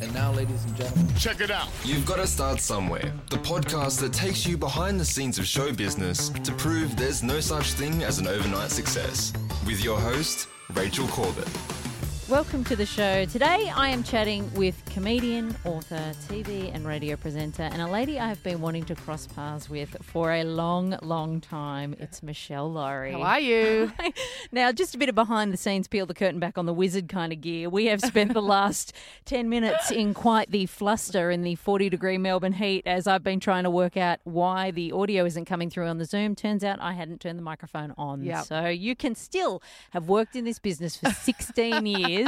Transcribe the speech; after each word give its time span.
And 0.00 0.14
now, 0.14 0.32
ladies 0.32 0.64
and 0.64 0.76
gentlemen, 0.76 1.14
Check 1.16 1.40
it 1.40 1.50
out. 1.50 1.68
You've 1.84 2.06
got 2.06 2.16
to 2.16 2.26
start 2.26 2.60
somewhere. 2.60 3.12
The 3.28 3.36
podcast 3.36 4.00
that 4.00 4.12
takes 4.12 4.46
you 4.46 4.56
behind 4.56 4.98
the 4.98 5.04
scenes 5.04 5.38
of 5.38 5.46
show 5.46 5.72
business 5.72 6.30
to 6.30 6.52
prove 6.52 6.96
there's 6.96 7.22
no 7.22 7.40
such 7.40 7.72
thing 7.72 8.02
as 8.02 8.18
an 8.18 8.26
overnight 8.26 8.70
success. 8.70 9.32
With 9.66 9.84
your 9.84 10.00
host, 10.00 10.48
Rachel 10.72 11.06
Corbett. 11.08 11.48
Welcome 12.30 12.62
to 12.66 12.76
the 12.76 12.86
show. 12.86 13.24
Today 13.24 13.72
I 13.74 13.88
am 13.88 14.04
chatting 14.04 14.54
with 14.54 14.80
comedian, 14.84 15.56
author, 15.64 16.14
TV 16.28 16.72
and 16.72 16.86
radio 16.86 17.16
presenter, 17.16 17.64
and 17.64 17.82
a 17.82 17.88
lady 17.88 18.20
I 18.20 18.28
have 18.28 18.40
been 18.44 18.60
wanting 18.60 18.84
to 18.84 18.94
cross 18.94 19.26
paths 19.26 19.68
with 19.68 19.96
for 20.00 20.30
a 20.30 20.44
long, 20.44 20.96
long 21.02 21.40
time. 21.40 21.96
It's 21.98 22.20
Meshel 22.20 22.72
Laurie. 22.72 23.14
How 23.14 23.22
are 23.22 23.40
you? 23.40 23.90
now, 24.52 24.70
just 24.70 24.94
a 24.94 24.98
bit 24.98 25.08
of 25.08 25.16
behind 25.16 25.52
the 25.52 25.56
scenes, 25.56 25.88
peel 25.88 26.06
the 26.06 26.14
curtain 26.14 26.38
back 26.38 26.56
on 26.56 26.66
the 26.66 26.72
wizard 26.72 27.08
kind 27.08 27.32
of 27.32 27.40
gear. 27.40 27.68
We 27.68 27.86
have 27.86 28.00
spent 28.00 28.32
the 28.32 28.42
last 28.56 28.92
10 29.24 29.48
minutes 29.48 29.90
in 29.90 30.14
quite 30.14 30.52
the 30.52 30.66
fluster 30.66 31.32
in 31.32 31.42
the 31.42 31.56
40 31.56 31.90
degree 31.90 32.16
Melbourne 32.16 32.52
heat 32.52 32.86
as 32.86 33.08
I've 33.08 33.24
been 33.24 33.40
trying 33.40 33.64
to 33.64 33.70
work 33.70 33.96
out 33.96 34.20
why 34.22 34.70
the 34.70 34.92
audio 34.92 35.24
isn't 35.24 35.46
coming 35.46 35.68
through 35.68 35.88
on 35.88 35.98
the 35.98 36.04
Zoom. 36.04 36.36
Turns 36.36 36.62
out 36.62 36.80
I 36.80 36.92
hadn't 36.92 37.20
turned 37.20 37.40
the 37.40 37.42
microphone 37.42 37.92
on. 37.98 38.22
Yep. 38.22 38.44
So 38.44 38.66
you 38.66 38.94
can 38.94 39.16
still 39.16 39.60
have 39.90 40.08
worked 40.08 40.36
in 40.36 40.44
this 40.44 40.60
business 40.60 40.94
for 40.94 41.10
16 41.10 41.86
years 41.86 42.19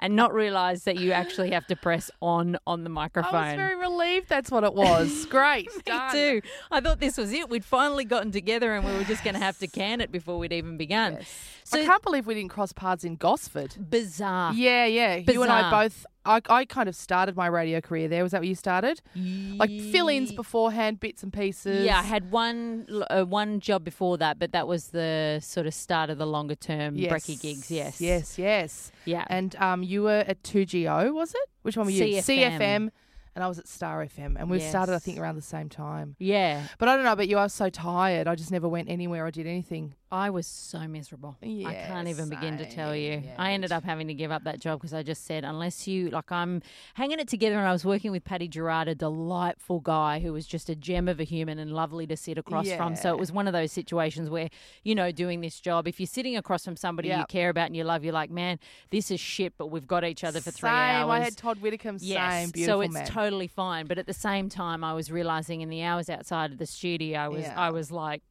and 0.00 0.16
not 0.16 0.32
realize 0.32 0.84
that 0.84 0.98
you 0.98 1.12
actually 1.12 1.50
have 1.50 1.66
to 1.68 1.76
press 1.76 2.10
on 2.20 2.56
on 2.66 2.84
the 2.84 2.90
microphone. 2.90 3.34
I 3.34 3.48
was 3.48 3.56
very 3.56 3.76
relieved 3.76 4.28
that's 4.28 4.50
what 4.50 4.64
it 4.64 4.74
was. 4.74 5.26
Great. 5.30 5.68
Me 5.86 5.98
too. 6.12 6.42
I 6.70 6.80
thought 6.80 7.00
this 7.00 7.16
was 7.16 7.32
it. 7.32 7.48
We'd 7.48 7.64
finally 7.64 8.04
gotten 8.04 8.32
together 8.32 8.74
and 8.74 8.84
we 8.86 8.92
were 8.92 9.04
just 9.04 9.24
going 9.24 9.34
to 9.34 9.40
have 9.40 9.58
to 9.58 9.66
can 9.66 10.00
it 10.00 10.10
before 10.12 10.38
we'd 10.38 10.52
even 10.52 10.76
begun. 10.76 11.18
So 11.64 11.80
I 11.80 11.84
can't 11.84 12.02
believe 12.02 12.26
we 12.26 12.34
didn't 12.34 12.50
cross 12.50 12.72
paths 12.72 13.04
in 13.04 13.16
Gosford. 13.16 13.76
bizarre. 13.78 14.52
Yeah, 14.54 14.86
yeah. 14.86 15.16
You 15.16 15.42
and 15.42 15.52
I 15.52 15.70
both. 15.70 16.06
I, 16.24 16.40
I 16.50 16.64
kind 16.66 16.88
of 16.88 16.94
started 16.94 17.36
my 17.36 17.46
radio 17.46 17.80
career 17.80 18.06
there. 18.08 18.22
Was 18.22 18.32
that 18.32 18.40
where 18.42 18.48
you 18.48 18.54
started? 18.54 19.00
Like 19.14 19.70
fill-ins 19.70 20.32
beforehand, 20.32 21.00
bits 21.00 21.22
and 21.22 21.32
pieces. 21.32 21.86
Yeah, 21.86 21.98
I 21.98 22.02
had 22.02 22.30
one 22.30 22.86
uh, 23.08 23.24
one 23.24 23.60
job 23.60 23.84
before 23.84 24.18
that, 24.18 24.38
but 24.38 24.52
that 24.52 24.68
was 24.68 24.88
the 24.88 25.40
sort 25.42 25.66
of 25.66 25.74
start 25.74 26.10
of 26.10 26.18
the 26.18 26.26
longer 26.26 26.54
term 26.54 26.96
yes. 26.96 27.12
brekkie 27.12 27.40
gigs. 27.40 27.70
Yes, 27.70 28.00
Yes, 28.00 28.38
yes. 28.38 28.92
yeah. 29.04 29.24
And 29.28 29.56
um, 29.56 29.82
you 29.82 30.02
were 30.02 30.24
at 30.26 30.42
2GO, 30.42 31.14
was 31.14 31.34
it? 31.34 31.40
Which 31.62 31.76
one 31.76 31.86
were 31.86 31.92
you? 31.92 32.20
CFM. 32.22 32.90
And 33.36 33.44
I 33.44 33.48
was 33.48 33.58
at 33.60 33.68
Star 33.68 34.04
FM. 34.04 34.34
And 34.38 34.50
we 34.50 34.58
Yes. 34.58 34.68
started, 34.70 34.92
I 34.94 34.98
think, 34.98 35.18
around 35.18 35.36
the 35.36 35.42
same 35.42 35.68
time. 35.68 36.16
yeah, 36.18 36.66
But 36.78 36.88
I 36.88 36.96
don't 36.96 37.04
know, 37.04 37.14
but 37.14 37.28
you, 37.28 37.38
I 37.38 37.44
was 37.44 37.54
so 37.54 37.70
tired. 37.70 38.26
I 38.26 38.34
just 38.34 38.50
never 38.50 38.68
went 38.68 38.88
anywhere 38.90 39.24
or 39.24 39.30
did 39.30 39.46
anything. 39.46 39.94
I 40.12 40.30
was 40.30 40.46
so 40.46 40.80
miserable. 40.88 41.36
Yeah, 41.40 41.68
I 41.68 41.74
can't 41.74 42.08
even 42.08 42.28
begin 42.28 42.58
to 42.58 42.68
tell 42.68 42.96
you. 42.96 43.22
same, 43.22 43.34
I 43.38 43.52
ended 43.52 43.70
up 43.70 43.84
having 43.84 44.08
to 44.08 44.14
give 44.14 44.32
up 44.32 44.42
that 44.44 44.58
job 44.58 44.80
because 44.80 44.92
I 44.92 45.02
just 45.04 45.24
said, 45.24 45.44
unless 45.44 45.86
you, 45.86 46.10
like, 46.10 46.32
I'm 46.32 46.62
hanging 46.94 47.20
it 47.20 47.28
together 47.28 47.56
and 47.56 47.66
I 47.66 47.72
was 47.72 47.84
working 47.84 48.10
with 48.10 48.24
Paddy 48.24 48.48
Gerard, 48.48 48.88
a 48.88 48.94
delightful 48.94 49.78
guy 49.80 50.18
who 50.18 50.32
was 50.32 50.46
just 50.46 50.68
a 50.68 50.74
gem 50.74 51.06
of 51.06 51.20
a 51.20 51.24
human 51.24 51.58
and 51.58 51.72
lovely 51.72 52.06
to 52.08 52.16
sit 52.16 52.38
across 52.38 52.70
from. 52.72 52.96
So 52.96 53.14
it 53.14 53.20
was 53.20 53.30
one 53.30 53.46
of 53.46 53.52
those 53.52 53.70
situations 53.70 54.28
where, 54.28 54.48
you 54.82 54.94
know, 54.94 55.12
doing 55.12 55.40
this 55.40 55.60
job, 55.60 55.86
if 55.86 56.00
you're 56.00 56.06
sitting 56.06 56.36
across 56.36 56.64
from 56.64 56.76
somebody 56.76 57.08
you 57.08 57.24
care 57.28 57.50
about 57.50 57.66
and 57.66 57.76
you 57.76 57.84
love, 57.84 58.02
you're 58.02 58.12
like, 58.12 58.30
man, 58.30 58.58
this 58.90 59.10
is 59.10 59.20
shit, 59.20 59.54
but 59.58 59.68
we've 59.68 59.86
got 59.86 60.04
each 60.04 60.24
other 60.24 60.40
for 60.40 60.50
three 60.50 60.68
same. 60.68 60.74
hours. 60.76 61.10
I 61.10 61.20
had 61.20 61.36
Todd 61.36 61.60
Whittaker. 61.60 61.94
Yes, 62.00 62.32
Same. 62.32 62.50
Beautiful 62.50 62.78
so 62.78 62.80
it's 62.82 62.94
man. 62.94 63.06
totally 63.06 63.46
fine. 63.46 63.86
But 63.86 63.98
at 63.98 64.06
the 64.06 64.12
same 64.12 64.48
time, 64.48 64.82
I 64.82 64.92
was 64.92 65.10
realizing 65.10 65.60
in 65.60 65.70
the 65.70 65.82
hours 65.82 66.10
outside 66.10 66.52
of 66.52 66.58
the 66.58 66.66
studio, 66.66 67.18
I 67.18 67.28
was 67.28 67.42
Yeah. 67.42 67.54
I 67.56 67.70
was 67.70 67.90
like, 67.90 68.22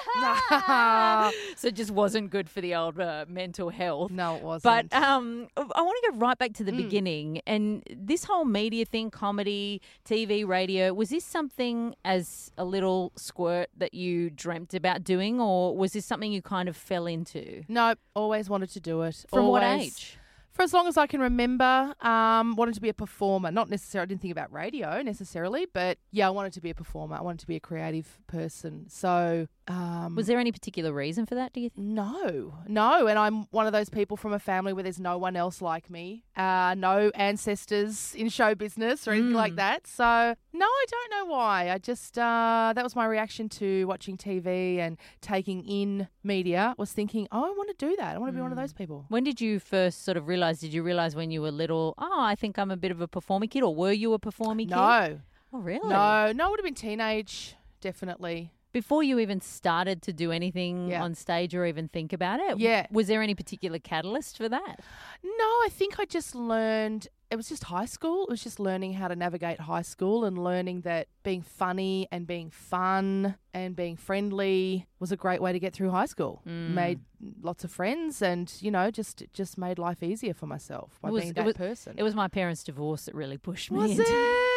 so 1.56 1.68
it 1.68 1.74
just 1.74 1.90
wasn't 1.90 2.30
good 2.30 2.48
for 2.48 2.60
the 2.60 2.74
old 2.74 2.98
uh, 3.00 3.24
mental 3.28 3.70
health. 3.70 4.10
no, 4.10 4.36
it 4.36 4.42
wasn't. 4.42 4.90
But 4.90 4.96
um, 5.02 5.48
I 5.56 5.82
want 5.82 5.96
to 6.04 6.10
go 6.12 6.18
right 6.18 6.38
back 6.38 6.52
to 6.54 6.64
the 6.64 6.72
Mm. 6.72 6.76
beginning 6.76 7.40
and 7.46 7.82
this 7.94 8.24
whole 8.24 8.44
media 8.44 8.84
thing, 8.84 9.10
comedy, 9.10 9.80
TV, 10.06 10.46
radio. 10.46 10.92
Was 10.94 11.10
this 11.10 11.24
something 11.24 11.94
as 12.04 12.50
a 12.56 12.64
little 12.64 13.12
squirt 13.16 13.68
that 13.76 13.92
you 13.94 14.30
dreamt 14.30 14.72
about 14.74 15.04
doing, 15.04 15.40
or 15.40 15.76
was 15.76 15.92
this 15.92 16.06
something 16.06 16.32
you 16.32 16.40
kind 16.42 16.68
of 16.68 16.76
fell 16.76 17.06
into? 17.06 17.62
No, 17.68 17.94
always 18.14 18.48
wanted 18.48 18.70
to 18.70 18.80
do 18.80 19.02
it. 19.02 19.24
From 19.28 19.48
what 19.48 19.62
age? 19.62 20.16
For 20.52 20.62
as 20.62 20.74
long 20.74 20.86
as 20.86 20.98
I 20.98 21.06
can 21.06 21.20
remember, 21.20 21.94
um, 22.02 22.56
wanted 22.56 22.74
to 22.74 22.80
be 22.82 22.90
a 22.90 22.94
performer. 22.94 23.50
Not 23.50 23.70
necessarily, 23.70 24.02
I 24.02 24.06
didn't 24.08 24.20
think 24.20 24.32
about 24.32 24.52
radio 24.52 25.00
necessarily, 25.00 25.66
but 25.72 25.96
yeah, 26.10 26.26
I 26.26 26.30
wanted 26.30 26.52
to 26.52 26.60
be 26.60 26.68
a 26.68 26.74
performer. 26.74 27.16
I 27.16 27.22
wanted 27.22 27.40
to 27.40 27.46
be 27.46 27.56
a 27.56 27.60
creative 27.60 28.18
person. 28.26 28.84
So, 28.90 29.46
um, 29.68 30.16
Was 30.16 30.26
there 30.26 30.38
any 30.38 30.50
particular 30.52 30.92
reason 30.92 31.24
for 31.26 31.34
that? 31.36 31.52
Do 31.52 31.60
you 31.60 31.70
think? 31.70 31.86
no, 31.86 32.54
no. 32.66 33.06
And 33.06 33.18
I'm 33.18 33.44
one 33.50 33.66
of 33.66 33.72
those 33.72 33.88
people 33.88 34.16
from 34.16 34.32
a 34.32 34.38
family 34.38 34.72
where 34.72 34.82
there's 34.82 34.98
no 35.00 35.18
one 35.18 35.36
else 35.36 35.62
like 35.62 35.88
me, 35.88 36.24
uh, 36.36 36.74
no 36.76 37.10
ancestors 37.14 38.14
in 38.16 38.28
show 38.28 38.54
business 38.54 39.06
or 39.06 39.12
anything 39.12 39.32
like 39.34 39.52
Mm. 39.52 39.56
that. 39.56 39.86
So, 39.86 40.34
no, 40.52 40.66
I 40.66 40.84
don't 40.90 41.10
know 41.28 41.32
why. 41.32 41.70
I 41.70 41.78
just, 41.78 42.18
uh, 42.18 42.72
that 42.74 42.82
was 42.84 42.96
my 42.96 43.04
reaction 43.06 43.48
to 43.50 43.86
watching 43.86 44.16
TV 44.16 44.78
and 44.78 44.96
taking 45.20 45.64
in 45.64 46.08
media, 46.24 46.74
was 46.78 46.92
thinking, 46.92 47.28
oh, 47.32 47.44
I 47.44 47.50
want 47.50 47.68
to 47.76 47.86
do 47.86 47.96
that. 47.96 48.14
I 48.14 48.18
want 48.18 48.30
to 48.30 48.34
be 48.36 48.40
one 48.42 48.52
of 48.52 48.58
Mm. 48.58 48.62
those 48.62 48.72
people. 48.72 49.04
When 49.08 49.24
did 49.24 49.40
you 49.40 49.58
first 49.58 50.02
sort 50.04 50.16
of 50.16 50.26
realize? 50.28 50.60
Did 50.60 50.72
you 50.72 50.82
realize 50.82 51.14
when 51.16 51.30
you 51.30 51.40
were 51.42 51.50
little? 51.52 51.94
Oh, 51.98 52.20
I 52.20 52.34
think 52.34 52.58
I'm 52.58 52.70
a 52.70 52.76
bit 52.76 52.90
of 52.90 53.00
a 53.00 53.08
performing 53.08 53.48
kid, 53.48 53.62
or 53.62 53.74
were 53.74 53.92
you 53.92 54.12
a 54.12 54.18
performing 54.18 54.68
kid? 54.68 54.74
No, 54.76 55.20
Oh, 55.52 55.58
really? 55.58 55.88
no, 55.88 56.32
no, 56.32 56.46
it 56.46 56.50
would 56.50 56.60
have 56.60 56.64
been 56.64 56.74
teenage, 56.74 57.56
definitely. 57.80 58.52
Before 58.72 59.02
you 59.02 59.18
even 59.18 59.40
started 59.40 60.00
to 60.02 60.12
do 60.12 60.32
anything 60.32 60.88
Yeah. 60.88 61.02
on 61.02 61.14
stage 61.14 61.54
or 61.54 61.66
even 61.66 61.88
think 61.88 62.12
about 62.12 62.40
it. 62.40 62.58
Yeah. 62.58 62.86
Was 62.90 63.06
there 63.06 63.22
any 63.22 63.34
particular 63.34 63.78
catalyst 63.78 64.36
for 64.38 64.48
that? 64.48 64.80
No, 65.22 65.30
I 65.64 65.68
think 65.70 65.98
I 66.00 66.04
just 66.06 66.34
learned. 66.34 67.08
It 67.30 67.36
was 67.36 67.48
just 67.48 67.64
high 67.64 67.86
school. 67.86 68.24
It 68.24 68.30
was 68.30 68.42
just 68.42 68.60
learning 68.60 68.94
how 68.94 69.08
to 69.08 69.16
navigate 69.16 69.60
high 69.60 69.82
school 69.82 70.24
and 70.24 70.42
learning 70.42 70.82
that 70.82 71.08
being 71.22 71.40
funny 71.42 72.06
and 72.12 72.26
being 72.26 72.50
fun 72.50 73.36
and 73.54 73.74
being 73.74 73.96
friendly 73.96 74.86
was 75.00 75.12
a 75.12 75.16
great 75.16 75.40
way 75.40 75.52
to 75.52 75.58
get 75.58 75.72
through 75.72 75.90
high 75.90 76.06
school. 76.06 76.42
Mm. 76.46 76.70
Made 76.74 77.00
lots 77.42 77.64
of 77.64 77.70
friends 77.70 78.20
and 78.22 78.52
you 78.60 78.70
know 78.70 78.90
just 78.90 79.22
just 79.32 79.56
made 79.56 79.78
life 79.78 80.02
easier 80.02 80.34
for 80.34 80.46
myself 80.46 80.98
by 81.00 81.08
It 81.08 81.12
was- 81.12 81.20
being 81.22 81.30
it 81.30 81.36
that 81.36 81.46
was- 81.46 81.56
person. 81.56 81.94
It 81.96 82.02
was 82.02 82.14
my 82.14 82.28
parents' 82.28 82.64
divorce 82.64 83.04
that 83.06 83.14
really 83.14 83.38
pushed 83.38 83.70
me. 83.70 83.78
Was 83.78 83.90
into 83.92 84.02
it? 84.06 84.51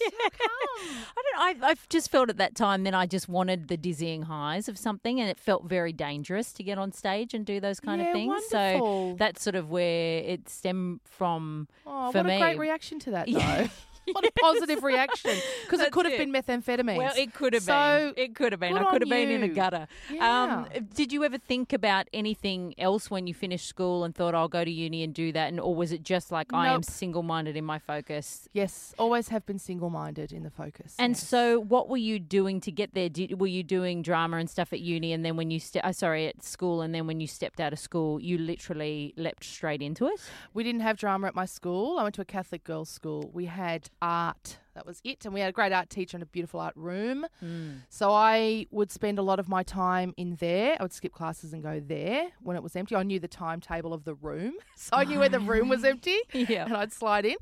I 0.02 1.22
don't. 1.54 1.62
I, 1.64 1.70
I 1.70 1.74
just 1.88 2.10
felt 2.10 2.28
at 2.30 2.38
that 2.38 2.54
time 2.54 2.84
then 2.84 2.94
I 2.94 3.06
just 3.06 3.28
wanted 3.28 3.68
the 3.68 3.76
dizzying 3.76 4.22
highs 4.22 4.68
of 4.68 4.78
something, 4.78 5.20
and 5.20 5.28
it 5.28 5.38
felt 5.38 5.64
very 5.64 5.92
dangerous 5.92 6.52
to 6.54 6.62
get 6.62 6.78
on 6.78 6.92
stage 6.92 7.34
and 7.34 7.44
do 7.44 7.60
those 7.60 7.80
kind 7.80 8.00
Yeah, 8.00 8.08
of 8.08 8.12
things. 8.12 8.42
So 8.48 9.16
that's 9.18 9.42
sort 9.42 9.56
of 9.56 9.70
where 9.70 10.18
it 10.24 10.48
stemmed 10.48 11.00
from. 11.04 11.68
Oh, 11.86 12.12
for 12.12 12.22
what 12.22 12.32
a 12.32 12.38
great 12.38 12.58
reaction 12.58 12.98
to 13.00 13.10
that, 13.12 13.26
though. 13.30 13.68
What 14.12 14.24
a 14.24 14.32
positive 14.40 14.82
reaction. 14.82 15.36
Because 15.64 15.80
it 15.80 15.92
could 15.92 16.06
have 16.06 16.18
been 16.18 16.32
methamphetamine. 16.32 16.96
Well, 16.96 17.12
it 17.16 17.32
could 17.32 17.54
have 17.54 17.62
So, 17.62 18.12
been. 18.14 18.24
It 18.24 18.34
could 18.34 18.52
have 18.52 18.60
been. 18.60 18.76
I 18.76 18.84
could 18.90 19.02
have 19.02 19.08
been 19.08 19.30
in 19.30 19.42
a 19.42 19.48
gutter. 19.48 19.86
Yeah. 20.10 20.42
Um, 20.42 20.68
did 20.94 21.12
you 21.12 21.24
ever 21.24 21.38
think 21.38 21.72
about 21.72 22.08
anything 22.12 22.74
else 22.78 23.10
when 23.10 23.26
you 23.26 23.34
finished 23.34 23.66
school 23.66 24.04
and 24.04 24.14
thought 24.14 24.34
I'll 24.34 24.48
go 24.48 24.64
to 24.64 24.70
uni 24.70 25.02
and 25.02 25.14
do 25.14 25.32
that, 25.32 25.48
and 25.48 25.60
or 25.60 25.74
was 25.74 25.92
it 25.92 26.02
just 26.02 26.32
like 26.32 26.52
I 26.52 26.68
am 26.68 26.82
single-minded 26.82 27.56
in 27.56 27.64
my 27.64 27.78
focus? 27.78 28.48
yes, 28.52 28.94
always 28.98 29.28
have 29.28 29.46
been 29.46 29.58
single 29.58 29.90
minded 29.90 30.32
in 30.32 30.42
the 30.42 30.50
focus. 30.50 30.94
And 30.98 31.12
yes. 31.12 31.26
so, 31.26 31.60
what 31.60 31.88
were 31.88 31.96
you 31.96 32.18
doing 32.18 32.60
to 32.60 32.70
get 32.70 32.94
there? 32.94 33.08
Did, 33.08 33.40
were 33.40 33.46
you 33.46 33.62
doing 33.62 34.02
drama 34.02 34.38
and 34.38 34.50
stuff 34.50 34.72
at 34.72 34.80
uni, 34.80 35.12
and 35.12 35.24
then 35.24 35.36
when 35.36 35.50
you 35.50 35.60
ste- 35.60 35.84
uh, 35.84 35.92
sorry 35.92 36.26
at 36.26 36.42
school, 36.42 36.80
and 36.82 36.94
then 36.94 37.06
when 37.06 37.20
you 37.20 37.26
stepped 37.26 37.60
out 37.60 37.72
of 37.72 37.78
school, 37.78 38.20
you 38.20 38.38
literally 38.38 39.14
leapt 39.16 39.44
straight 39.44 39.82
into 39.82 40.06
it? 40.06 40.20
We 40.54 40.64
didn't 40.64 40.80
have 40.80 40.96
drama 40.96 41.28
at 41.28 41.34
my 41.34 41.46
school. 41.46 41.98
I 41.98 42.02
went 42.02 42.14
to 42.16 42.22
a 42.22 42.26
Catholic 42.26 42.64
girls' 42.64 42.88
school. 42.88 43.30
We 43.32 43.46
had 43.46 43.90
art. 44.00 44.58
That 44.74 44.86
was 44.86 45.00
it. 45.04 45.24
And 45.24 45.34
we 45.34 45.40
had 45.40 45.50
a 45.50 45.52
great 45.52 45.72
art 45.72 45.90
teacher 45.90 46.16
and 46.16 46.22
a 46.22 46.26
beautiful 46.26 46.58
art 46.60 46.74
room. 46.76 47.26
Mm. 47.44 47.80
So 47.90 48.10
I 48.10 48.66
would 48.70 48.90
spend 48.90 49.18
a 49.18 49.22
lot 49.22 49.38
of 49.38 49.48
my 49.48 49.62
time 49.62 50.14
in 50.16 50.36
there. 50.36 50.76
I 50.80 50.82
would 50.82 50.92
skip 50.92 51.12
classes 51.12 51.52
and 51.52 51.62
go 51.62 51.78
there 51.80 52.28
when 52.40 52.56
it 52.56 52.62
was 52.62 52.74
empty. 52.74 52.96
I 52.96 53.02
knew 53.02 53.20
the 53.20 53.28
timetable 53.28 53.92
of 53.92 54.04
the 54.04 54.14
room. 54.14 54.54
So 54.76 54.96
I 54.96 55.04
knew 55.04 55.20
where 55.20 55.28
the 55.28 55.38
room 55.40 55.68
was 55.68 55.84
empty. 55.92 56.16
Yeah. 56.32 56.64
And 56.64 56.76
I'd 56.76 56.92
slide 56.92 57.24
in. 57.24 57.36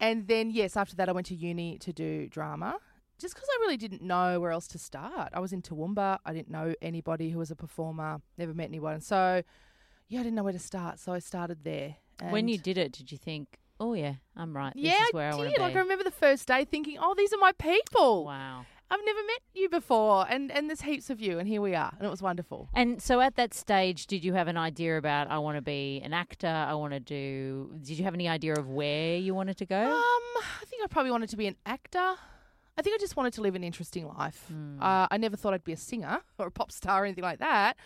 And 0.00 0.26
then, 0.28 0.50
yes, 0.50 0.76
after 0.76 0.96
that, 0.96 1.08
I 1.08 1.12
went 1.12 1.26
to 1.28 1.34
uni 1.34 1.78
to 1.78 1.92
do 1.92 2.28
drama. 2.28 2.76
Just 3.18 3.34
because 3.34 3.48
I 3.56 3.60
really 3.60 3.76
didn't 3.76 4.02
know 4.02 4.40
where 4.40 4.50
else 4.50 4.66
to 4.68 4.78
start. 4.78 5.30
I 5.32 5.38
was 5.40 5.52
in 5.52 5.62
Toowoomba. 5.62 6.18
I 6.26 6.32
didn't 6.32 6.50
know 6.50 6.74
anybody 6.82 7.30
who 7.30 7.38
was 7.38 7.50
a 7.52 7.56
performer, 7.56 8.20
never 8.36 8.52
met 8.52 8.64
anyone. 8.64 9.00
So, 9.00 9.42
yeah, 10.08 10.20
I 10.20 10.22
didn't 10.24 10.34
know 10.34 10.42
where 10.42 10.52
to 10.52 10.58
start. 10.58 10.98
So 10.98 11.12
I 11.12 11.20
started 11.20 11.62
there. 11.64 11.96
when 12.30 12.48
you 12.48 12.58
did 12.58 12.76
it, 12.78 12.92
did 12.92 13.10
you 13.12 13.18
think, 13.18 13.58
oh 13.82 13.94
yeah, 13.94 14.14
I'm 14.36 14.56
right. 14.56 14.72
This 14.74 14.84
yeah, 14.84 15.02
is 15.02 15.12
where 15.12 15.32
I, 15.32 15.36
I 15.36 15.42
did. 15.42 15.54
be. 15.56 15.60
Like 15.60 15.74
I 15.74 15.80
remember 15.80 16.04
the 16.04 16.10
first 16.10 16.46
day 16.46 16.64
thinking, 16.64 16.98
"Oh, 17.00 17.14
these 17.16 17.32
are 17.32 17.38
my 17.38 17.52
people. 17.52 18.24
wow. 18.24 18.64
I've 18.90 19.00
never 19.06 19.20
met 19.20 19.40
you 19.54 19.70
before, 19.70 20.26
and 20.28 20.52
and 20.52 20.68
there's 20.68 20.82
heaps 20.82 21.08
of 21.08 21.18
you, 21.18 21.38
and 21.38 21.48
here 21.48 21.62
we 21.62 21.74
are, 21.74 21.92
and 21.98 22.06
it 22.06 22.10
was 22.10 22.22
wonderful." 22.22 22.68
And 22.74 23.02
so 23.02 23.20
at 23.20 23.36
that 23.36 23.54
stage, 23.54 24.06
did 24.06 24.22
you 24.22 24.34
have 24.34 24.48
an 24.48 24.58
idea 24.58 24.98
about 24.98 25.30
I 25.30 25.38
want 25.38 25.56
to 25.56 25.62
be 25.62 26.00
an 26.04 26.12
actor? 26.12 26.46
I 26.46 26.74
want 26.74 26.92
to 26.92 27.00
do. 27.00 27.74
Did 27.82 27.98
you 27.98 28.04
have 28.04 28.14
any 28.14 28.28
idea 28.28 28.54
of 28.54 28.68
where 28.68 29.16
you 29.16 29.34
wanted 29.34 29.56
to 29.58 29.66
go? 29.66 29.82
Um, 29.82 30.42
I 30.60 30.64
think 30.66 30.84
I 30.84 30.86
probably 30.88 31.10
wanted 31.10 31.30
to 31.30 31.36
be 31.36 31.46
an 31.46 31.56
actor. 31.64 32.16
I 32.76 32.82
think 32.82 32.94
I 32.94 32.98
just 32.98 33.16
wanted 33.16 33.32
to 33.34 33.42
live 33.42 33.54
an 33.54 33.64
interesting 33.64 34.06
life. 34.06 34.44
Hmm. 34.48 34.82
Uh, 34.82 35.06
I 35.10 35.16
never 35.16 35.36
thought 35.36 35.54
I'd 35.54 35.64
be 35.64 35.72
a 35.72 35.76
singer 35.76 36.20
or 36.38 36.46
a 36.48 36.50
pop 36.50 36.70
star 36.70 37.02
or 37.02 37.04
anything 37.06 37.24
like 37.24 37.38
that, 37.38 37.76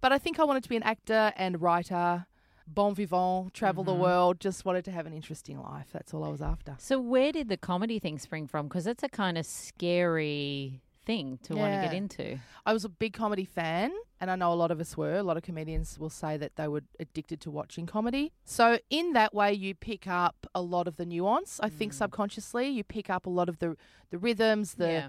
but 0.00 0.12
I 0.12 0.18
think 0.18 0.38
I 0.38 0.44
wanted 0.44 0.62
to 0.62 0.68
be 0.68 0.76
an 0.76 0.82
actor 0.82 1.32
and 1.36 1.60
writer. 1.60 2.26
Bon 2.66 2.94
vivant, 2.94 3.52
travel 3.54 3.84
Mm-hmm. 3.84 3.92
the 3.92 3.98
world, 4.00 4.40
just 4.40 4.64
wanted 4.64 4.84
to 4.86 4.90
have 4.90 5.06
an 5.06 5.12
interesting 5.12 5.58
life. 5.60 5.88
That's 5.92 6.14
all 6.14 6.24
I 6.24 6.28
was 6.28 6.42
after. 6.42 6.76
So 6.78 6.98
where 7.00 7.32
did 7.32 7.48
the 7.48 7.56
comedy 7.56 7.98
thing 7.98 8.18
spring 8.18 8.46
from? 8.46 8.68
Because 8.68 8.86
it's 8.86 9.02
a 9.02 9.08
kind 9.08 9.36
of 9.38 9.46
scary 9.46 10.80
thing 11.06 11.38
to 11.42 11.54
want 11.54 11.74
to 11.74 11.80
get 11.86 11.92
into. 11.94 12.38
I 12.64 12.72
was 12.72 12.84
a 12.84 12.88
big 12.88 13.12
comedy 13.12 13.44
fan, 13.44 13.92
and 14.22 14.30
I 14.30 14.36
know 14.36 14.50
a 14.52 14.54
lot 14.54 14.70
of 14.70 14.80
us 14.80 14.96
were. 14.96 15.16
A 15.16 15.22
lot 15.22 15.36
of 15.36 15.42
comedians 15.42 15.98
will 15.98 16.08
say 16.08 16.38
that 16.38 16.56
they 16.56 16.66
were 16.66 16.80
addicted 16.98 17.42
to 17.42 17.50
watching 17.50 17.84
comedy. 17.86 18.32
So, 18.44 18.78
in 18.88 19.12
that 19.12 19.34
way, 19.34 19.52
you 19.52 19.74
pick 19.74 20.06
up 20.08 20.46
a 20.54 20.62
lot 20.62 20.88
of 20.88 20.96
the 20.96 21.04
nuance. 21.04 21.60
I 21.62 21.68
think 21.68 21.92
subconsciously, 21.92 22.68
you 22.68 22.84
pick 22.84 23.10
up 23.10 23.26
a 23.26 23.30
lot 23.30 23.50
of 23.50 23.58
the 23.58 23.76
the 24.10 24.16
rhythms, 24.18 24.74
the 24.74 24.88
yeah. 24.90 25.08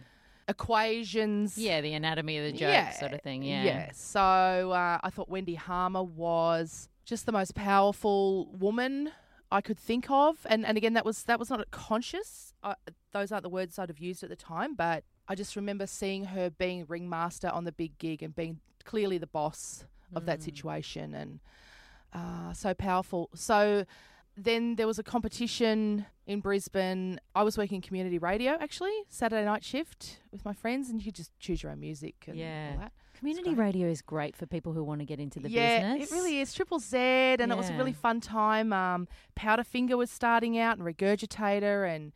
equations. 0.50 1.58
Yeah, 1.58 1.82
the 1.82 1.94
anatomy 1.94 2.38
of 2.40 2.46
the 2.46 2.52
joke 2.52 2.62
Yeah, 2.74 2.92
sort 2.92 3.14
of 3.14 3.22
thing. 3.22 3.44
Yeah. 3.44 3.64
Yeah. 3.64 3.92
So 3.94 4.20
uh, 4.22 5.00
I 5.02 5.10
thought 5.10 5.30
Wendy 5.30 5.56
Harmer 5.56 6.04
was 6.04 6.90
just 7.06 7.26
the 7.26 7.32
most 7.32 7.56
powerful 7.56 8.48
woman 8.54 9.12
I 9.52 9.62
could 9.62 9.80
think 9.80 10.10
of, 10.10 10.46
and 10.50 10.66
and 10.66 10.78
again 10.78 10.94
that 10.94 11.06
was 11.06 11.24
that 11.24 11.40
was 11.40 11.50
not 11.50 11.70
conscious. 11.72 12.54
Uh, 12.64 12.74
those 13.14 13.32
aren't 13.32 13.44
the 13.44 13.50
words 13.50 13.78
I'd 13.80 13.90
have 13.90 14.00
used 14.00 14.24
at 14.24 14.30
the 14.30 14.36
time, 14.36 14.76
but 14.76 15.04
I 15.28 15.36
just 15.36 15.56
remember 15.56 15.88
seeing 15.88 16.26
her 16.26 16.50
being 16.50 16.86
ringmaster 16.88 17.50
on 17.50 17.64
the 17.64 17.72
big 17.72 17.98
gig 18.00 18.22
and 18.24 18.36
being 18.36 18.60
clearly 18.84 19.18
the 19.18 19.28
boss 19.28 19.86
of 20.16 20.26
that 20.26 20.42
situation, 20.44 21.14
and 21.14 21.40
uh, 22.14 22.54
so 22.54 22.74
powerful. 22.74 23.30
So. 23.36 23.86
Then 24.38 24.76
there 24.76 24.86
was 24.86 25.00
a 25.00 25.04
competition 25.04 26.08
in 26.28 26.42
Brisbane. 26.42 27.22
I 27.34 27.44
was 27.44 27.58
working 27.58 27.80
community 27.80 28.18
radio 28.18 28.58
actually, 28.60 28.92
Saturday 29.08 29.46
night 29.46 29.64
shift 29.64 30.20
with 30.30 30.44
my 30.44 30.52
friends, 30.52 30.90
and 30.90 31.00
you 31.00 31.06
could 31.06 31.16
just 31.16 31.32
choose 31.40 31.64
your 31.64 31.72
own 31.72 31.80
music 31.80 32.26
and 32.28 32.36
Yeah. 32.38 32.72
all 32.74 32.80
that. 32.80 32.92
Community 33.20 33.54
radio 33.54 33.88
is 33.88 34.02
great 34.02 34.36
for 34.36 34.46
people 34.46 34.74
who 34.74 34.84
want 34.84 35.00
to 35.00 35.06
get 35.06 35.20
into 35.20 35.40
the 35.40 35.50
yeah, 35.50 35.94
business. 35.94 36.12
it 36.12 36.14
really 36.16 36.40
is. 36.40 36.54
Triple 36.54 36.80
Z, 36.80 36.98
and 36.98 37.52
it 37.52 37.58
was 37.58 37.70
a 37.70 37.74
really 37.74 37.94
fun 37.94 38.20
time. 38.22 38.74
Um, 38.74 39.08
Powderfinger 39.38 39.98
was 39.98 40.12
starting 40.12 40.58
out, 40.58 40.78
and 40.78 40.86
Regurgitator, 40.86 41.88
and 41.94 42.12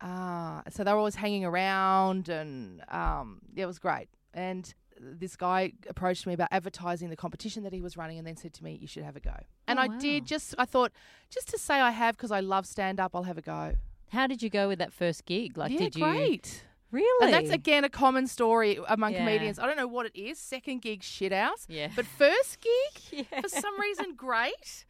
uh, 0.00 0.62
so 0.70 0.84
they 0.84 0.92
were 0.92 0.98
always 0.98 1.14
hanging 1.16 1.44
around, 1.44 2.28
and 2.28 2.82
um, 2.88 3.40
yeah, 3.54 3.64
it 3.64 3.66
was 3.66 3.78
great. 3.78 4.08
And 4.32 4.72
this 5.00 5.34
guy 5.36 5.72
approached 5.88 6.26
me 6.26 6.34
about 6.34 6.48
advertising 6.50 7.10
the 7.10 7.16
competition 7.16 7.62
that 7.64 7.72
he 7.72 7.80
was 7.80 7.96
running, 7.96 8.18
and 8.18 8.26
then 8.26 8.36
said 8.36 8.52
to 8.54 8.64
me, 8.64 8.78
"You 8.80 8.86
should 8.86 9.02
have 9.04 9.16
a 9.16 9.20
go." 9.20 9.34
And 9.66 9.78
Oh, 9.78 9.82
I 9.82 9.88
wow. 9.88 9.98
did. 9.98 10.26
Just 10.26 10.54
I 10.58 10.64
thought, 10.66 10.92
just 11.30 11.48
to 11.48 11.58
say 11.58 11.80
I 11.80 11.90
have 11.90 12.16
because 12.16 12.30
I 12.30 12.40
love 12.40 12.66
stand 12.66 13.00
up, 13.00 13.14
I'll 13.14 13.24
have 13.24 13.38
a 13.38 13.42
go. 13.42 13.74
How 14.10 14.26
did 14.26 14.42
you 14.42 14.50
go 14.50 14.68
with 14.68 14.78
that 14.78 14.92
first 14.92 15.24
gig? 15.24 15.56
Like, 15.56 15.72
yeah, 15.72 15.78
did 15.78 15.96
you 15.96 16.04
great. 16.04 16.64
Really? 16.94 17.24
And 17.24 17.34
that's 17.34 17.54
again 17.54 17.84
a 17.84 17.88
common 17.88 18.26
story 18.26 18.78
among 18.88 19.12
Yeah. 19.12 19.18
comedians. 19.24 19.58
I 19.58 19.66
don't 19.66 19.76
know 19.76 19.86
what 19.96 20.06
it 20.06 20.16
is. 20.28 20.38
Second 20.38 20.82
gig, 20.82 21.02
shit 21.02 21.32
house. 21.32 21.66
Yeah. 21.68 21.88
But 21.96 22.06
first 22.06 22.58
gig, 22.60 22.92
Yeah. 23.30 23.40
for 23.42 23.48
some 23.48 23.78
reason 23.80 24.14
great. 24.16 24.84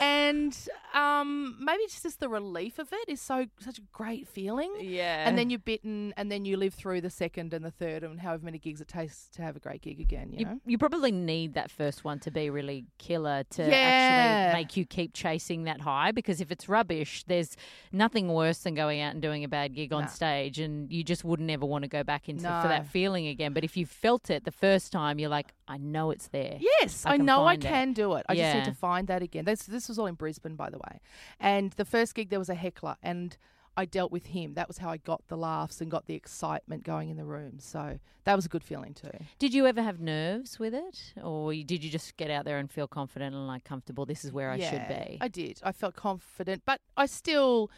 And 0.00 0.56
um, 0.94 1.56
maybe 1.60 1.82
it's 1.82 2.02
just 2.02 2.18
the 2.20 2.28
relief 2.28 2.78
of 2.78 2.92
it 2.92 3.08
is 3.08 3.20
so 3.20 3.46
such 3.60 3.78
a 3.78 3.82
great 3.92 4.26
feeling. 4.26 4.72
Yeah. 4.80 5.28
And 5.28 5.36
then 5.36 5.50
you're 5.50 5.58
bitten, 5.58 6.14
and 6.16 6.30
then 6.32 6.44
you 6.44 6.56
live 6.56 6.74
through 6.74 7.02
the 7.02 7.10
second 7.10 7.52
and 7.52 7.64
the 7.64 7.70
third, 7.70 8.02
and 8.02 8.18
however 8.20 8.44
many 8.44 8.58
gigs 8.58 8.80
it 8.80 8.88
takes 8.88 9.28
to 9.34 9.42
have 9.42 9.54
a 9.56 9.60
great 9.60 9.82
gig 9.82 10.00
again. 10.00 10.32
You, 10.32 10.38
You, 10.38 10.44
know, 10.46 10.60
you 10.66 10.78
probably 10.78 11.12
need 11.12 11.54
that 11.54 11.70
first 11.70 12.04
one 12.04 12.18
to 12.20 12.30
be 12.30 12.48
really 12.50 12.86
killer 12.98 13.44
to 13.50 13.62
Yeah. 13.68 13.74
actually 13.76 14.60
make 14.62 14.76
you 14.76 14.84
keep 14.86 15.12
chasing 15.12 15.64
that 15.64 15.80
high 15.82 16.10
because 16.12 16.40
if 16.40 16.50
it's 16.50 16.68
rubbish, 16.68 17.24
there's 17.26 17.56
nothing 17.92 18.28
worse 18.28 18.58
than 18.60 18.74
going 18.74 19.00
out 19.00 19.12
and 19.12 19.22
doing 19.22 19.44
a 19.44 19.48
bad 19.48 19.74
gig 19.74 19.92
on 19.92 20.02
No. 20.02 20.08
stage 20.08 20.58
and 20.58 20.90
you 20.90 21.04
just 21.04 21.24
wouldn't 21.24 21.50
ever 21.50 21.66
want 21.66 21.82
to 21.82 21.88
go 21.88 22.02
back 22.02 22.28
into 22.28 22.42
for 22.42 22.68
that 22.68 22.86
feeling 22.86 23.26
again. 23.26 23.52
But 23.52 23.64
if 23.64 23.76
you 23.76 23.86
felt 23.86 24.30
it 24.30 24.44
the 24.44 24.50
first 24.52 24.90
time, 24.92 25.18
you're 25.18 25.28
like, 25.28 25.52
I 25.68 25.76
know 25.78 26.10
it's 26.10 26.28
there. 26.28 26.58
Yes, 26.60 27.06
I 27.06 27.14
I, 27.14 27.16
know 27.18 27.44
I 27.44 27.52
find 27.52 27.64
it. 27.64 27.68
can 27.68 27.92
do 27.92 28.14
it. 28.14 28.26
I 28.28 28.34
just 28.34 28.54
need 28.56 28.64
to 28.64 28.74
find 28.74 29.06
that 29.08 29.22
again. 29.22 29.44
This 29.44 29.68
this 29.82 29.88
was 29.88 29.98
all 29.98 30.06
in 30.06 30.14
Brisbane, 30.14 30.54
by 30.54 30.70
the 30.70 30.78
way. 30.78 31.00
And 31.40 31.72
the 31.72 31.84
first 31.84 32.14
gig 32.14 32.30
there 32.30 32.38
was 32.38 32.48
a 32.48 32.54
heckler, 32.54 32.96
and 33.02 33.36
I 33.76 33.84
dealt 33.84 34.12
with 34.12 34.26
him. 34.26 34.54
That 34.54 34.68
was 34.68 34.78
how 34.78 34.90
I 34.90 34.98
got 34.98 35.26
the 35.28 35.36
laughs 35.36 35.80
and 35.80 35.90
got 35.90 36.06
the 36.06 36.14
excitement 36.14 36.84
going 36.84 37.08
in 37.08 37.16
the 37.16 37.24
room. 37.24 37.58
So 37.58 37.98
that 38.24 38.36
was 38.36 38.46
a 38.46 38.48
good 38.48 38.62
feeling 38.62 38.94
too. 38.94 39.10
Did 39.38 39.54
you 39.54 39.66
ever 39.66 39.82
have 39.82 39.98
nerves 39.98 40.58
with 40.58 40.74
it? 40.74 41.14
Or 41.22 41.52
did 41.52 41.82
you 41.82 41.90
just 41.90 42.16
get 42.16 42.30
out 42.30 42.44
there 42.44 42.58
and 42.58 42.70
feel 42.70 42.86
confident 42.86 43.34
and 43.34 43.46
like 43.46 43.64
comfortable? 43.64 44.06
This 44.06 44.24
is 44.24 44.32
where 44.32 44.50
I 44.50 44.58
should 44.60 44.86
be. 44.88 45.18
I 45.20 45.28
did. 45.28 45.60
I 45.62 45.72
felt 45.72 45.96
confident, 45.96 46.62
but 46.64 46.80
I 46.96 47.06
still. 47.06 47.70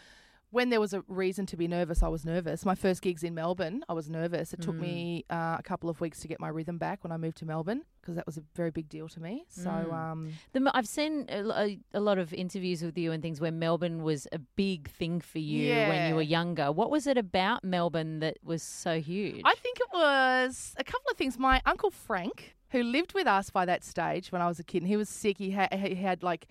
When 0.54 0.70
there 0.70 0.80
was 0.80 0.94
a 0.94 1.02
reason 1.08 1.46
to 1.46 1.56
be 1.56 1.66
nervous, 1.66 2.00
I 2.00 2.06
was 2.06 2.24
nervous. 2.24 2.64
My 2.64 2.76
first 2.76 3.02
gigs 3.02 3.24
in 3.24 3.34
Melbourne, 3.34 3.82
I 3.88 3.92
was 3.92 4.08
nervous. 4.08 4.52
It 4.54 4.60
took 4.62 4.76
Mm. 4.76 4.80
me 4.80 5.24
uh, 5.28 5.56
a 5.58 5.62
couple 5.64 5.90
of 5.90 6.00
weeks 6.00 6.20
to 6.20 6.28
get 6.28 6.38
my 6.38 6.46
rhythm 6.46 6.78
back 6.78 7.02
when 7.02 7.10
I 7.10 7.16
moved 7.16 7.38
to 7.38 7.44
Melbourne 7.44 7.82
because 8.00 8.14
that 8.14 8.24
was 8.24 8.36
a 8.36 8.42
very 8.54 8.70
big 8.70 8.88
deal 8.88 9.08
to 9.08 9.20
me. 9.20 9.44
So, 9.48 9.68
Mm. 9.70 9.92
um, 9.92 10.32
The, 10.52 10.70
I've 10.72 10.86
seen 10.86 11.26
a, 11.28 11.76
a- 11.92 12.00
lot 12.00 12.18
of 12.18 12.32
interviews 12.32 12.84
with 12.84 12.96
you 12.96 13.10
and 13.10 13.20
things 13.20 13.40
where 13.40 13.50
Melbourne 13.50 14.04
was 14.04 14.28
a 14.30 14.38
big 14.38 14.88
thing 14.90 15.20
for 15.20 15.40
you 15.40 15.70
when 15.74 16.08
you 16.08 16.14
were 16.14 16.22
younger. 16.22 16.70
What 16.70 16.88
was 16.88 17.08
it 17.08 17.18
about 17.18 17.64
Melbourne 17.64 18.20
that 18.20 18.36
was 18.44 18.62
so 18.62 19.00
huge? 19.00 19.42
I 19.44 19.56
think 19.56 19.80
it 19.80 19.88
was 19.92 20.72
a 20.78 20.84
couple 20.84 21.10
of 21.10 21.16
things. 21.16 21.36
My 21.36 21.62
uncle 21.66 21.90
Frank, 21.90 22.54
who 22.68 22.84
lived 22.84 23.12
with 23.12 23.26
us 23.26 23.50
by 23.50 23.64
that 23.64 23.82
stage 23.82 24.30
when 24.30 24.40
I 24.40 24.46
was 24.46 24.60
a 24.60 24.64
kid, 24.64 24.82
and 24.82 24.88
he 24.88 24.96
was 24.96 25.08
sick. 25.08 25.38
He 25.38 25.50
had 25.50 25.72
he 25.74 25.96
had 25.96 26.22
like 26.22 26.46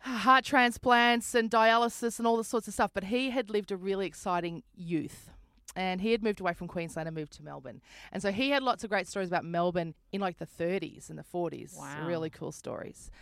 heart 0.00 0.44
transplants 0.44 1.34
and 1.34 1.50
dialysis 1.50 2.18
and 2.18 2.26
all 2.26 2.36
this 2.36 2.48
sorts 2.48 2.68
of 2.68 2.74
stuff. 2.74 2.90
But 2.94 3.04
he 3.04 3.30
had 3.30 3.50
lived 3.50 3.70
a 3.70 3.76
really 3.76 4.06
exciting 4.06 4.62
youth. 4.74 5.30
And 5.76 6.00
he 6.00 6.10
had 6.10 6.24
moved 6.24 6.40
away 6.40 6.54
from 6.54 6.66
Queensland 6.66 7.06
and 7.08 7.16
moved 7.16 7.34
to 7.34 7.42
Melbourne. 7.44 7.80
And 8.10 8.20
so 8.20 8.32
he 8.32 8.50
had 8.50 8.64
lots 8.64 8.82
of 8.82 8.90
great 8.90 9.06
stories 9.06 9.28
about 9.28 9.44
Melbourne 9.44 9.94
in 10.10 10.20
like 10.20 10.38
the 10.38 10.46
30s 10.46 11.08
and 11.08 11.16
the 11.16 11.22
40s. 11.22 11.76
Wow. 11.76 12.04
Really 12.06 12.30
cool 12.30 12.50
stories. 12.50 13.12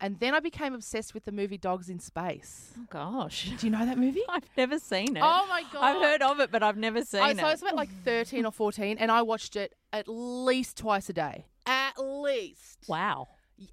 And 0.00 0.18
then 0.20 0.34
I 0.34 0.40
became 0.40 0.72
obsessed 0.72 1.14
with 1.14 1.24
the 1.24 1.32
movie 1.32 1.58
Dogs 1.58 1.88
in 1.88 1.98
Space. 1.98 2.72
oh 2.78 2.86
gosh, 2.88 3.50
Do 3.58 3.66
you 3.66 3.70
know 3.70 3.84
that 3.84 3.98
movie? 3.98 4.22
I've 4.28 4.48
never 4.56 4.78
seen 4.78 5.16
it. 5.16 5.22
Oh 5.22 5.46
my 5.48 5.62
God. 5.72 5.82
I've 5.82 6.02
heard 6.02 6.22
of 6.22 6.40
it, 6.40 6.50
but 6.50 6.62
I've 6.62 6.76
never 6.76 7.02
seen 7.04 7.22
I, 7.22 7.30
it. 7.30 7.38
so 7.38 7.46
I 7.46 7.50
was 7.50 7.62
about 7.62 7.76
like 7.76 7.90
13 8.04 8.44
or 8.46 8.52
14, 8.52 8.98
and 8.98 9.10
I 9.10 9.22
watched 9.22 9.56
it 9.56 9.74
at 9.92 10.06
least 10.06 10.76
twice 10.76 11.08
a 11.08 11.14
day. 11.14 11.46
At 11.66 11.98
least. 11.98 12.84
wow. 12.88 13.26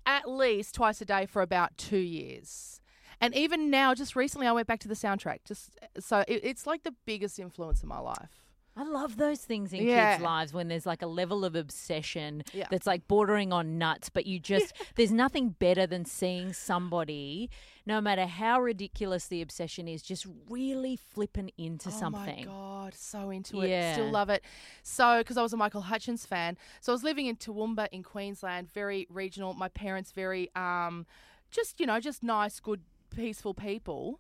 At 0.06 0.30
least 0.30 0.76
twice 0.76 1.02
a 1.02 1.06
day 1.06 1.26
for 1.26 1.42
about 1.42 1.78
two 1.78 1.98
years. 1.98 2.82
And 3.22 3.34
even 3.36 3.70
now, 3.70 3.94
just 3.94 4.16
recently, 4.16 4.48
I 4.48 4.52
went 4.52 4.68
back 4.68 4.80
to 4.82 4.88
the 4.88 4.96
soundtrack. 4.96 5.40
Just 5.46 5.78
so 6.00 6.24
it, 6.28 6.42
it's 6.44 6.66
like 6.68 6.84
the 6.84 6.94
biggest 7.06 7.40
influence 7.40 7.82
in 7.84 7.90
my 7.90 8.00
life. 8.00 8.46
I 8.76 8.84
love 8.84 9.18
those 9.18 9.40
things 9.40 9.72
in 9.72 9.86
Yeah. 9.86 10.14
kids' 10.14 10.24
lives 10.24 10.52
when 10.52 10.68
there's 10.68 10.86
like 10.88 11.04
a 11.04 11.08
level 11.08 11.46
of 11.46 11.56
obsession 11.56 12.44
Yeah. 12.54 12.66
that's 12.72 12.88
like 12.88 13.08
bordering 13.08 13.54
on 13.54 13.78
nuts, 13.78 14.10
but 14.10 14.26
you 14.26 14.40
just, 14.40 14.74
there's 14.96 15.12
nothing 15.12 15.50
better 15.50 15.86
than 15.86 16.06
seeing 16.06 16.54
somebody, 16.54 17.52
no 17.86 18.00
matter 18.00 18.26
how 18.26 18.62
ridiculous 18.62 19.28
the 19.28 19.42
obsession 19.42 19.88
is, 19.88 20.02
just 20.02 20.26
really 20.50 20.96
flipping 20.96 21.52
into 21.58 21.92
something. 21.92 22.48
Oh 22.48 22.52
my 22.52 22.86
god, 22.86 22.94
so 22.96 23.30
into 23.30 23.62
it. 23.62 23.70
Yeah. 23.70 23.94
Still 23.94 24.12
love 24.12 24.30
it. 24.30 24.44
So 24.84 25.20
because 25.20 25.38
I 25.38 25.42
was 25.42 25.54
a 25.54 25.58
Michael 25.58 25.82
Hutchence 25.82 26.26
fan, 26.26 26.58
so 26.80 26.92
I 26.92 26.96
was 26.96 27.04
living 27.04 27.26
in 27.26 27.36
Toowoomba 27.36 27.90
in 27.92 28.04
Queensland, 28.04 28.72
very 28.72 29.08
regional. 29.10 29.54
My 29.54 29.70
parents 29.70 30.12
very 30.12 30.50
um, 30.56 31.06
just 31.52 31.80
you 31.80 31.86
know, 31.86 32.00
just 32.00 32.24
nice, 32.24 32.60
good, 32.60 32.82
peaceful 33.16 33.54
people. 33.54 34.20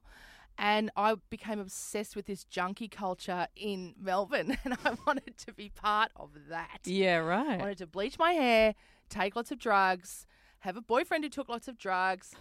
And 0.55 0.91
I 0.95 1.15
became 1.31 1.59
obsessed 1.59 2.15
with 2.15 2.27
this 2.27 2.43
junkie 2.43 2.87
culture 2.87 3.47
in 3.55 3.95
Melbourne, 3.99 4.55
and 4.63 4.75
I 4.85 4.95
wanted 5.07 5.35
to 5.39 5.53
be 5.53 5.69
part 5.69 6.11
of 6.15 6.29
that. 6.49 6.81
Yeah, 6.83 7.17
right. 7.17 7.39
I 7.39 7.49
right. 7.49 7.59
wanted 7.59 7.77
to 7.79 7.87
bleach 7.87 8.19
my 8.19 8.33
hair, 8.33 8.75
take 9.09 9.35
lots 9.35 9.51
of 9.51 9.57
drugs, 9.57 10.27
have 10.59 10.77
a 10.77 10.81
boyfriend 10.81 11.23
who 11.23 11.29
took 11.31 11.49
lots 11.49 11.67
of 11.67 11.79
drugs, 11.79 12.35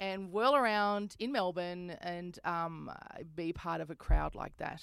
and 0.00 0.32
whirl 0.32 0.54
around 0.54 1.16
in 1.18 1.32
Melbourne 1.32 1.90
and 2.00 2.38
um, 2.44 2.90
be 3.34 3.52
part 3.52 3.80
of 3.80 3.90
a 3.90 3.94
crowd 3.94 4.34
like 4.34 4.56
that. 4.58 4.82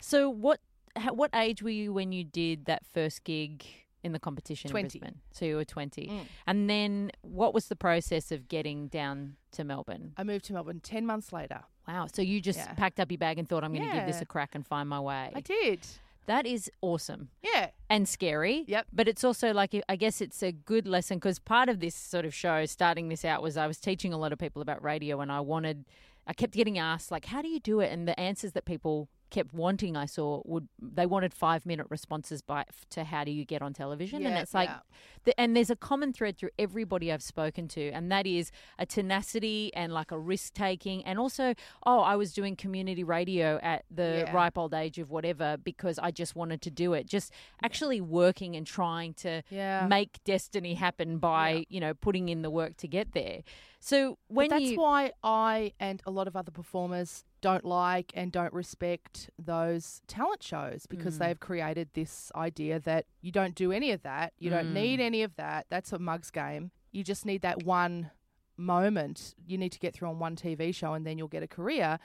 So 0.00 0.28
what 0.28 0.60
how, 0.96 1.12
what 1.12 1.30
age 1.34 1.62
were 1.62 1.70
you 1.70 1.92
when 1.92 2.12
you 2.12 2.24
did 2.24 2.66
that 2.66 2.84
first 2.86 3.24
gig 3.24 3.64
in 4.02 4.12
the 4.12 4.18
competition 4.20 4.70
20. 4.70 4.84
in 4.84 5.00
Brisbane? 5.00 5.20
So 5.32 5.44
you 5.44 5.56
were 5.56 5.64
20. 5.64 6.06
Mm. 6.06 6.20
And 6.46 6.70
then 6.70 7.10
what 7.22 7.52
was 7.54 7.66
the 7.66 7.76
process 7.76 8.30
of 8.30 8.48
getting 8.48 8.88
down 8.88 9.36
to 9.52 9.64
Melbourne? 9.64 10.12
I 10.16 10.24
moved 10.24 10.44
to 10.46 10.52
Melbourne 10.52 10.80
10 10.80 11.06
months 11.06 11.32
later. 11.32 11.62
Wow. 11.88 12.06
So 12.12 12.22
you 12.22 12.40
just 12.40 12.58
Yeah. 12.58 12.74
packed 12.74 13.00
up 13.00 13.10
your 13.10 13.18
bag 13.18 13.38
and 13.38 13.48
thought 13.48 13.64
I'm 13.64 13.72
going 13.72 13.88
to 13.88 13.94
give 13.94 14.06
this 14.06 14.20
a 14.20 14.26
crack 14.26 14.54
and 14.54 14.66
find 14.66 14.88
my 14.88 15.00
way. 15.00 15.32
I 15.34 15.40
did. 15.40 15.80
That 16.26 16.46
is 16.46 16.70
awesome. 16.80 17.28
Yeah. 17.42 17.70
and 17.90 18.08
scary. 18.08 18.64
Yep. 18.66 18.86
But 18.92 19.08
it's 19.08 19.24
also 19.24 19.52
like 19.52 19.74
I 19.88 19.96
guess 19.96 20.20
it's 20.20 20.42
a 20.42 20.52
good 20.52 20.86
lesson 20.86 21.18
because 21.18 21.38
part 21.38 21.68
of 21.68 21.80
this 21.80 21.94
sort 21.94 22.24
of 22.24 22.34
show, 22.34 22.64
starting 22.66 23.08
this 23.08 23.24
out, 23.24 23.42
was 23.42 23.56
I 23.56 23.66
was 23.66 23.78
teaching 23.78 24.12
a 24.12 24.18
lot 24.18 24.32
of 24.32 24.38
people 24.38 24.62
about 24.62 24.82
radio, 24.82 25.20
and 25.20 25.30
I 25.30 25.40
wanted, 25.40 25.84
I 26.26 26.32
kept 26.32 26.54
getting 26.54 26.78
asked 26.78 27.10
like, 27.10 27.26
how 27.26 27.42
do 27.42 27.48
you 27.48 27.60
do 27.60 27.80
it? 27.80 27.92
And 27.92 28.08
the 28.08 28.18
answers 28.18 28.52
that 28.52 28.64
people 28.64 29.08
kept 29.34 29.52
wanting, 29.52 29.96
I 29.96 30.06
saw 30.06 30.40
would 30.44 30.68
they 30.80 31.06
wanted 31.06 31.32
five 31.34 31.66
minute 31.66 31.86
responses 31.90 32.40
by 32.42 32.64
to 32.90 33.04
how 33.04 33.24
do 33.24 33.30
you 33.32 33.44
get 33.44 33.60
on 33.62 33.72
television, 33.72 34.24
and 34.24 34.36
it's 34.38 34.54
like, 34.54 34.68
yeah. 34.68 34.78
the, 35.24 35.40
and 35.40 35.56
there's 35.56 35.70
a 35.70 35.76
common 35.76 36.12
thread 36.12 36.38
through 36.38 36.50
everybody 36.58 37.10
I've 37.12 37.22
spoken 37.22 37.66
to, 37.68 37.90
and 37.90 38.10
that 38.12 38.26
is 38.26 38.52
a 38.78 38.86
tenacity 38.86 39.72
and 39.74 39.92
like 39.92 40.12
a 40.12 40.18
risk 40.18 40.54
taking, 40.54 41.04
and 41.04 41.18
also, 41.18 41.54
oh, 41.84 42.00
I 42.00 42.14
was 42.16 42.32
doing 42.32 42.54
community 42.56 43.04
radio 43.04 43.58
at 43.62 43.84
the 43.90 44.24
Yeah. 44.26 44.32
ripe 44.32 44.56
old 44.56 44.72
age 44.74 44.98
of 44.98 45.10
whatever 45.10 45.56
because 45.56 45.98
I 45.98 46.10
just 46.12 46.36
wanted 46.36 46.60
to 46.62 46.70
do 46.70 46.92
it. 46.94 47.06
Just 47.06 47.32
actually 47.62 48.00
working 48.00 48.54
and 48.56 48.66
trying 48.66 49.14
to 49.14 49.42
Yeah. 49.50 49.86
make 49.88 50.22
destiny 50.24 50.74
happen 50.74 51.18
by 51.18 51.66
you 51.68 51.80
know 51.80 51.92
putting 51.94 52.28
in 52.28 52.42
the 52.42 52.50
work 52.50 52.76
to 52.78 52.88
get 52.88 53.12
there. 53.12 53.42
So 53.86 54.16
when 54.28 54.48
but 54.48 54.60
that's 54.60 54.70
you 54.70 54.78
why 54.80 55.12
I 55.22 55.74
and 55.78 56.00
a 56.06 56.10
lot 56.10 56.26
of 56.26 56.34
other 56.36 56.50
performers 56.50 57.22
don't 57.42 57.66
like 57.66 58.12
and 58.14 58.32
don't 58.32 58.52
respect 58.54 59.28
those 59.38 60.00
talent 60.06 60.42
shows 60.42 60.86
because 60.86 61.16
Mm. 61.16 61.18
they've 61.18 61.40
created 61.40 61.90
this 61.92 62.32
idea 62.34 62.80
that 62.80 63.04
you 63.20 63.30
don't 63.30 63.54
do 63.54 63.72
any 63.72 63.90
of 63.90 64.00
that. 64.02 64.32
You 64.38 64.48
don't 64.48 64.68
Mm. 64.70 64.72
need 64.72 65.00
any 65.00 65.22
of 65.22 65.36
that. 65.36 65.66
That's 65.68 65.92
a 65.92 65.98
mug's 65.98 66.30
game. 66.30 66.70
You 66.92 67.04
just 67.04 67.26
need 67.26 67.42
that 67.42 67.62
one 67.64 68.10
moment. 68.56 69.34
You 69.46 69.58
need 69.58 69.72
to 69.72 69.78
get 69.78 69.92
through 69.92 70.08
on 70.08 70.18
one 70.18 70.34
TV 70.34 70.72
show 70.72 70.94
and 70.94 71.06
then 71.06 71.18
you'll 71.18 71.28
get 71.28 71.42
a 71.42 71.46
career. 71.46 71.98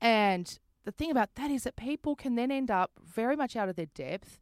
And 0.00 0.56
the 0.84 0.92
thing 0.92 1.10
about 1.10 1.34
that 1.34 1.50
is 1.50 1.64
that 1.64 1.74
people 1.74 2.14
can 2.14 2.36
then 2.36 2.52
end 2.52 2.70
up 2.70 2.92
very 3.02 3.34
much 3.34 3.56
out 3.56 3.68
of 3.68 3.74
their 3.74 3.86
depth. 3.86 4.38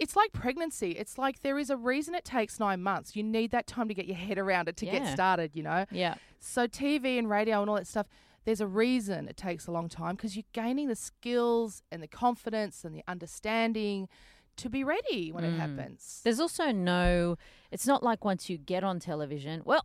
It's 0.00 0.16
like 0.16 0.32
pregnancy. 0.32 0.92
It's 0.92 1.18
like 1.18 1.42
there 1.42 1.58
is 1.58 1.70
a 1.70 1.76
reason 1.76 2.14
it 2.14 2.24
takes 2.24 2.58
nine 2.60 2.82
months. 2.82 3.16
You 3.16 3.22
need 3.22 3.50
that 3.50 3.66
time 3.66 3.88
to 3.88 3.94
get 3.94 4.06
your 4.06 4.16
head 4.16 4.38
around 4.38 4.68
it 4.68 4.76
to 4.78 4.86
Yeah. 4.86 4.92
get 4.98 5.12
started, 5.12 5.50
you 5.54 5.62
know? 5.62 5.84
yeah 5.90 6.14
So 6.40 6.66
TV 6.66 7.18
and 7.18 7.28
radio 7.28 7.60
and 7.60 7.68
all 7.70 7.76
that 7.76 7.86
stuff, 7.86 8.06
there's 8.44 8.60
a 8.60 8.66
reason 8.66 9.28
it 9.28 9.36
takes 9.36 9.66
a 9.66 9.72
long 9.72 9.88
time 9.88 10.14
because 10.16 10.36
you're 10.36 10.44
gaining 10.52 10.88
the 10.88 10.96
skills 10.96 11.82
and 11.90 12.02
the 12.02 12.08
confidence 12.08 12.84
and 12.84 12.94
the 12.94 13.02
understanding 13.08 14.08
to 14.56 14.68
be 14.68 14.82
ready 14.82 15.30
when 15.30 15.44
it 15.44 15.52
Mm. 15.52 15.58
happens. 15.58 16.20
there's 16.24 16.40
also 16.40 16.72
no 16.72 17.36
it's 17.70 17.86
not 17.86 18.02
like 18.02 18.24
once 18.24 18.48
you 18.50 18.56
get 18.58 18.82
on 18.82 18.98
television 18.98 19.62
well 19.64 19.84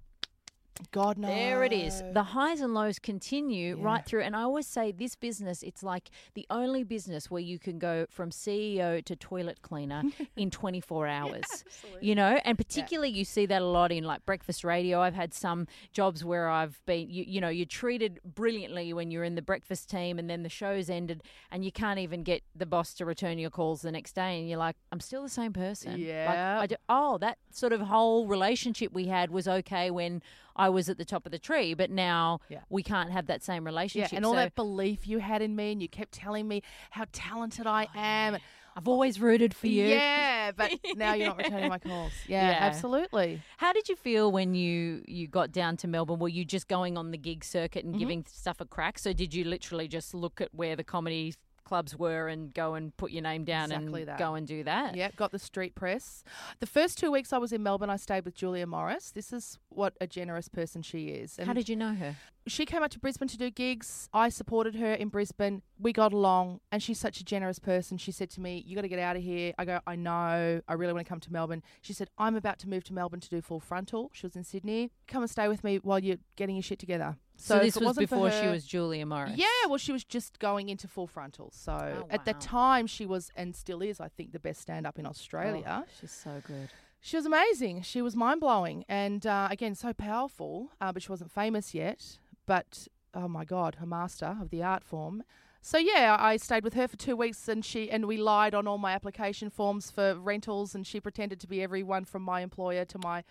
God 0.92 1.18
knows. 1.18 1.30
There 1.30 1.64
it 1.64 1.72
is. 1.74 2.04
The 2.14 2.24
highs 2.24 2.60
and 2.62 2.74
lows 2.74 3.00
continue 3.00 3.78
Yeah. 3.78 3.84
right 3.86 4.06
through. 4.06 4.22
And 4.24 4.36
I 4.36 4.42
always 4.42 4.68
say 4.68 4.92
this 4.92 5.16
business, 5.16 5.62
it's 5.64 5.84
like 5.84 6.10
the 6.34 6.46
only 6.50 6.84
business 6.84 7.30
where 7.30 7.42
you 7.42 7.60
can 7.60 7.80
go 7.80 8.06
from 8.10 8.32
CEO 8.32 9.04
to 9.06 9.16
toilet 9.16 9.62
cleaner 9.62 10.02
in 10.36 10.50
24 10.50 11.08
hours. 11.08 11.64
You 12.02 12.16
know, 12.16 12.40
and 12.44 12.58
particularly 12.58 13.10
you 13.10 13.24
see 13.26 13.46
that 13.46 13.62
a 13.62 13.66
lot 13.66 13.92
in 13.92 14.04
like 14.04 14.26
breakfast 14.26 14.64
radio. 14.64 15.02
I've 15.02 15.14
had 15.16 15.34
some 15.34 15.68
jobs 15.92 16.26
where 16.26 16.50
I've 16.50 16.82
been, 16.86 17.10
you, 17.10 17.24
you 17.28 17.40
know, 17.40 17.50
you're 17.50 17.66
treated 17.66 18.20
brilliantly 18.26 18.94
when 18.94 19.12
you're 19.12 19.24
in 19.24 19.36
the 19.36 19.42
breakfast 19.42 19.90
team 19.90 20.18
and 20.20 20.30
then 20.30 20.44
the 20.44 20.50
show's 20.50 20.90
ended 20.90 21.22
and 21.52 21.64
you 21.64 21.72
can't 21.72 22.00
even 22.00 22.24
get 22.24 22.44
the 22.56 22.66
boss 22.66 22.94
to 22.96 23.06
return 23.06 23.38
your 23.38 23.50
calls 23.52 23.82
the 23.84 23.92
next 23.92 24.14
day. 24.14 24.40
And 24.40 24.50
you're 24.50 24.58
like, 24.60 24.76
I'm 24.92 25.00
still 25.00 25.24
the 25.24 25.30
same 25.30 25.54
person. 25.54 25.92
Like, 25.92 26.00
Yeah. 26.02 26.60
I 26.62 26.66
do, 26.68 26.76
oh, 26.90 27.18
that 27.20 27.38
sort 27.52 27.74
of 27.74 27.82
whole 27.82 28.28
relationship 28.28 28.92
we 28.92 29.06
had 29.08 29.30
was 29.30 29.48
okay 29.48 29.92
when 29.92 30.22
I 30.56 30.70
was 30.70 30.90
at 30.90 30.98
the 30.98 31.06
top 31.06 31.26
of 31.26 31.32
the 31.32 31.40
tree, 31.40 31.74
but 31.74 31.90
now 31.90 32.40
Yeah. 32.50 32.60
we 32.70 32.84
can't 32.84 33.12
have 33.12 33.28
that 33.28 33.44
same 33.44 33.64
Yeah, 33.64 33.70
relationship. 33.70 34.14
and 34.14 34.26
all 34.26 34.34
So 34.34 34.38
that 34.38 34.56
belief 34.56 35.08
you 35.08 35.20
had 35.20 35.42
in 35.42 35.56
me, 35.56 35.72
and 35.72 35.82
you 35.82 35.90
kept 35.90 36.12
telling 36.14 36.48
me 36.48 36.62
how 36.92 37.06
talented 37.12 37.66
I 37.68 37.88
am. 37.96 38.38
I've 38.76 38.88
always 38.88 39.20
rooted 39.22 39.54
for 39.54 39.68
you. 39.68 39.86
Yeah, 39.86 40.52
but 40.52 40.72
now 40.96 41.14
you're 41.14 41.28
not 41.28 41.38
returning 41.38 41.70
my 41.70 41.78
calls. 41.78 42.12
Yeah, 42.28 42.50
Yeah. 42.50 42.58
absolutely. 42.62 43.42
How 43.58 43.72
did 43.72 43.88
you 43.88 43.96
feel 43.96 44.32
when 44.32 44.56
you 44.56 45.04
you 45.08 45.28
got 45.28 45.52
down 45.52 45.78
to 45.78 45.88
Melbourne? 45.88 46.18
Were 46.20 46.28
you 46.28 46.44
just 46.44 46.68
going 46.68 46.98
on 46.98 47.12
the 47.12 47.18
gig 47.20 47.44
circuit 47.44 47.82
Mm-hmm. 47.86 47.90
and 47.94 48.00
giving 48.00 48.26
stuff 48.28 48.60
a 48.62 48.66
crack? 48.66 48.98
So 48.98 49.14
did 49.14 49.34
you 49.34 49.44
literally 49.44 49.88
just 49.88 50.14
look 50.16 50.42
at 50.42 50.50
where 50.56 50.76
the 50.76 50.84
comedy 50.84 51.36
clubs 51.74 51.98
were 51.98 52.28
and 52.28 52.54
go 52.54 52.76
and 52.76 52.96
put 52.98 53.10
your 53.10 53.24
name 53.24 53.46
down 53.46 53.72
Exactly 53.72 54.02
and 54.02 54.10
that. 54.10 54.20
go 54.20 54.36
and 54.36 54.46
do 54.46 54.64
that? 54.64 54.96
Yeah, 54.96 55.10
got 55.16 55.32
the 55.32 55.40
street 55.40 55.74
press. 55.74 56.24
The 56.60 56.68
first 56.68 57.00
two 57.00 57.12
weeks 57.12 57.34
I 57.34 57.40
was 57.40 57.52
in 57.52 57.64
Melbourne, 57.64 57.90
I 57.90 57.96
stayed 57.96 58.26
with 58.26 58.36
Julia 58.36 58.68
Morris. 58.68 59.10
This 59.10 59.34
is 59.34 59.58
what 59.70 59.96
a 60.00 60.06
generous 60.06 60.48
person 60.50 60.84
she 60.84 61.08
is. 61.08 61.40
How 61.44 61.54
did 61.54 61.68
you 61.68 61.76
know 61.76 61.96
her? 61.96 62.16
she 62.46 62.66
came 62.66 62.84
up 62.84 62.92
to 62.92 63.00
Brisbane 63.00 63.28
to 63.30 63.38
do 63.38 63.50
gigs. 63.50 64.10
I 64.14 64.30
supported 64.30 64.76
her 64.76 64.94
in 64.94 65.08
Brisbane. 65.08 65.62
We 65.80 65.94
got 65.94 66.12
along, 66.14 66.60
and 66.72 66.84
she's 66.84 67.00
such 67.00 67.20
a 67.20 67.24
generous 67.24 67.58
person. 67.58 67.98
She 67.98 68.12
said 68.12 68.30
to 68.32 68.42
me, 68.42 68.62
"You 68.68 68.76
got 68.76 68.82
to 68.82 68.90
get 68.90 69.00
out 69.00 69.16
of 69.16 69.24
here." 69.24 69.54
I 69.58 69.66
go, 69.66 69.80
"I 69.88 69.96
know. 69.96 70.62
I 70.68 70.74
really 70.74 70.94
want 70.94 71.06
to 71.06 71.10
come 71.10 71.22
to 71.22 71.32
Melbourne." 71.32 71.64
She 71.82 71.94
said, 71.94 72.10
"I'm 72.18 72.36
about 72.36 72.60
to 72.60 72.70
move 72.70 72.84
to 72.86 72.94
Melbourne 72.94 73.22
to 73.22 73.30
do 73.30 73.42
Full 73.42 73.62
Frontal." 73.62 74.12
She 74.14 74.26
was 74.26 74.36
in 74.36 74.44
Sydney. 74.44 74.92
Come 75.08 75.24
and 75.24 75.32
stay 75.32 75.48
with 75.48 75.64
me 75.64 75.78
while 75.78 76.00
you're 76.00 76.18
getting 76.36 76.56
your 76.58 76.64
shit 76.64 76.80
together. 76.80 77.16
So, 77.44 77.58
if 77.58 77.64
this 77.74 77.78
was 77.78 77.98
before 77.98 78.32
she 78.32 78.48
was 78.48 78.66
Julia 78.66 79.06
Morris. 79.06 79.34
Yeah, 79.36 79.48
well, 79.68 79.78
she 79.78 79.92
was 79.92 80.06
just 80.06 80.40
going 80.40 80.70
into 80.70 80.88
Full 80.88 81.08
Frontal. 81.08 81.52
So 81.54 81.74
Oh, 82.04 82.08
at 82.10 82.24
the 82.24 82.34
time, 82.34 82.88
she 82.88 83.06
was 83.06 83.32
and 83.36 83.54
still 83.54 83.82
is, 83.82 84.00
I 84.00 84.08
think, 84.08 84.32
the 84.32 84.40
best 84.40 84.62
stand 84.62 84.88
up 84.88 84.98
in 84.98 85.06
Australia. 85.06 85.84
Oh, 85.86 85.92
she's 86.00 86.12
so 86.12 86.42
good. 86.48 86.70
She 87.02 87.18
was 87.18 87.26
amazing. 87.26 87.82
She 87.82 88.02
was 88.02 88.16
mind 88.16 88.40
blowing, 88.40 88.86
and 88.88 89.28
uh, 89.28 89.50
again, 89.52 89.76
so 89.76 89.92
powerful. 89.92 90.70
Uh, 90.80 90.94
but 90.94 91.04
she 91.04 91.12
wasn't 91.12 91.32
famous 91.32 91.74
yet. 91.74 92.18
But 92.46 92.88
oh 93.14 93.28
my 93.28 93.44
god, 93.44 93.76
her 93.76 93.86
master 93.86 94.38
of 94.40 94.50
the 94.50 94.64
art 94.64 94.86
form. 94.86 95.24
So 95.62 95.78
yeah, 95.78 96.16
I 96.18 96.38
stayed 96.38 96.64
with 96.64 96.76
her 96.76 96.88
for 96.88 96.96
two 96.96 97.18
weeks, 97.18 97.50
and 97.50 97.66
she 97.66 97.92
and 97.92 98.06
we 98.06 98.16
lied 98.16 98.56
on 98.56 98.68
all 98.68 98.78
my 98.78 98.94
application 98.94 99.50
forms 99.50 99.92
for 99.92 100.16
rentals, 100.16 100.76
and 100.76 100.88
she 100.88 101.02
pretended 101.02 101.42
to 101.42 101.48
be 101.48 101.62
everyone 101.62 102.06
from 102.06 102.22
my 102.22 102.40
employer 102.40 102.86
to 102.86 102.98
my 103.00 103.26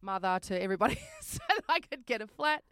mother 0.00 0.38
to 0.44 0.62
everybody, 0.62 0.98
so 1.20 1.40
that 1.50 1.64
I 1.68 1.80
could 1.80 2.06
get 2.06 2.22
a 2.22 2.26
flat 2.26 2.62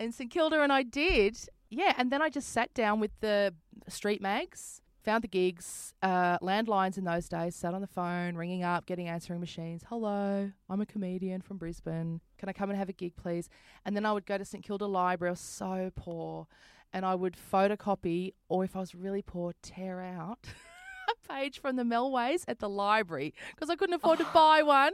in 0.00 0.12
St 0.12 0.30
Kilda, 0.30 0.62
and 0.62 0.72
I 0.72 0.82
did. 0.82 1.38
Yeah, 1.68 1.94
and 1.96 2.10
then 2.10 2.22
I 2.22 2.30
just 2.30 2.48
sat 2.48 2.72
down 2.74 2.98
with 2.98 3.12
the 3.20 3.54
street 3.88 4.20
mags, 4.20 4.80
found 5.04 5.22
the 5.22 5.28
gigs, 5.28 5.94
uh, 6.02 6.38
landlines 6.38 6.98
in 6.98 7.04
those 7.04 7.28
days, 7.28 7.54
sat 7.54 7.74
on 7.74 7.80
the 7.80 7.86
phone, 7.86 8.34
ringing 8.34 8.64
up, 8.64 8.86
getting 8.86 9.08
answering 9.08 9.40
machines. 9.40 9.82
Hello, 9.88 10.50
I'm 10.68 10.80
a 10.80 10.86
comedian 10.86 11.42
from 11.42 11.58
Brisbane. 11.58 12.20
Can 12.38 12.48
I 12.48 12.52
come 12.52 12.70
and 12.70 12.78
have 12.78 12.88
a 12.88 12.92
gig, 12.92 13.14
please? 13.16 13.48
And 13.84 13.94
then 13.94 14.04
I 14.04 14.12
would 14.12 14.26
go 14.26 14.36
to 14.36 14.44
St 14.44 14.64
Kilda 14.64 14.86
Library. 14.86 15.30
I 15.30 15.32
was 15.32 15.40
so 15.40 15.90
poor. 15.94 16.46
And 16.92 17.06
I 17.06 17.14
would 17.14 17.36
photocopy, 17.36 18.32
or 18.48 18.64
if 18.64 18.74
I 18.74 18.80
was 18.80 18.96
really 18.96 19.22
poor, 19.22 19.52
tear 19.62 20.00
out 20.00 20.38
a 21.08 21.32
page 21.32 21.60
from 21.60 21.76
the 21.76 21.84
Melways 21.84 22.44
at 22.48 22.58
the 22.58 22.68
library 22.68 23.32
because 23.54 23.70
I 23.70 23.76
couldn't 23.76 23.94
afford 23.94 24.18
to 24.18 24.26
buy 24.34 24.62
one. 24.64 24.92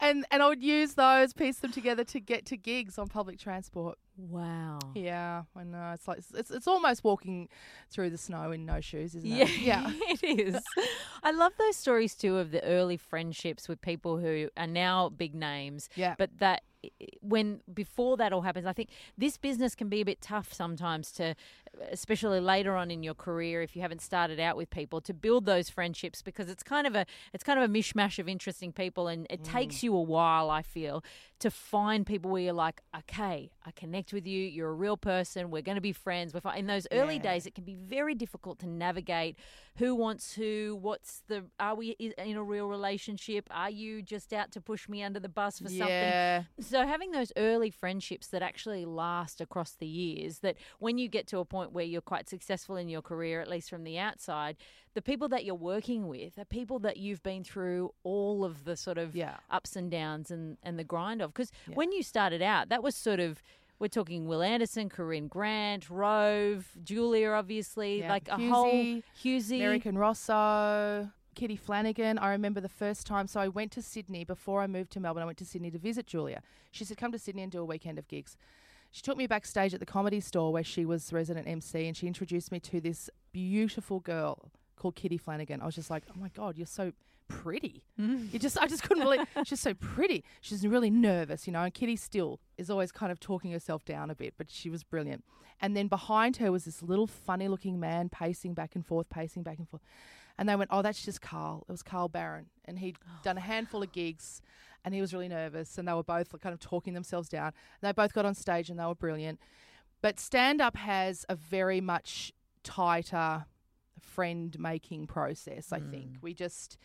And, 0.00 0.24
and 0.30 0.42
I 0.42 0.48
would 0.48 0.62
use 0.62 0.94
those, 0.94 1.32
piece 1.32 1.58
them 1.58 1.72
together 1.72 2.04
to 2.04 2.20
get 2.20 2.46
to 2.46 2.56
gigs 2.56 2.98
on 2.98 3.08
public 3.08 3.38
transport. 3.38 3.98
Wow. 4.16 4.78
Yeah, 4.94 5.42
I 5.56 5.64
know. 5.64 5.90
It's 5.92 6.06
like 6.06 6.18
it's 6.34 6.50
it's 6.50 6.68
almost 6.68 7.02
walking 7.02 7.48
through 7.90 8.10
the 8.10 8.18
snow 8.18 8.52
in 8.52 8.64
no 8.64 8.80
shoes, 8.80 9.14
isn't 9.14 9.30
it? 9.30 9.36
Yeah, 9.36 9.44
it? 9.44 9.58
Yeah. 9.58 9.92
it 10.22 10.40
is. 10.40 10.62
I 11.22 11.32
love 11.32 11.52
those 11.58 11.76
stories 11.76 12.14
too 12.14 12.38
of 12.38 12.52
the 12.52 12.62
early 12.64 12.96
friendships 12.96 13.68
with 13.68 13.80
people 13.80 14.18
who 14.18 14.50
are 14.56 14.66
now 14.66 15.08
big 15.08 15.34
names. 15.34 15.88
Yeah. 15.96 16.14
But 16.16 16.38
that 16.38 16.62
when 17.20 17.60
before 17.72 18.16
that 18.18 18.32
all 18.32 18.42
happens, 18.42 18.66
I 18.66 18.72
think 18.72 18.90
this 19.16 19.36
business 19.36 19.74
can 19.74 19.88
be 19.88 20.00
a 20.00 20.04
bit 20.04 20.20
tough 20.20 20.52
sometimes 20.52 21.10
to, 21.12 21.34
especially 21.90 22.40
later 22.40 22.76
on 22.76 22.90
in 22.90 23.02
your 23.02 23.14
career, 23.14 23.62
if 23.62 23.74
you 23.74 23.82
haven't 23.82 24.02
started 24.02 24.40
out 24.40 24.56
with 24.56 24.70
people, 24.70 25.00
to 25.02 25.14
build 25.14 25.46
those 25.46 25.68
friendships 25.68 26.22
because 26.22 26.48
it's 26.48 26.62
kind 26.62 26.86
of 26.86 26.94
a 26.94 27.06
it's 27.32 27.44
kind 27.44 27.58
of 27.58 27.68
a 27.68 27.72
mishmash 27.72 28.18
of 28.18 28.28
interesting 28.28 28.72
people, 28.72 29.08
and 29.08 29.26
it 29.30 29.42
mm. 29.42 29.52
takes 29.52 29.82
you 29.82 29.94
a 29.94 30.02
while. 30.02 30.50
I 30.50 30.62
feel 30.62 31.04
to 31.40 31.50
find 31.50 32.06
people 32.06 32.30
where 32.30 32.42
you're 32.42 32.52
like, 32.52 32.82
okay, 32.96 33.50
I 33.66 33.70
connect 33.72 34.12
with 34.12 34.26
you. 34.26 34.44
You're 34.44 34.70
a 34.70 34.74
real 34.74 34.96
person. 34.96 35.50
We're 35.50 35.62
going 35.62 35.74
to 35.74 35.82
be 35.82 35.92
friends. 35.92 36.32
We're 36.32 36.40
fi-. 36.40 36.56
in 36.56 36.66
those 36.66 36.86
early 36.90 37.16
Yeah. 37.16 37.32
days. 37.32 37.46
It 37.46 37.54
can 37.54 37.64
be 37.64 37.74
very 37.74 38.14
difficult 38.14 38.58
to 38.60 38.66
navigate 38.66 39.38
who 39.76 39.94
wants 39.94 40.34
who. 40.34 40.78
What's 40.80 41.22
the? 41.26 41.44
Are 41.58 41.74
we 41.74 41.90
in 41.90 42.36
a 42.36 42.42
real 42.42 42.68
relationship? 42.68 43.46
Are 43.50 43.70
you 43.70 44.02
just 44.02 44.32
out 44.32 44.52
to 44.52 44.60
push 44.60 44.88
me 44.88 45.02
under 45.02 45.20
the 45.20 45.28
bus 45.28 45.58
for 45.58 45.68
something? 45.68 45.86
So 46.60 46.86
having 46.86 47.10
those 47.10 47.32
early 47.36 47.70
friendships 47.70 48.28
that 48.28 48.42
actually 48.42 48.84
last 48.84 49.40
across 49.40 49.72
the 49.72 49.86
years, 49.86 50.38
that 50.38 50.56
when 50.78 50.98
you 50.98 51.08
get 51.08 51.26
to 51.28 51.38
a 51.38 51.44
point 51.44 51.63
where 51.72 51.84
you're 51.84 52.00
quite 52.00 52.28
successful 52.28 52.76
in 52.76 52.88
your 52.88 53.02
career, 53.02 53.40
at 53.40 53.48
least 53.48 53.70
from 53.70 53.84
the 53.84 53.98
outside, 53.98 54.56
the 54.94 55.02
people 55.02 55.28
that 55.28 55.44
you're 55.44 55.54
working 55.54 56.08
with 56.08 56.38
are 56.38 56.44
people 56.44 56.78
that 56.80 56.96
you've 56.96 57.22
been 57.22 57.42
through 57.44 57.92
all 58.04 58.44
of 58.44 58.64
the 58.64 58.76
sort 58.76 58.98
of 58.98 59.14
Yeah. 59.16 59.36
ups 59.50 59.76
and 59.76 59.90
downs 59.90 60.30
and, 60.30 60.56
and 60.62 60.78
the 60.78 60.84
grind 60.84 61.20
of. 61.22 61.32
Because 61.32 61.50
Yeah. 61.68 61.74
when 61.74 61.92
you 61.92 62.02
started 62.02 62.42
out, 62.42 62.68
that 62.68 62.82
was 62.82 62.94
sort 62.94 63.20
of 63.20 63.42
we're 63.80 63.88
talking 63.88 64.28
Wil 64.28 64.40
Anderson, 64.40 64.88
Corinne 64.88 65.26
Grant, 65.26 65.90
Rove, 65.90 66.76
Julia, 66.84 67.30
obviously, 67.30 67.98
Yeah. 67.98 68.08
like 68.08 68.28
a 68.28 68.36
Hughesy, 68.36 68.48
whole 68.48 69.02
Hughesy. 69.20 69.56
American 69.56 69.98
Rosso, 69.98 71.10
Kitty 71.34 71.56
Flanagan. 71.56 72.16
I 72.18 72.30
remember 72.30 72.60
the 72.60 72.68
first 72.68 73.04
time. 73.04 73.26
So 73.26 73.40
I 73.40 73.48
went 73.48 73.72
to 73.72 73.82
Sydney 73.82 74.24
before 74.24 74.62
I 74.62 74.68
moved 74.68 74.92
to 74.92 75.00
Melbourne. 75.00 75.24
I 75.24 75.26
went 75.26 75.38
to 75.38 75.44
Sydney 75.44 75.72
to 75.72 75.78
visit 75.78 76.06
Julia. 76.06 76.40
She 76.70 76.84
said, 76.84 76.96
"Come 76.96 77.10
to 77.10 77.18
Sydney 77.18 77.42
and 77.42 77.50
do 77.50 77.60
a 77.60 77.64
weekend 77.64 77.98
of 77.98 78.06
gigs." 78.06 78.36
She 78.94 79.02
took 79.02 79.16
me 79.16 79.26
backstage 79.26 79.74
at 79.74 79.80
the 79.80 79.86
comedy 79.86 80.20
store 80.20 80.52
where 80.52 80.62
she 80.62 80.84
was 80.84 81.12
resident 81.12 81.48
MC, 81.48 81.88
and 81.88 81.96
she 81.96 82.06
introduced 82.06 82.52
me 82.52 82.60
to 82.60 82.80
this 82.80 83.10
beautiful 83.32 83.98
girl 83.98 84.52
called 84.76 84.94
Kitty 84.94 85.16
Flanagan. 85.18 85.60
I 85.60 85.66
was 85.66 85.74
just 85.74 85.90
like, 85.90 86.04
"Oh 86.08 86.14
my 86.16 86.28
god, 86.28 86.56
you're 86.56 86.66
so." 86.66 86.92
Pretty. 87.26 87.82
Mm. 87.98 88.30
You 88.34 88.38
just, 88.38 88.58
I 88.58 88.66
just 88.66 88.82
couldn't 88.82 89.02
believe 89.02 89.26
she's 89.46 89.58
so 89.58 89.72
pretty. 89.72 90.22
She's 90.42 90.64
really 90.66 90.90
nervous, 90.90 91.46
you 91.46 91.54
know. 91.54 91.62
And 91.62 91.72
Kitty 91.72 91.96
still 91.96 92.38
is 92.58 92.68
always 92.68 92.92
kind 92.92 93.10
of 93.10 93.18
talking 93.18 93.50
herself 93.50 93.82
down 93.86 94.10
a 94.10 94.14
bit, 94.14 94.34
but 94.36 94.50
she 94.50 94.68
was 94.68 94.84
brilliant. 94.84 95.24
And 95.58 95.74
then 95.74 95.88
behind 95.88 96.36
her 96.36 96.52
was 96.52 96.66
this 96.66 96.82
little 96.82 97.06
funny 97.06 97.48
looking 97.48 97.80
man 97.80 98.10
pacing 98.10 98.52
back 98.52 98.74
and 98.74 98.84
forth, 98.84 99.08
pacing 99.08 99.42
back 99.42 99.56
and 99.58 99.66
forth. 99.66 99.82
And 100.38 100.48
they 100.48 100.56
went, 100.56 100.70
Oh, 100.72 100.82
that's 100.82 101.04
just 101.04 101.20
Carl. 101.20 101.64
It 101.68 101.72
was 101.72 101.82
Carl 101.82 102.08
Barron. 102.08 102.46
And 102.64 102.78
he'd 102.78 102.98
oh. 103.06 103.20
done 103.22 103.36
a 103.38 103.40
handful 103.42 103.82
of 103.82 103.92
gigs 103.92 104.42
and 104.84 104.94
he 104.94 105.00
was 105.00 105.14
really 105.14 105.28
nervous. 105.28 105.78
And 105.78 105.88
they 105.88 105.92
were 105.92 106.02
both 106.02 106.38
kind 106.40 106.52
of 106.52 106.60
talking 106.60 106.94
themselves 106.94 107.28
down. 107.28 107.46
And 107.46 107.88
they 107.88 107.92
both 107.92 108.12
got 108.12 108.26
on 108.26 108.34
stage 108.34 108.70
and 108.70 108.78
they 108.78 108.84
were 108.84 108.94
brilliant. 108.94 109.40
But 110.02 110.20
stand 110.20 110.60
up 110.60 110.76
has 110.76 111.24
a 111.28 111.34
very 111.34 111.80
much 111.80 112.32
tighter 112.62 113.46
friend 114.00 114.56
making 114.58 115.06
process, 115.06 115.72
I 115.72 115.80
think. 115.80 116.18
Mm. 116.18 116.22
We 116.22 116.34
just, 116.34 116.76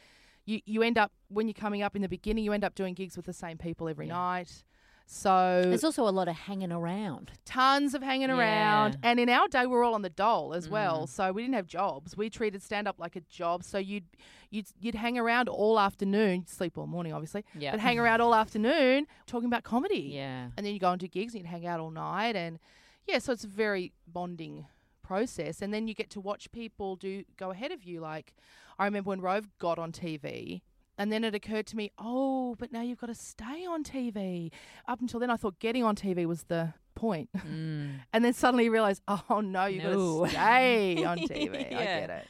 you, 0.46 0.62
you 0.66 0.82
end 0.84 0.98
up, 0.98 1.12
when 1.28 1.48
you're 1.48 1.54
coming 1.54 1.82
up 1.82 1.96
in 1.96 2.02
the 2.02 2.08
beginning, 2.08 2.46
you 2.46 2.54
end 2.54 2.64
up 2.64 2.76
doing 2.76 2.94
gigs 2.94 3.18
with 3.18 3.26
the 3.26 3.34
same 3.34 3.58
people 3.58 3.90
every 3.90 4.08
Yeah. 4.08 4.14
night. 4.14 4.64
So 5.12 5.64
There's 5.66 5.84
also 5.84 6.08
a 6.08 6.12
lot 6.12 6.28
of 6.28 6.36
hanging 6.36 6.72
around. 6.72 7.32
tons 7.44 7.96
of 7.96 8.04
hanging 8.04 8.30
around. 8.30 9.00
And 9.02 9.20
in 9.20 9.28
our 9.28 9.48
day, 9.48 9.66
we 9.66 9.76
are 9.76 9.82
all 9.84 9.96
on 9.96 10.04
the 10.04 10.10
dole 10.12 10.54
as 10.54 10.70
well. 10.70 11.06
Mm. 11.06 11.10
So 11.10 11.32
we 11.32 11.42
didn't 11.42 11.56
have 11.56 11.66
jobs. 11.66 12.16
We 12.16 12.30
treated 12.30 12.62
stand 12.62 12.88
up 12.88 13.00
like 13.00 13.16
a 13.16 13.22
job. 13.22 13.64
So 13.64 13.80
you'd 13.80 14.06
you'd 14.52 14.68
you'd 14.80 14.94
hang 14.94 15.18
around 15.18 15.50
all 15.50 15.80
afternoon, 15.80 16.42
you'd 16.42 16.50
sleep 16.50 16.78
all 16.78 16.86
morning, 16.86 17.12
obviously, 17.12 17.44
Yeah. 17.58 17.72
but 17.72 17.80
hang 17.80 17.98
around 17.98 18.22
all 18.22 18.36
afternoon 18.36 19.08
talking 19.26 19.48
about 19.48 19.64
comedy. 19.64 20.12
Yeah. 20.14 20.50
And 20.56 20.64
then 20.64 20.74
you 20.74 20.80
go 20.80 20.92
and 20.92 21.00
do 21.00 21.08
gigs 21.08 21.34
and 21.34 21.42
you'd 21.44 21.50
hang 21.50 21.66
out 21.66 21.80
all 21.80 21.90
night. 21.90 22.36
And 22.36 22.60
yeah, 23.08 23.18
so 23.18 23.34
it's 23.34 23.44
a 23.44 23.48
very 23.48 23.94
bonding 24.08 24.68
process. 25.02 25.64
And 25.64 25.74
then 25.74 25.88
you 25.88 25.96
get 25.96 26.12
to 26.12 26.20
watch 26.22 26.52
people 26.52 26.96
do 26.96 27.24
go 27.36 27.50
ahead 27.50 27.72
of 27.72 27.84
you. 27.84 28.00
Like 28.00 28.36
I 28.78 28.86
remember 28.86 29.10
when 29.10 29.22
Rove 29.22 29.48
got 29.58 29.80
on 29.80 29.92
TV. 29.92 30.62
And 31.00 31.12
then 31.12 31.24
it 31.24 31.34
occurred 31.34 31.66
to 31.68 31.78
me, 31.78 31.92
oh, 31.98 32.56
but 32.60 32.72
now 32.74 32.82
you've 32.82 33.00
got 33.00 33.08
to 33.08 33.16
stay 33.16 33.66
on 33.66 33.84
TV. 33.86 34.52
Up 34.88 35.00
until 35.00 35.20
then, 35.20 35.30
I 35.30 35.38
thought 35.38 35.58
getting 35.60 35.84
on 35.84 35.96
TV 35.96 36.26
was 36.26 36.44
the 36.44 36.74
point. 36.94 37.30
Mm. 37.40 38.02
And 38.12 38.26
then 38.26 38.34
suddenly 38.34 38.66
you 38.66 38.72
realize, 38.72 39.02
oh 39.08 39.40
no, 39.40 39.66
you've 39.66 39.84
No. 39.86 40.20
got 40.20 40.26
to 40.26 40.32
stay 40.32 41.04
on 41.12 41.18
TV. 41.20 41.68
I 41.68 41.70
get 41.70 42.10
it. 42.10 42.28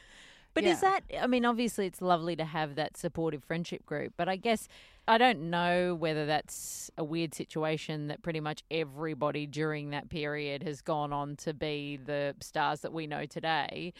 But 0.54 0.64
is 0.64 0.80
that, 0.80 1.00
I 1.20 1.26
mean, 1.26 1.44
obviously 1.44 1.86
it's 1.86 2.00
lovely 2.00 2.36
to 2.36 2.44
have 2.44 2.74
that 2.76 2.96
supportive 2.96 3.42
friendship 3.44 3.84
group, 3.86 4.14
but 4.16 4.28
I 4.28 4.36
guess 4.36 4.68
I 5.08 5.16
don't 5.18 5.50
know 5.50 5.94
whether 5.94 6.26
that's 6.26 6.90
a 6.98 7.04
weird 7.04 7.34
situation 7.34 8.08
that 8.08 8.22
pretty 8.22 8.40
much 8.40 8.62
everybody 8.70 9.46
during 9.46 9.90
that 9.90 10.08
period 10.10 10.62
has 10.62 10.80
gone 10.80 11.12
on 11.12 11.36
to 11.36 11.54
be 11.54 11.98
the 12.04 12.34
stars 12.40 12.80
that 12.80 12.92
we 12.92 13.06
know 13.06 13.26
today. 13.26 13.92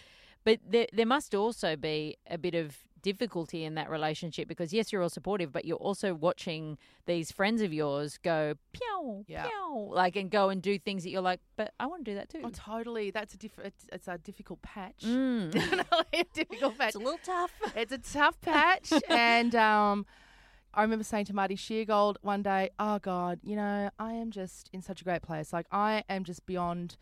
But 0.44 0.60
there, 0.68 0.86
there 0.92 1.06
must 1.06 1.34
also 1.34 1.76
be 1.76 2.16
a 2.28 2.38
bit 2.38 2.54
of 2.54 2.78
difficulty 3.02 3.64
in 3.64 3.74
that 3.74 3.90
relationship 3.90 4.48
because, 4.48 4.72
yes, 4.72 4.92
you're 4.92 5.02
all 5.02 5.08
supportive, 5.08 5.52
but 5.52 5.64
you're 5.64 5.76
also 5.76 6.14
watching 6.14 6.78
these 7.06 7.30
friends 7.32 7.62
of 7.62 7.72
yours 7.72 8.18
go, 8.22 8.54
pew, 8.72 9.24
Yeah. 9.28 9.46
pew, 9.46 9.88
like, 9.92 10.16
and 10.16 10.30
go 10.30 10.48
and 10.48 10.60
do 10.62 10.78
things 10.78 11.02
that 11.04 11.10
you're 11.10 11.20
like, 11.22 11.40
but 11.56 11.72
I 11.80 11.86
want 11.86 12.04
to 12.04 12.10
do 12.10 12.14
that 12.16 12.28
too. 12.28 12.40
Oh, 12.44 12.50
totally. 12.52 13.10
That's 13.10 13.34
a 13.34 13.36
diff- 13.36 13.58
it's, 13.62 13.86
it's 13.92 14.08
a 14.08 14.18
difficult 14.18 14.62
patch. 14.62 15.02
Mm. 15.04 15.50
Definitely 15.52 16.20
a 16.20 16.24
difficult 16.34 16.78
patch. 16.78 16.88
It's 16.88 16.96
a 16.96 16.98
little 16.98 17.20
tough. 17.24 17.52
it's 17.76 17.92
a 17.92 17.98
tough 17.98 18.40
patch. 18.40 18.92
and 19.08 19.54
um, 19.54 20.06
I 20.74 20.82
remember 20.82 21.04
saying 21.04 21.24
to 21.26 21.34
Marty 21.34 21.56
Sheargold 21.56 22.16
one 22.22 22.42
day, 22.42 22.70
"Oh 22.78 22.98
God, 23.00 23.40
you 23.42 23.56
know, 23.56 23.90
I 23.98 24.12
am 24.12 24.30
just 24.30 24.70
in 24.72 24.82
such 24.82 25.00
a 25.00 25.04
great 25.04 25.22
place. 25.22 25.52
Like 25.52 25.66
I 25.72 26.04
am 26.08 26.22
just 26.24 26.46
beyond 26.46 26.96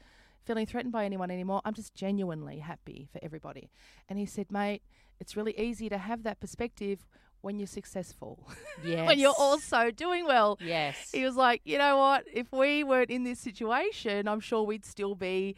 feeling 0.44 0.64
threatened 0.64 0.92
by 0.92 1.04
anyone 1.04 1.30
anymore. 1.30 1.60
I'm 1.66 1.74
just 1.74 1.94
genuinely 1.94 2.60
happy 2.60 3.08
for 3.12 3.18
everybody." 3.22 3.70
And 4.08 4.18
he 4.18 4.24
said, 4.24 4.50
"Mate, 4.50 4.82
it's 5.20 5.36
really 5.36 5.58
easy 5.58 5.88
to 5.88 5.98
have 5.98 6.22
that 6.24 6.40
perspective." 6.40 7.06
When 7.40 7.60
you're 7.60 7.68
successful, 7.68 8.48
Yes. 8.84 9.06
when 9.06 9.20
you're 9.20 9.32
also 9.38 9.92
doing 9.92 10.26
well, 10.26 10.58
Yes. 10.60 11.12
he 11.12 11.24
was 11.24 11.36
like, 11.36 11.60
you 11.64 11.78
know 11.78 11.96
what? 11.96 12.24
If 12.32 12.50
we 12.50 12.82
weren't 12.82 13.10
in 13.10 13.22
this 13.22 13.38
situation, 13.38 14.26
I'm 14.26 14.40
sure 14.40 14.64
we'd 14.64 14.84
still 14.84 15.14
be 15.14 15.54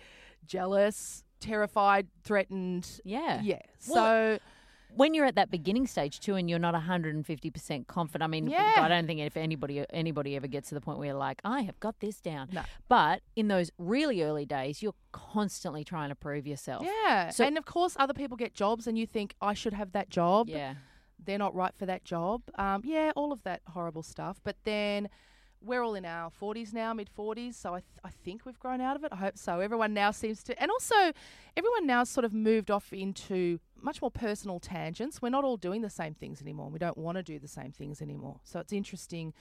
jealous, 0.47 1.25
terrified, 1.41 2.09
threatened. 2.23 3.01
Yeah. 3.03 3.41
Yeah. 3.43 3.63
Well, 3.89 3.95
So 4.37 4.39
When 4.97 5.15
you're 5.15 5.25
at 5.27 5.35
that 5.37 5.51
beginning 5.51 5.87
stage 5.87 6.21
too, 6.21 6.35
and 6.35 6.49
you're 6.51 6.59
not 6.59 6.75
150 6.75 7.51
percent 7.51 7.87
confident. 7.87 8.23
I 8.25 8.27
mean, 8.27 8.49
Yeah. 8.49 8.75
I 8.79 8.89
don't 8.89 9.07
think 9.07 9.21
if 9.21 9.37
anybody 9.37 9.85
anybody 9.91 10.37
ever 10.37 10.47
gets 10.47 10.69
to 10.71 10.75
the 10.75 10.81
point 10.81 10.99
where 10.99 11.09
you're 11.09 11.17
like, 11.17 11.41
I 11.45 11.63
have 11.63 11.79
got 11.81 12.01
this 12.01 12.21
down. 12.21 12.49
No. 12.53 12.63
But 12.89 13.23
in 13.37 13.49
those 13.49 13.71
really 13.79 14.23
early 14.23 14.47
days, 14.47 14.83
you're 14.83 14.95
constantly 15.13 15.85
trying 15.85 16.09
to 16.11 16.15
prove 16.15 16.47
yourself. 16.47 16.85
Yeah. 16.85 17.31
So- 17.31 17.45
and 17.45 17.57
of 17.59 17.65
course, 17.65 17.97
other 17.99 18.15
people 18.15 18.37
get 18.37 18.55
jobs, 18.55 18.87
and 18.87 18.99
you 18.99 19.07
think, 19.07 19.35
I 19.41 19.55
should 19.55 19.73
have 19.75 19.93
that 19.93 20.11
job. 20.11 20.49
Yeah. 20.49 20.75
They're 21.23 21.39
not 21.39 21.55
right 21.55 21.75
for 21.77 21.85
that 21.87 22.03
job. 22.05 22.43
Um, 22.57 22.83
yeah, 22.85 23.13
all 23.15 23.33
of 23.33 23.43
that 23.43 23.61
horrible 23.69 24.03
stuff. 24.03 24.41
But 24.43 24.57
then 24.65 25.09
we're 25.63 25.83
all 25.83 25.95
in 25.95 26.07
our 26.07 26.31
40s 26.31 26.73
now, 26.73 26.95
mid 26.95 27.11
40s. 27.15 27.53
So 27.55 27.75
I, 27.75 27.81
th- 27.81 27.85
I 28.03 28.09
think 28.09 28.47
we've 28.47 28.59
grown 28.59 28.81
out 28.81 28.97
of 28.97 29.05
it. 29.05 29.13
I 29.13 29.17
hope 29.17 29.37
so. 29.37 29.61
Everyone 29.61 29.93
now 29.93 30.13
seems 30.13 30.43
to. 30.45 30.59
And 30.61 30.71
also, 30.71 30.95
everyone 31.59 31.87
now 31.87 32.05
sort 32.05 32.25
of 32.25 32.33
moved 32.33 32.71
off 32.71 32.91
into 32.95 33.61
much 33.83 34.01
more 34.03 34.11
personal 34.11 34.61
tangents. 34.61 35.21
We're 35.23 35.31
not 35.31 35.45
all 35.45 35.57
doing 35.57 35.83
the 35.83 35.91
same 35.91 36.15
things 36.15 36.41
anymore. 36.41 36.69
We 36.71 36.79
don't 36.79 36.99
want 36.99 37.17
to 37.17 37.23
do 37.23 37.39
the 37.39 37.49
same 37.49 37.73
things 37.73 38.01
anymore. 38.03 38.41
So 38.45 38.61
it's 38.61 38.73
interesting 38.73 39.33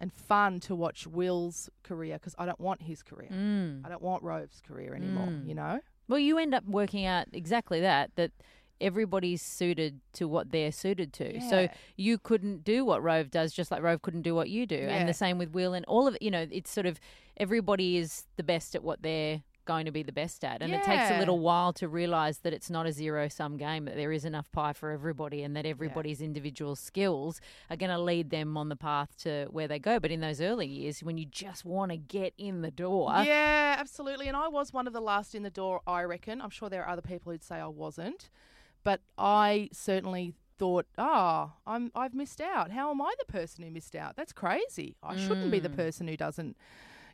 and 0.00 0.12
fun 0.12 0.58
to 0.60 0.74
watch 0.74 1.06
Wil's 1.06 1.70
career 1.84 2.14
because 2.14 2.34
I 2.38 2.46
don't 2.46 2.58
want 2.60 2.82
his 2.82 3.02
career. 3.02 3.28
Mm. 3.32 3.86
I 3.86 3.88
don't 3.88 4.02
want 4.02 4.22
Rove's 4.22 4.60
career 4.60 4.94
anymore, 4.94 5.28
Mm. 5.28 5.46
you 5.48 5.54
know? 5.54 5.80
Well, 6.08 6.18
you 6.18 6.38
end 6.38 6.54
up 6.54 6.64
working 6.66 7.06
out 7.06 7.28
exactly 7.32 7.80
that. 7.80 8.10
That 8.16 8.32
everybody's 8.80 9.40
suited 9.42 10.00
to 10.14 10.26
what 10.26 10.50
they're 10.50 10.72
suited 10.72 11.12
to. 11.12 11.40
So 11.48 11.68
you 11.96 12.18
couldn't 12.18 12.64
do 12.64 12.84
what 12.84 13.00
Rove 13.00 13.30
does, 13.30 13.52
just 13.52 13.70
like 13.70 13.80
Rove 13.80 14.02
couldn't 14.02 14.22
do 14.22 14.34
what 14.34 14.50
you 14.50 14.66
do, 14.66 14.74
Yeah. 14.74 14.96
and 14.96 15.08
the 15.08 15.14
same 15.14 15.38
with 15.38 15.50
Wil 15.52 15.72
and 15.72 15.84
all 15.86 16.08
of 16.08 16.16
it. 16.16 16.22
You 16.22 16.32
know, 16.32 16.46
it's 16.50 16.70
sort 16.70 16.86
of 16.86 16.98
everybody 17.36 17.96
is 17.96 18.26
the 18.36 18.42
best 18.42 18.74
at 18.74 18.82
what 18.82 19.02
they're 19.02 19.42
going 19.64 19.86
to 19.86 19.92
be 19.92 20.02
the 20.02 20.12
best 20.12 20.44
at, 20.44 20.62
and 20.62 20.72
it 20.72 20.82
takes 20.82 21.10
a 21.10 21.18
little 21.18 21.38
while 21.38 21.72
to 21.74 21.88
realize 21.88 22.38
that 22.38 22.52
it's 22.52 22.68
not 22.70 22.86
a 22.86 22.92
zero 22.92 23.28
sum 23.28 23.56
game. 23.56 23.84
That 23.86 23.96
there 23.96 24.12
is 24.12 24.24
enough 24.24 24.50
pie 24.52 24.72
for 24.72 24.90
everybody, 24.90 25.42
and 25.42 25.56
that 25.56 25.66
everybody's 25.66 26.20
individual 26.20 26.76
skills 26.76 27.40
are 27.70 27.76
going 27.76 27.90
to 27.90 27.98
lead 27.98 28.30
them 28.30 28.56
on 28.56 28.68
the 28.68 28.76
path 28.76 29.16
to 29.18 29.46
where 29.50 29.68
they 29.68 29.78
go. 29.78 29.98
But 30.00 30.10
in 30.10 30.20
those 30.20 30.40
early 30.40 30.66
years, 30.66 31.02
when 31.02 31.18
you 31.18 31.26
just 31.26 31.64
want 31.64 31.90
to 31.92 31.96
get 31.96 32.34
in 32.38 32.62
the 32.62 32.70
door, 32.70 33.10
Yeah, 33.24 33.76
absolutely. 33.78 34.28
And 34.28 34.36
I 34.36 34.48
was 34.48 34.72
one 34.72 34.86
of 34.86 34.92
the 34.92 35.00
last 35.00 35.34
in 35.34 35.42
the 35.42 35.50
door, 35.50 35.80
I 35.86 36.02
reckon. 36.02 36.40
I'm 36.40 36.50
sure 36.50 36.68
there 36.68 36.82
are 36.84 36.88
other 36.88 37.02
people 37.02 37.32
who'd 37.32 37.42
say 37.44 37.56
I 37.56 37.66
wasn't. 37.66 38.30
But 38.84 39.00
I 39.16 39.68
certainly 39.72 40.34
thought, 40.58 40.86
ah, 40.98 41.54
I'm 41.66 41.90
I've 41.94 42.14
missed 42.14 42.40
out. 42.40 42.70
How 42.72 42.90
am 42.90 43.00
I 43.00 43.12
the 43.18 43.32
person 43.32 43.64
who 43.64 43.70
missed 43.70 43.94
out? 43.94 44.16
That's 44.16 44.32
crazy. 44.32 44.96
I 45.02 45.16
shouldn't 45.16 45.50
be 45.50 45.58
the 45.60 45.70
person 45.70 46.08
who 46.08 46.16
doesn't 46.16 46.56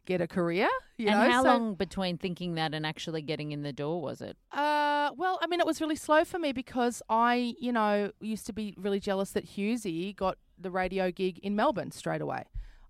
get 0.07 0.21
a 0.21 0.27
career. 0.27 0.69
You 0.97 1.09
and 1.09 1.19
know? 1.21 1.31
how 1.31 1.43
So- 1.43 1.49
long 1.49 1.75
between 1.75 2.19
thinking 2.19 2.55
that 2.55 2.75
and 2.75 2.85
actually 2.87 3.23
getting 3.23 3.53
in 3.53 3.63
the 3.63 3.73
door 3.73 4.01
was 4.01 4.21
it? 4.21 4.37
Uh, 4.53 5.11
well, 5.17 5.39
I 5.43 5.47
mean, 5.47 5.61
it 5.61 5.67
was 5.67 5.81
really 5.81 5.97
slow 5.97 6.25
for 6.25 6.39
me 6.39 6.53
because 6.53 7.03
I, 7.09 7.55
you 7.61 7.73
know, 7.73 8.11
used 8.21 8.47
to 8.47 8.53
be 8.53 8.75
really 8.77 9.01
jealous 9.01 9.31
that 9.33 9.47
Hughesy 9.47 10.15
got 10.17 10.39
the 10.59 10.71
radio 10.71 11.11
gig 11.11 11.39
in 11.39 11.55
Melbourne 11.57 11.91
straight 11.93 12.21
away. 12.21 12.45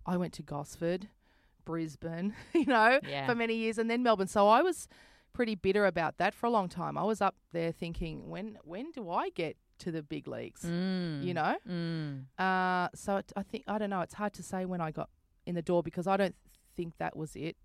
I 0.07 0.17
went 0.17 0.33
to 0.35 0.43
Gosford, 0.43 1.09
Brisbane, 1.65 2.35
you 2.55 2.65
know, 2.67 3.01
Yeah. 3.07 3.27
for 3.27 3.35
many 3.35 3.55
years, 3.55 3.79
and 3.79 3.91
then 3.91 4.03
Melbourne. 4.03 4.27
So 4.29 4.49
I 4.49 4.63
was 4.63 4.89
pretty 5.33 5.55
bitter 5.55 5.87
about 5.87 6.17
that 6.19 6.35
for 6.35 6.47
a 6.47 6.51
long 6.51 6.69
time. 6.69 6.97
I 6.97 7.05
was 7.05 7.21
up 7.21 7.37
there 7.53 7.73
thinking, 7.73 8.29
when 8.29 8.59
when 8.65 8.91
do 8.93 9.11
I 9.11 9.29
get 9.31 9.57
to 9.81 9.93
the 9.93 10.03
big 10.03 10.27
leagues? 10.27 10.63
Mm. 10.63 11.23
You 11.23 11.35
know. 11.35 11.57
Mm. 11.69 12.25
Uh, 12.39 12.89
so 12.95 13.17
it, 13.19 13.33
I 13.37 13.43
think 13.43 13.65
I 13.69 13.79
don't 13.79 13.91
know. 13.91 14.01
It's 14.01 14.15
hard 14.15 14.33
to 14.35 14.43
say 14.43 14.65
when 14.65 14.81
I 14.81 14.91
got 14.91 15.11
in 15.47 15.55
the 15.55 15.63
door 15.63 15.83
because 15.83 16.07
I 16.07 16.17
don't 16.17 16.35
think 16.79 16.95
that 16.99 17.17
was 17.17 17.35
it. 17.37 17.57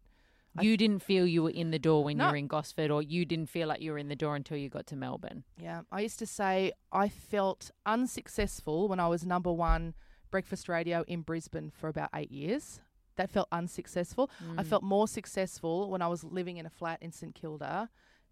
You 0.62 0.78
didn't 0.78 1.02
feel 1.10 1.26
you 1.26 1.42
were 1.44 1.50
in 1.64 1.72
the 1.72 1.80
door 1.80 2.04
when 2.04 2.20
you 2.20 2.26
were 2.32 2.36
in 2.36 2.46
Gosford, 2.48 2.92
or 2.92 3.02
you 3.02 3.26
didn't 3.26 3.50
feel 3.56 3.68
like 3.68 3.82
you 3.82 3.92
were 3.92 3.98
in 3.98 4.08
the 4.14 4.16
door 4.24 4.36
until 4.36 4.56
you 4.58 4.70
got 4.70 4.86
to 4.88 4.96
Melbourne. 4.96 5.44
Yeah, 5.58 5.82
I 5.92 6.02
used 6.02 6.20
to 6.20 6.28
say 6.28 6.72
I 6.92 7.10
felt 7.10 7.72
unsuccessful 7.88 8.88
when 8.88 9.00
I 9.00 9.08
was 9.08 9.26
number 9.26 9.52
one 9.52 9.96
breakfast 10.30 10.70
radio 10.70 11.04
in 11.08 11.22
Brisbane 11.22 11.72
for 11.80 11.88
about 11.90 12.10
eight 12.14 12.32
years. 12.32 12.82
That 13.16 13.30
felt 13.32 13.48
unsuccessful. 13.52 14.30
Mm. 14.44 14.60
I 14.60 14.64
felt 14.64 14.84
more 14.84 15.08
successful 15.08 15.90
when 15.90 16.02
I 16.02 16.08
was 16.08 16.24
living 16.24 16.58
in 16.58 16.66
a 16.66 16.70
flat 16.70 17.00
in 17.02 17.12
St 17.12 17.34
Kilda 17.36 17.90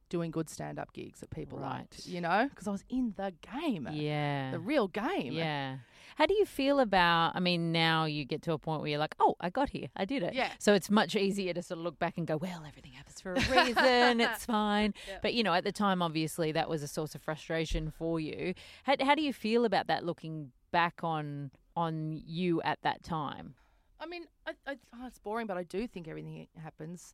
doing 0.09 0.29
good 0.29 0.49
stand 0.49 0.77
up 0.77 0.91
gigs 0.93 1.21
that 1.21 1.29
people 1.29 1.57
liked, 1.59 2.05
you 2.05 2.19
know, 2.21 2.47
because 2.49 2.67
I 2.67 2.71
was 2.71 2.83
in 2.89 3.13
the 3.15 3.33
game, 3.41 3.87
Yeah. 3.91 4.51
the 4.51 4.59
real 4.59 4.87
game. 4.87 5.31
Yeah. 5.33 5.77
How 6.15 6.25
do 6.25 6.33
you 6.33 6.45
feel 6.45 6.79
about? 6.79 7.35
I 7.35 7.39
mean, 7.39 7.71
now 7.71 8.05
you 8.05 8.25
get 8.25 8.41
to 8.43 8.53
a 8.53 8.57
point 8.57 8.81
where 8.81 8.89
you're 8.89 8.99
like, 8.99 9.15
"Oh, 9.19 9.35
I 9.39 9.49
got 9.49 9.69
here, 9.69 9.87
I 9.95 10.05
did 10.05 10.23
it." 10.23 10.33
Yeah. 10.33 10.51
So 10.59 10.73
it's 10.73 10.89
much 10.89 11.15
easier 11.15 11.53
to 11.53 11.61
sort 11.61 11.79
of 11.79 11.83
look 11.83 11.99
back 11.99 12.17
and 12.17 12.27
go, 12.27 12.37
"Well, 12.37 12.63
everything 12.67 12.93
happens 12.93 13.19
for 13.21 13.33
a 13.33 13.35
reason. 13.65 14.21
it's 14.21 14.45
fine." 14.45 14.93
But 15.21 15.33
you 15.33 15.43
know, 15.43 15.53
at 15.53 15.63
the 15.63 15.71
time, 15.71 16.01
obviously, 16.01 16.51
that 16.51 16.69
was 16.69 16.83
a 16.83 16.87
source 16.87 17.15
of 17.15 17.21
frustration 17.21 17.91
for 17.91 18.19
you. 18.19 18.53
How, 18.83 18.95
how 19.01 19.15
do 19.15 19.21
you 19.21 19.33
feel 19.33 19.65
about 19.65 19.87
that? 19.87 20.05
Looking 20.05 20.51
back 20.71 21.03
on 21.03 21.51
on 21.75 22.21
you 22.25 22.61
at 22.63 22.81
that 22.83 23.03
time. 23.03 23.55
I 23.99 24.05
mean, 24.05 24.25
I, 24.47 24.53
I, 24.67 24.77
oh, 24.95 25.07
it's 25.07 25.19
boring, 25.19 25.47
but 25.47 25.57
I 25.57 25.63
do 25.63 25.87
think 25.87 26.07
everything 26.07 26.47
happens, 26.61 27.13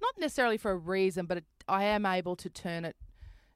not 0.00 0.14
necessarily 0.18 0.56
for 0.56 0.70
a 0.70 0.76
reason, 0.76 1.26
but 1.26 1.38
it, 1.38 1.44
I 1.66 1.84
am 1.84 2.06
able 2.06 2.36
to 2.36 2.48
turn 2.48 2.84
it 2.84 2.96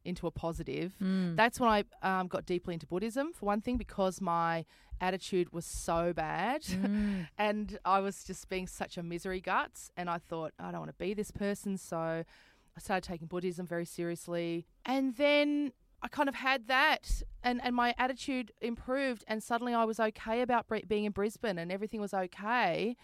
into 0.04 0.26
a 0.26 0.30
positive. 0.30 0.94
Mm. 1.02 1.36
That's 1.36 1.60
when 1.60 1.68
I 1.68 1.84
um, 2.02 2.28
got 2.28 2.46
deeply 2.46 2.74
into 2.74 2.86
Buddhism, 2.86 3.32
for 3.32 3.46
one 3.46 3.60
thing, 3.60 3.76
because 3.76 4.20
my 4.20 4.64
attitude 5.00 5.52
was 5.52 5.64
so 5.64 6.12
bad. 6.12 6.62
Mm. 6.82 7.28
and 7.38 7.78
I 7.84 8.00
was 8.00 8.24
just 8.24 8.48
being 8.48 8.66
such 8.66 8.98
a 8.98 9.02
misery 9.02 9.40
guts. 9.40 9.90
And 9.96 10.10
I 10.10 10.18
thought, 10.18 10.52
I 10.58 10.70
don't 10.72 10.80
want 10.80 10.90
to 10.90 11.04
be 11.04 11.14
this 11.14 11.30
person. 11.30 11.78
So 11.78 11.96
I 11.96 12.80
started 12.80 13.06
taking 13.06 13.28
Buddhism 13.28 13.66
very 13.66 13.84
seriously. 13.84 14.66
And 14.84 15.14
then 15.16 15.72
I 16.02 16.08
kind 16.08 16.28
of 16.28 16.34
had 16.34 16.66
that, 16.66 17.22
and, 17.42 17.60
and 17.62 17.76
my 17.76 17.94
attitude 17.96 18.52
improved. 18.60 19.24
And 19.28 19.42
suddenly 19.42 19.74
I 19.74 19.84
was 19.84 20.00
okay 20.00 20.40
about 20.40 20.66
being 20.88 21.04
in 21.04 21.12
Brisbane 21.12 21.58
and 21.58 21.70
everything 21.70 22.00
was 22.00 22.12
okay. 22.12 22.96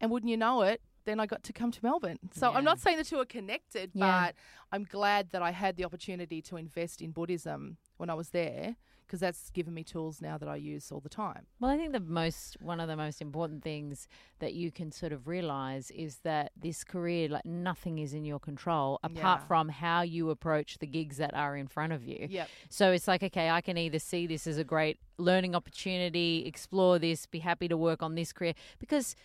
And 0.00 0.10
wouldn't 0.10 0.30
you 0.30 0.36
know 0.36 0.62
it, 0.62 0.80
then 1.08 1.18
I 1.20 1.26
got 1.26 1.42
to 1.44 1.52
come 1.52 1.70
to 1.72 1.80
Melbourne. 1.82 2.18
So 2.32 2.50
Yeah. 2.50 2.56
I'm 2.58 2.64
not 2.64 2.78
saying 2.78 2.98
the 2.98 3.04
two 3.04 3.18
are 3.18 3.24
connected, 3.24 3.90
Yeah. 3.94 4.26
but 4.26 4.34
I'm 4.72 4.84
glad 4.84 5.30
that 5.30 5.42
I 5.42 5.50
had 5.52 5.76
the 5.76 5.84
opportunity 5.84 6.42
to 6.42 6.56
invest 6.56 7.00
in 7.00 7.10
Buddhism 7.12 7.78
when 7.96 8.10
I 8.10 8.14
was 8.14 8.30
there 8.30 8.76
because 9.06 9.20
that's 9.20 9.48
given 9.48 9.72
me 9.72 9.82
tools 9.82 10.20
now 10.20 10.36
that 10.36 10.50
I 10.50 10.56
use 10.56 10.92
all 10.92 11.00
the 11.00 11.08
time. 11.08 11.46
Well, 11.60 11.70
I 11.70 11.78
think 11.78 11.92
the 11.92 12.00
most 12.00 12.60
one 12.60 12.78
of 12.78 12.88
the 12.88 12.96
most 12.96 13.22
important 13.22 13.62
things 13.64 14.06
that 14.38 14.52
you 14.52 14.70
can 14.70 14.92
sort 14.92 15.12
of 15.14 15.26
realize 15.26 15.90
is 15.92 16.18
that 16.24 16.52
this 16.54 16.84
career, 16.84 17.26
like 17.30 17.46
nothing 17.46 17.98
is 18.00 18.12
in 18.12 18.26
your 18.26 18.38
control 18.38 19.00
apart 19.02 19.40
Yeah. 19.40 19.46
from 19.46 19.70
how 19.70 20.02
you 20.02 20.28
approach 20.28 20.76
the 20.78 20.86
gigs 20.86 21.16
that 21.16 21.32
are 21.32 21.56
in 21.56 21.68
front 21.68 21.94
of 21.94 22.04
you. 22.04 22.26
Yep. 22.28 22.48
So 22.68 22.92
it's 22.92 23.08
like, 23.08 23.22
okay, 23.22 23.48
I 23.48 23.62
can 23.62 23.78
either 23.78 23.98
see 23.98 24.26
this 24.26 24.46
as 24.46 24.58
a 24.58 24.64
great 24.64 24.98
learning 25.16 25.54
opportunity, 25.54 26.44
explore 26.46 26.98
this, 26.98 27.24
be 27.24 27.38
happy 27.38 27.66
to 27.68 27.78
work 27.78 28.02
on 28.02 28.14
this 28.14 28.30
career. 28.34 28.52
Because, 28.78 29.16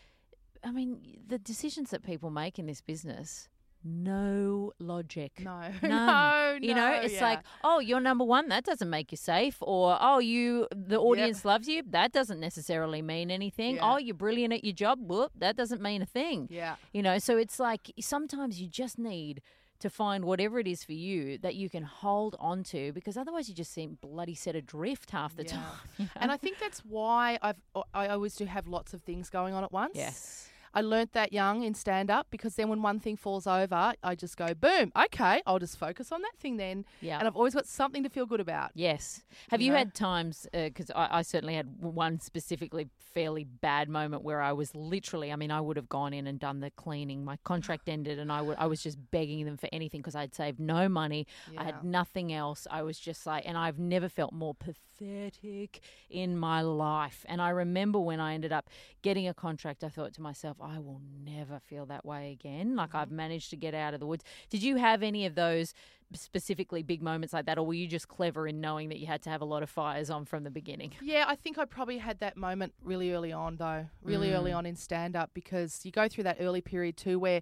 I 0.64 0.72
mean, 0.72 1.00
the 1.28 1.38
decisions 1.40 1.90
that 1.92 2.04
people 2.04 2.30
make 2.30 2.58
in 2.60 2.66
this 2.68 2.82
business, 2.82 3.50
no 3.84 4.72
logic. 4.80 5.34
No, 5.40 5.60
None. 5.82 5.90
no, 5.90 6.58
You 6.62 6.74
know, 6.74 6.90
no, 6.92 7.02
it's 7.02 7.16
yeah. 7.16 7.22
like, 7.22 7.40
oh, 7.64 7.80
you're 7.80 8.00
number 8.00 8.24
one. 8.24 8.48
That 8.50 8.64
doesn't 8.64 8.90
make 8.90 9.12
you 9.12 9.18
safe. 9.18 9.58
Or, 9.62 9.98
oh, 10.00 10.20
you, 10.20 10.68
the 10.74 10.98
audience 11.00 11.44
loves 11.44 11.68
you. 11.68 11.84
That 11.90 12.12
doesn't 12.14 12.40
necessarily 12.40 13.02
mean 13.02 13.30
anything. 13.30 13.76
Yeah. 13.76 13.94
Oh, 13.94 13.98
you're 13.98 14.16
brilliant 14.16 14.54
at 14.54 14.64
your 14.64 14.74
job. 14.74 15.00
Whoop, 15.02 15.32
that 15.38 15.56
doesn't 15.58 15.82
mean 15.82 16.02
a 16.02 16.06
thing. 16.06 16.48
yeah, 16.50 16.76
You 16.94 17.02
know, 17.04 17.18
so 17.20 17.38
it's 17.38 17.60
like 17.60 17.92
sometimes 18.00 18.62
you 18.62 18.68
just 18.68 18.98
need 18.98 19.42
to 19.80 19.90
find 19.90 20.24
whatever 20.24 20.60
it 20.60 20.68
is 20.68 20.82
for 20.86 20.94
you 20.94 21.38
that 21.40 21.56
you 21.56 21.70
can 21.70 21.84
hold 21.84 22.38
on 22.40 22.64
to 22.64 22.94
because 22.94 23.18
otherwise 23.18 23.50
you 23.50 23.56
just 23.56 23.74
seem 23.74 23.98
bloody 24.02 24.34
set 24.36 24.56
adrift 24.56 25.12
half 25.12 25.36
the 25.36 25.44
Yeah. 25.44 25.50
time. 25.98 26.10
and 26.16 26.32
I 26.32 26.38
think 26.38 26.58
that's 26.58 26.80
why 26.86 27.38
I've 27.42 27.58
I 27.94 28.08
always 28.08 28.34
do 28.38 28.46
have 28.46 28.66
lots 28.66 28.94
of 28.94 29.02
things 29.02 29.30
going 29.30 29.54
on 29.54 29.66
at 29.66 29.74
once. 29.74 29.92
yes. 29.96 30.48
I 30.74 30.82
learnt 30.82 31.14
that 31.14 31.32
young 31.34 31.64
in 31.64 31.74
stand 31.74 32.10
up 32.10 32.28
because 32.32 32.56
then 32.56 32.70
when 32.70 32.82
one 32.82 33.00
thing 33.00 33.16
falls 33.16 33.46
over, 33.48 33.94
I 34.04 34.16
just 34.16 34.38
go 34.38 34.54
boom. 34.54 34.92
Okay, 35.06 35.42
I'll 35.46 35.60
just 35.60 35.78
focus 35.78 36.12
on 36.12 36.22
that 36.24 36.36
thing 36.38 36.58
then, 36.58 36.86
Yeah. 37.02 37.20
and 37.20 37.28
I've 37.28 37.36
always 37.36 37.54
got 37.54 37.68
something 37.68 38.04
to 38.04 38.10
feel 38.10 38.26
good 38.26 38.40
about. 38.40 38.72
Yes. 38.74 39.24
Have 39.50 39.62
You 39.62 39.68
you, 39.68 39.72
know? 39.74 39.78
had 39.80 39.94
times, 39.94 40.48
uh, 40.54 40.64
because 40.66 40.90
I, 40.92 41.20
I 41.20 41.22
certainly 41.22 41.56
had 41.56 41.82
one 41.82 42.20
specifically 42.20 42.88
fairly 42.98 43.44
bad 43.44 43.90
moment 43.90 44.24
where 44.24 44.42
I 44.42 44.54
was 44.54 44.74
literally, 44.74 45.32
I 45.32 45.36
mean, 45.36 45.52
I 45.52 45.62
would 45.62 45.78
have 45.78 45.90
gone 45.90 46.14
in 46.14 46.26
and 46.26 46.40
done 46.40 46.60
the 46.62 46.72
cleaning. 46.72 47.24
My 47.24 47.38
contract 47.44 47.88
ended 47.88 48.18
and 48.18 48.32
I 48.32 48.42
would, 48.42 48.58
I 48.58 48.66
was 48.66 48.82
just 48.82 48.98
begging 49.12 49.46
them 49.46 49.58
for 49.58 49.70
anything 49.72 50.02
because 50.02 50.16
I'd 50.16 50.34
saved 50.34 50.60
no 50.60 50.90
money. 50.90 51.28
I 51.58 51.64
had 51.66 51.84
nothing 51.84 52.34
else. 52.34 52.66
I 52.72 52.82
was 52.82 52.98
just 52.98 53.26
like, 53.28 53.44
and 53.48 53.56
I've 53.58 53.78
never 53.78 54.10
felt 54.10 54.34
more 54.34 54.56
pathetic 54.56 55.82
in 56.10 56.38
my 56.38 56.62
life. 56.62 57.26
And 57.28 57.42
I 57.42 57.50
remember 57.50 58.00
when 58.00 58.20
I 58.20 58.34
ended 58.34 58.52
up 58.52 58.70
getting 59.02 59.28
a 59.28 59.34
contract, 59.34 59.84
I 59.84 59.90
thought 59.90 60.14
to 60.14 60.22
myself, 60.22 60.58
I 60.64 60.80
will 60.80 61.02
never 61.26 61.60
feel 61.60 61.86
that 61.88 62.06
way 62.06 62.32
again. 62.32 62.76
Like 62.76 62.96
I've 62.96 63.12
managed 63.12 63.50
to 63.50 63.56
get 63.58 63.74
out 63.74 63.94
of 63.94 64.00
the 64.00 64.06
woods. 64.08 64.24
Did 64.50 64.64
you 64.64 64.78
have 64.78 65.04
any 65.04 65.26
of 65.26 65.36
those 65.36 65.74
specifically 66.14 66.84
big 66.84 67.02
moments 67.02 67.34
like 67.34 67.46
that, 67.48 67.58
or 67.58 67.66
were 67.66 67.74
you 67.74 67.88
just 67.88 68.08
clever 68.08 68.48
in 68.48 68.62
knowing 68.62 68.90
that 68.90 69.00
you 69.00 69.08
had 69.08 69.22
to 69.24 69.30
have 69.30 69.42
a 69.42 69.46
lot 69.46 69.64
of 69.64 69.70
fires 69.70 70.10
on 70.10 70.26
from 70.26 70.44
the 70.44 70.52
beginning? 70.52 70.92
Yeah, 71.02 71.26
I 71.28 71.36
think 71.36 71.58
I 71.58 71.66
probably 71.66 71.98
had 71.98 72.20
that 72.20 72.38
moment 72.38 72.74
really 72.84 73.12
early 73.12 73.32
on, 73.34 73.58
though, 73.58 73.88
really 74.04 74.32
early 74.32 74.52
Mm. 74.52 74.58
on 74.58 74.66
in 74.68 74.76
stand 74.76 75.16
up 75.16 75.32
because 75.34 75.82
you 75.84 75.92
go 75.92 76.08
through 76.08 76.24
that 76.26 76.38
early 76.40 76.62
period 76.62 76.98
too 76.98 77.18
where 77.20 77.42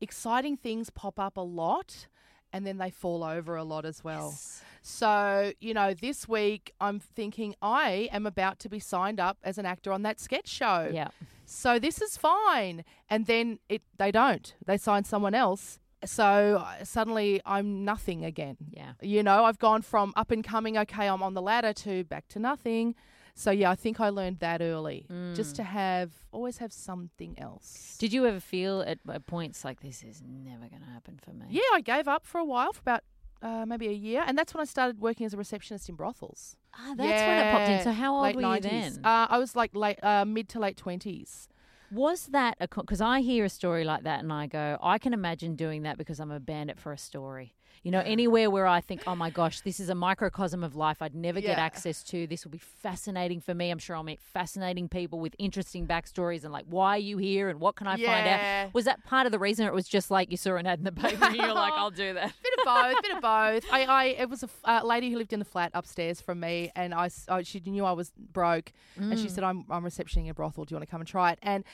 exciting 0.00 0.56
things 0.56 0.90
pop 0.90 1.18
up 1.18 1.36
a 1.36 1.40
lot 1.42 2.06
and 2.52 2.66
then 2.66 2.78
they 2.78 2.90
fall 2.90 3.22
over 3.22 3.56
a 3.56 3.64
lot 3.64 3.84
as 3.84 4.02
well. 4.02 4.34
So, 4.82 5.52
you 5.60 5.74
know, 5.74 5.92
this 5.94 6.26
week 6.28 6.72
I'm 6.80 6.98
thinking 6.98 7.54
I 7.60 8.08
am 8.10 8.26
about 8.26 8.58
to 8.60 8.68
be 8.68 8.78
signed 8.78 9.20
up 9.20 9.36
as 9.42 9.58
an 9.58 9.66
actor 9.66 9.92
on 9.92 10.02
that 10.02 10.18
sketch 10.18 10.48
show. 10.48 10.90
Yeah. 10.92 11.08
So 11.48 11.78
this 11.78 12.00
is 12.02 12.16
fine. 12.16 12.84
And 13.08 13.26
then 13.26 13.58
it 13.68 13.82
they 13.96 14.10
don't. 14.12 14.54
They 14.66 14.76
sign 14.76 15.04
someone 15.04 15.34
else. 15.34 15.78
So 16.04 16.62
uh, 16.64 16.84
suddenly 16.84 17.40
I'm 17.44 17.84
nothing 17.84 18.24
again. 18.24 18.56
Yeah. 18.70 18.92
You 19.00 19.22
know, 19.22 19.44
I've 19.44 19.58
gone 19.58 19.82
from 19.82 20.12
up 20.14 20.30
and 20.30 20.44
coming, 20.44 20.78
okay, 20.78 21.08
I'm 21.08 21.22
on 21.22 21.34
the 21.34 21.42
ladder 21.42 21.72
to 21.72 22.04
back 22.04 22.28
to 22.28 22.38
nothing. 22.38 22.94
So 23.34 23.50
yeah, 23.50 23.70
I 23.70 23.76
think 23.76 24.00
I 24.00 24.08
learned 24.10 24.40
that 24.40 24.60
early. 24.60 25.06
Just 25.34 25.56
to 25.56 25.62
have 25.62 26.10
always 26.32 26.58
have 26.58 26.72
something 26.72 27.38
else. 27.38 27.96
Did 27.98 28.12
you 28.12 28.26
ever 28.26 28.40
feel 28.40 28.82
at, 28.82 28.98
at 29.08 29.26
points 29.26 29.64
like 29.64 29.80
this 29.80 30.02
is 30.02 30.22
never 30.26 30.66
going 30.68 30.82
to 30.82 30.90
happen 30.90 31.18
for 31.22 31.30
me? 31.30 31.46
yeah, 31.48 31.62
I 31.72 31.80
gave 31.80 32.08
up 32.08 32.26
for 32.26 32.38
a 32.38 32.44
while 32.44 32.72
for 32.72 32.80
about 32.80 33.04
uh, 33.42 33.64
maybe 33.66 33.88
a 33.88 33.92
year, 33.92 34.22
and 34.26 34.36
that's 34.36 34.54
when 34.54 34.60
I 34.60 34.64
started 34.64 35.00
working 35.00 35.26
as 35.26 35.34
a 35.34 35.36
receptionist 35.36 35.88
in 35.88 35.94
brothels. 35.94 36.56
Ah, 36.74 36.94
that's 36.96 37.22
when 37.22 37.38
it 37.46 37.52
popped 37.52 37.68
in. 37.68 37.82
So 37.82 37.92
how 37.92 38.14
old 38.14 38.22
late 38.24 38.36
were 38.36 38.42
you 38.42 38.48
90s. 38.48 38.62
then? 38.62 39.00
Uh, 39.04 39.26
I 39.30 39.38
was 39.38 39.54
like 39.56 39.74
late, 39.74 40.02
uh, 40.02 40.24
mid 40.24 40.48
to 40.50 40.60
late 40.60 40.76
twenties. 40.76 41.48
Was 41.90 42.26
that 42.26 42.56
a 42.60 42.68
because 42.68 43.00
I 43.00 43.20
hear 43.20 43.44
a 43.46 43.48
story 43.48 43.84
like 43.84 44.02
that 44.02 44.20
and 44.20 44.32
I 44.32 44.46
go, 44.46 44.76
I 44.82 44.98
can 44.98 45.14
imagine 45.14 45.56
doing 45.56 45.82
that 45.84 45.96
because 45.96 46.20
I'm 46.20 46.30
a 46.30 46.40
bandit 46.40 46.78
for 46.78 46.92
a 46.92 46.98
story. 46.98 47.54
You 47.82 47.90
know, 47.90 48.02
anywhere 48.04 48.50
where 48.50 48.66
I 48.66 48.80
think, 48.80 49.02
oh 49.06 49.14
my 49.14 49.30
gosh, 49.30 49.60
this 49.60 49.78
is 49.80 49.88
a 49.88 49.94
microcosm 49.94 50.64
of 50.64 50.74
life 50.76 51.00
I'd 51.00 51.14
never 51.14 51.40
get 51.40 51.58
Yeah. 51.58 51.64
access 51.64 52.02
to. 52.04 52.26
This 52.26 52.44
will 52.44 52.50
be 52.50 52.58
fascinating 52.58 53.40
for 53.40 53.54
me. 53.54 53.70
I'm 53.70 53.78
sure 53.78 53.94
I'll 53.96 54.02
meet 54.02 54.20
fascinating 54.20 54.88
people 54.88 55.20
with 55.20 55.34
interesting 55.38 55.86
backstories 55.86 56.42
and 56.44 56.52
like, 56.52 56.66
why 56.68 56.96
are 56.96 56.98
you 56.98 57.18
here 57.18 57.48
and 57.48 57.60
what 57.60 57.76
can 57.76 57.86
I 57.86 57.96
find 57.96 58.26
out? 58.26 58.40
Was 58.74 58.84
that 58.86 59.04
part 59.04 59.26
of 59.26 59.32
the 59.32 59.38
reason, 59.38 59.64
or 59.66 59.68
it 59.68 59.74
was 59.74 59.88
just 59.88 60.10
like 60.10 60.30
you 60.30 60.36
saw 60.36 60.56
an 60.56 60.66
ad 60.66 60.78
in 60.78 60.84
the 60.84 60.92
paper 60.92 61.24
and 61.24 61.36
you're 61.36 61.52
like, 61.54 61.72
I'll 61.76 61.90
do 61.90 62.14
that? 62.14 62.32
bit 62.42 62.52
of 62.58 62.64
both, 62.64 63.02
bit 63.02 63.16
of 63.16 63.22
both. 63.22 63.64
I, 63.72 63.84
I 63.84 64.04
it 64.06 64.28
was 64.28 64.42
a 64.42 64.48
uh, 64.64 64.80
lady 64.84 65.10
who 65.10 65.16
lived 65.18 65.32
in 65.32 65.38
the 65.38 65.44
flat 65.44 65.70
upstairs 65.74 66.20
from 66.20 66.40
me, 66.40 66.70
and 66.74 66.92
I, 66.94 67.08
she 67.42 67.60
knew 67.60 67.84
I 67.84 67.92
was 67.92 68.12
broke, 68.32 68.72
and 68.96 69.12
Mm. 69.12 69.22
she 69.22 69.28
said, 69.28 69.44
"I'm 69.44 69.64
I'm 69.70 69.84
receptioning 69.84 70.28
a 70.28 70.34
brothel. 70.34 70.64
Do 70.64 70.72
you 70.72 70.76
want 70.76 70.86
to 70.88 70.90
come 70.90 71.00
and 71.00 71.08
try 71.08 71.32
it?" 71.32 71.38
And 71.42 71.64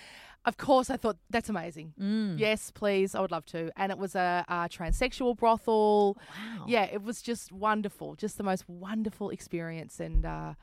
of 0.44 0.56
course, 0.56 0.90
I 0.90 0.96
thought 0.96 1.16
that's 1.30 1.48
amazing. 1.48 1.94
Mm. 2.00 2.38
Yes, 2.38 2.70
please, 2.70 3.14
I 3.14 3.20
would 3.20 3.30
love 3.30 3.46
to. 3.46 3.70
And 3.76 3.90
it 3.90 3.98
was 3.98 4.14
a, 4.14 4.44
a 4.48 4.68
transsexual 4.68 5.36
brothel. 5.36 6.18
Wow. 6.30 6.66
Yeah, 6.66 6.84
it 6.84 7.02
was 7.02 7.22
just 7.22 7.52
wonderful, 7.52 8.14
just 8.14 8.36
the 8.36 8.44
most 8.44 8.68
wonderful 8.68 9.30
experience, 9.30 10.00
and. 10.00 10.24
Uh, 10.24 10.54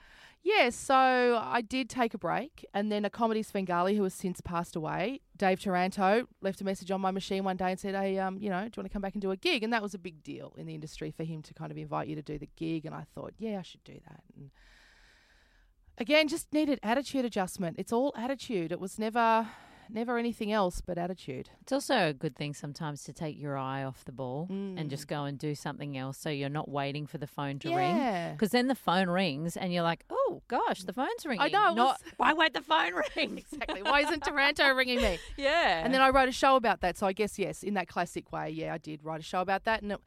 yeah, 0.44 0.72
so 0.72 1.40
I 1.40 1.62
did 1.62 1.88
take 1.88 2.16
a 2.16 2.18
break, 2.18 2.66
and 2.74 2.92
then 2.92 3.06
a 3.06 3.12
comedy 3.12 3.44
Svengali 3.44 3.96
who 3.96 4.02
has 4.02 4.14
since 4.16 4.42
passed 4.42 4.76
away, 4.76 5.22
Dave 5.38 5.60
Taranto, 5.60 6.28
left 6.42 6.62
a 6.62 6.64
message 6.64 6.90
on 6.90 7.00
my 7.00 7.12
machine 7.12 7.44
one 7.44 7.58
day 7.58 7.70
and 7.70 7.80
said, 7.80 7.94
"Hey, 7.94 8.18
um, 8.18 8.40
you 8.40 8.50
know, 8.50 8.62
do 8.62 8.66
you 8.66 8.72
want 8.78 8.86
to 8.86 8.90
come 8.90 9.04
back 9.04 9.14
and 9.14 9.22
do 9.22 9.30
a 9.30 9.38
gig?" 9.38 9.62
And 9.62 9.72
that 9.72 9.84
was 9.84 9.94
a 9.94 10.00
big 10.00 10.24
deal 10.24 10.56
in 10.58 10.66
the 10.66 10.74
industry 10.74 11.12
for 11.12 11.24
him 11.24 11.44
to 11.44 11.54
kind 11.54 11.72
of 11.72 11.78
invite 11.78 12.08
you 12.08 12.16
to 12.16 12.24
do 12.24 12.40
the 12.40 12.50
gig, 12.56 12.88
and 12.88 12.96
I 12.96 13.06
thought, 13.14 13.34
yeah, 13.38 13.60
I 13.60 13.62
should 13.62 13.84
do 13.84 14.00
that. 14.10 14.24
And 14.36 14.50
again, 16.00 16.28
just 16.28 16.52
needed 16.52 16.80
attitude 16.82 17.24
adjustment. 17.24 17.78
It's 17.78 17.94
all 17.94 18.12
attitude. 18.18 18.72
It 18.72 18.80
was 18.80 18.98
never, 18.98 19.48
never 19.94 20.18
anything 20.18 20.52
else 20.52 20.82
but 20.82 20.98
attitude. 20.98 21.50
It's 21.62 21.72
also 21.72 22.10
a 22.10 22.14
good 22.14 22.36
thing 22.36 22.54
sometimes 22.54 23.04
to 23.04 23.14
take 23.14 23.40
your 23.40 23.58
eye 23.58 23.84
off 23.84 24.06
the 24.06 24.12
ball 24.12 24.48
and 24.50 24.90
just 24.90 25.06
mm. 25.06 25.10
go 25.10 25.24
and 25.26 25.38
do 25.38 25.56
something 25.56 25.98
else 25.98 26.18
so 26.18 26.30
you're 26.30 26.50
not 26.50 26.70
waiting 26.70 27.06
for 27.06 27.18
the 27.18 27.28
phone 27.28 27.60
to 27.60 27.76
ring. 27.76 28.32
Because 28.34 28.52
then 28.52 28.68
the 28.68 28.76
phone 28.76 29.10
rings 29.10 29.58
and 29.58 29.74
you're 29.74 29.84
like, 29.84 30.06
oh 30.10 30.42
gosh, 30.48 30.84
the 30.84 30.94
phone's 30.94 31.26
ringing. 31.26 31.42
I 31.42 31.48
know, 31.48 31.74
Not, 31.74 32.02
was- 32.04 32.14
why 32.18 32.34
won't 32.34 32.54
the 32.54 32.62
phone 32.62 32.94
ring? 33.16 33.38
Exactly. 33.38 33.84
Why 33.84 34.02
isn't 34.02 34.24
Toronto 34.24 34.70
ringing 34.76 35.02
me? 35.02 35.20
yeah. 35.38 35.84
And 35.84 35.94
then 35.94 36.02
I 36.02 36.10
wrote 36.10 36.30
a 36.30 36.34
show 36.34 36.56
about 36.56 36.82
that. 36.82 36.98
So 36.98 37.08
I 37.08 37.14
guess 37.14 37.38
yes, 37.38 37.64
in 37.64 37.74
that 37.76 37.88
classic 37.88 38.32
way, 38.32 38.50
yeah, 38.50 38.74
I 38.74 38.78
did 38.78 39.04
write 39.04 39.20
a 39.20 39.24
show 39.24 39.42
about 39.42 39.66
that, 39.66 39.82
and 39.82 39.92
it 39.92 40.02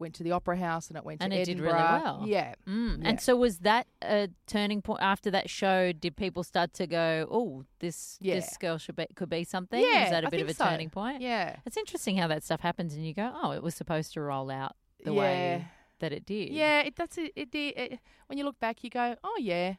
went 0.00 0.14
to 0.16 0.22
the 0.22 0.32
Opera 0.32 0.56
House, 0.56 0.88
and 0.88 0.96
it 0.96 1.04
went 1.04 1.20
to 1.20 1.24
And 1.24 1.32
it 1.32 1.44
did 1.44 1.60
really 1.60 1.72
Edinburgh. 1.78 2.00
well. 2.02 2.22
Yeah. 2.26 2.54
Mm. 2.66 3.02
Yeah. 3.02 3.08
And 3.08 3.20
so 3.20 3.36
was 3.36 3.58
that 3.58 3.86
a 4.02 4.28
turning 4.46 4.82
point 4.82 5.00
after 5.02 5.30
that 5.30 5.48
show? 5.50 5.92
Did 5.92 6.16
people 6.16 6.42
start 6.42 6.72
to 6.74 6.86
go, 6.86 7.28
oh, 7.30 7.64
this 7.78 8.18
Yeah. 8.20 8.36
this 8.36 8.56
girl 8.56 8.78
should 8.78 8.96
be, 8.96 9.06
could 9.14 9.28
be 9.30 9.44
something? 9.44 9.80
Yeah, 9.80 10.02
Was 10.02 10.10
that 10.10 10.24
a 10.24 10.26
I 10.28 10.30
bit 10.30 10.40
of 10.40 10.48
a 10.48 10.54
so. 10.54 10.64
turning 10.64 10.90
point? 10.90 11.20
Yeah. 11.20 11.56
It's 11.66 11.76
interesting 11.76 12.16
how 12.16 12.26
that 12.28 12.42
stuff 12.42 12.60
happens 12.60 12.94
and 12.94 13.06
you 13.06 13.14
go, 13.14 13.30
oh, 13.42 13.52
it 13.52 13.62
was 13.62 13.74
supposed 13.74 14.12
to 14.14 14.20
roll 14.20 14.50
out 14.50 14.74
the 15.04 15.12
yeah. 15.12 15.20
way 15.20 15.68
that 16.00 16.12
it 16.12 16.24
did. 16.26 16.50
Yeah, 16.50 16.80
it, 16.80 16.96
that's 16.96 17.18
it, 17.18 17.32
it, 17.36 17.50
did- 17.50 17.76
it. 17.76 17.98
When 18.26 18.38
you 18.38 18.44
look 18.44 18.58
back, 18.58 18.82
you 18.82 18.90
go, 18.90 19.16
oh 19.22 19.36
yeah, 19.38 19.74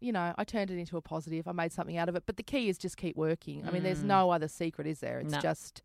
you 0.00 0.10
know, 0.10 0.34
I 0.36 0.42
turned 0.42 0.70
it 0.72 0.78
into 0.78 0.96
a 0.96 1.00
positive. 1.00 1.46
I 1.46 1.52
made 1.52 1.70
something 1.72 1.96
out 1.96 2.08
of 2.08 2.16
it. 2.16 2.24
But 2.26 2.36
the 2.36 2.42
key 2.42 2.68
is 2.68 2.76
just 2.78 2.96
keep 2.96 3.16
working. 3.16 3.64
I 3.66 3.70
mean, 3.70 3.84
there's 3.84 4.00
Mm. 4.02 4.06
no 4.06 4.30
other 4.30 4.48
secret, 4.48 4.88
is 4.88 4.98
there? 4.98 5.20
It's 5.20 5.32
No. 5.32 5.40
just 5.40 5.80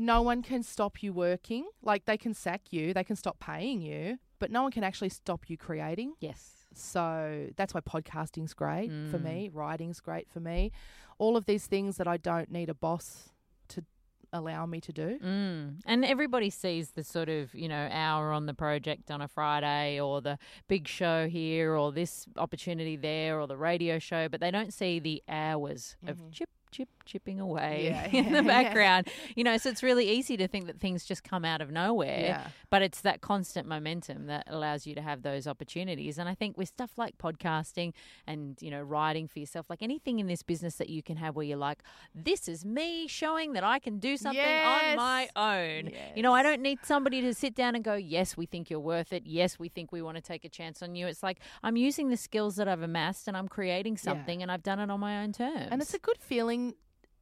no 0.00 0.22
one 0.22 0.42
can 0.42 0.62
stop 0.62 1.02
you 1.02 1.12
working. 1.12 1.68
Like 1.82 2.04
they 2.06 2.16
can 2.16 2.34
sack 2.34 2.62
you, 2.70 2.92
they 2.94 3.04
can 3.04 3.16
stop 3.16 3.38
paying 3.38 3.80
you, 3.82 4.18
but 4.38 4.50
no 4.50 4.62
one 4.62 4.72
can 4.72 4.84
actually 4.84 5.10
stop 5.10 5.48
you 5.48 5.56
creating. 5.56 6.14
Yes. 6.20 6.66
So 6.74 7.48
that's 7.56 7.74
why 7.74 7.80
podcasting's 7.80 8.54
great 8.54 8.88
for 9.10 9.18
Mm. 9.18 9.24
me. 9.24 9.50
Writing's 9.52 10.00
great 10.00 10.28
for 10.30 10.40
me. 10.40 10.70
All 11.18 11.36
of 11.36 11.46
these 11.46 11.66
things 11.66 11.96
that 11.98 12.06
I 12.08 12.16
don't 12.16 12.50
need 12.50 12.68
a 12.70 12.74
boss 12.74 13.30
to 13.68 13.84
allow 14.32 14.64
me 14.66 14.80
to 14.80 14.92
do. 14.92 15.18
Mm. 15.18 15.80
And 15.84 16.04
everybody 16.04 16.48
sees 16.50 16.92
the 16.92 17.02
sort 17.02 17.28
of, 17.28 17.52
you 17.54 17.68
know, 17.68 17.88
hour 17.90 18.32
on 18.32 18.46
the 18.46 18.54
project 18.54 19.10
on 19.10 19.20
a 19.20 19.26
Friday 19.26 20.00
or 20.00 20.20
the 20.20 20.38
big 20.68 20.86
show 20.86 21.26
here 21.28 21.74
or 21.74 21.90
this 21.90 22.26
opportunity 22.36 22.94
there 22.96 23.40
or 23.40 23.48
the 23.48 23.56
radio 23.56 23.98
show, 23.98 24.28
but 24.28 24.40
they 24.40 24.52
don't 24.52 24.72
see 24.72 25.00
the 25.00 25.22
hours 25.28 25.96
of 26.06 26.30
chip, 26.30 26.48
chip, 26.70 26.88
chipping 27.04 27.40
away 27.40 27.86
Yeah, 27.86 28.06
in 28.12 28.24
yeah, 28.24 28.30
the 28.30 28.36
yeah. 28.48 28.62
background. 28.62 29.08
You 29.34 29.44
know, 29.44 29.56
so 29.56 29.68
it's 29.70 29.82
really 29.82 30.08
easy 30.08 30.36
to 30.36 30.46
think 30.48 30.66
that 30.66 30.78
things 30.80 31.04
just 31.04 31.24
come 31.24 31.44
out 31.44 31.60
of 31.60 31.70
nowhere. 31.70 32.20
Yeah. 32.20 32.48
But 32.70 32.82
it's 32.82 33.00
that 33.02 33.20
constant 33.20 33.66
momentum 33.68 34.26
that 34.26 34.44
allows 34.48 34.86
you 34.86 34.94
to 34.94 35.02
have 35.02 35.22
those 35.22 35.46
opportunities. 35.46 36.18
And 36.18 36.28
I 36.28 36.34
think 36.34 36.56
with 36.56 36.68
stuff 36.68 36.90
like 36.96 37.18
podcasting 37.18 37.92
and, 38.26 38.56
you 38.60 38.70
know, 38.70 38.80
writing 38.82 39.26
for 39.28 39.38
yourself, 39.38 39.68
like 39.68 39.82
anything 39.82 40.18
in 40.20 40.26
this 40.26 40.42
business 40.42 40.76
that 40.76 40.88
you 40.88 41.02
can 41.02 41.16
have 41.16 41.36
where 41.36 41.44
you're 41.44 41.56
like, 41.56 41.82
this 42.14 42.48
is 42.48 42.64
me 42.64 43.06
showing 43.08 43.52
that 43.54 43.64
I 43.64 43.78
can 43.78 43.98
do 43.98 44.16
something 44.16 44.40
on 44.40 44.96
my 44.96 45.20
Yes. 45.22 45.30
own. 45.36 45.90
You 46.16 46.22
know, 46.22 46.32
I 46.34 46.42
don't 46.42 46.62
need 46.62 46.78
somebody 46.84 47.20
to 47.22 47.34
sit 47.34 47.54
down 47.54 47.74
and 47.74 47.82
go, 47.84 47.94
yes, 47.94 48.36
we 48.36 48.46
think 48.46 48.70
you're 48.70 48.78
worth 48.80 49.12
it. 49.12 49.24
Yes, 49.26 49.58
we 49.58 49.68
think 49.68 49.92
we 49.92 50.02
want 50.02 50.16
to 50.16 50.22
take 50.22 50.44
a 50.44 50.48
chance 50.48 50.82
on 50.82 50.94
you. 50.94 51.06
It's 51.06 51.22
like 51.22 51.38
I'm 51.62 51.76
using 51.76 52.08
the 52.10 52.16
skills 52.16 52.56
that 52.56 52.68
I've 52.68 52.82
amassed 52.82 53.26
and 53.28 53.36
I'm 53.36 53.48
creating 53.48 53.96
something 53.96 54.42
and 54.42 54.50
I've 54.50 54.62
done 54.62 54.78
it 54.78 54.90
on 54.90 55.00
my 55.00 55.22
own 55.22 55.32
terms. 55.32 55.68
And 55.70 55.80
it's 55.82 55.94
a 55.94 55.98
good 55.98 56.18
feeling 56.20 56.59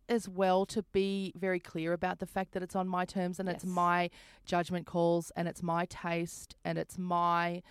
as 0.09 0.29
well 0.29 0.67
to 0.67 0.83
be 0.93 1.33
very 1.37 1.61
clear 1.61 1.93
about 1.93 2.19
the 2.19 2.27
fact 2.27 2.53
that 2.53 2.63
it's 2.63 2.77
on 2.77 2.89
my 2.89 3.05
terms 3.05 3.39
and 3.39 3.49
it's 3.49 3.65
my 3.65 4.11
judgment 4.45 4.87
calls 4.87 5.31
and 5.37 5.49
it's 5.49 5.63
my 5.63 5.85
taste 5.87 6.57
and 6.65 6.79
it's 6.79 6.99
my 6.99 7.63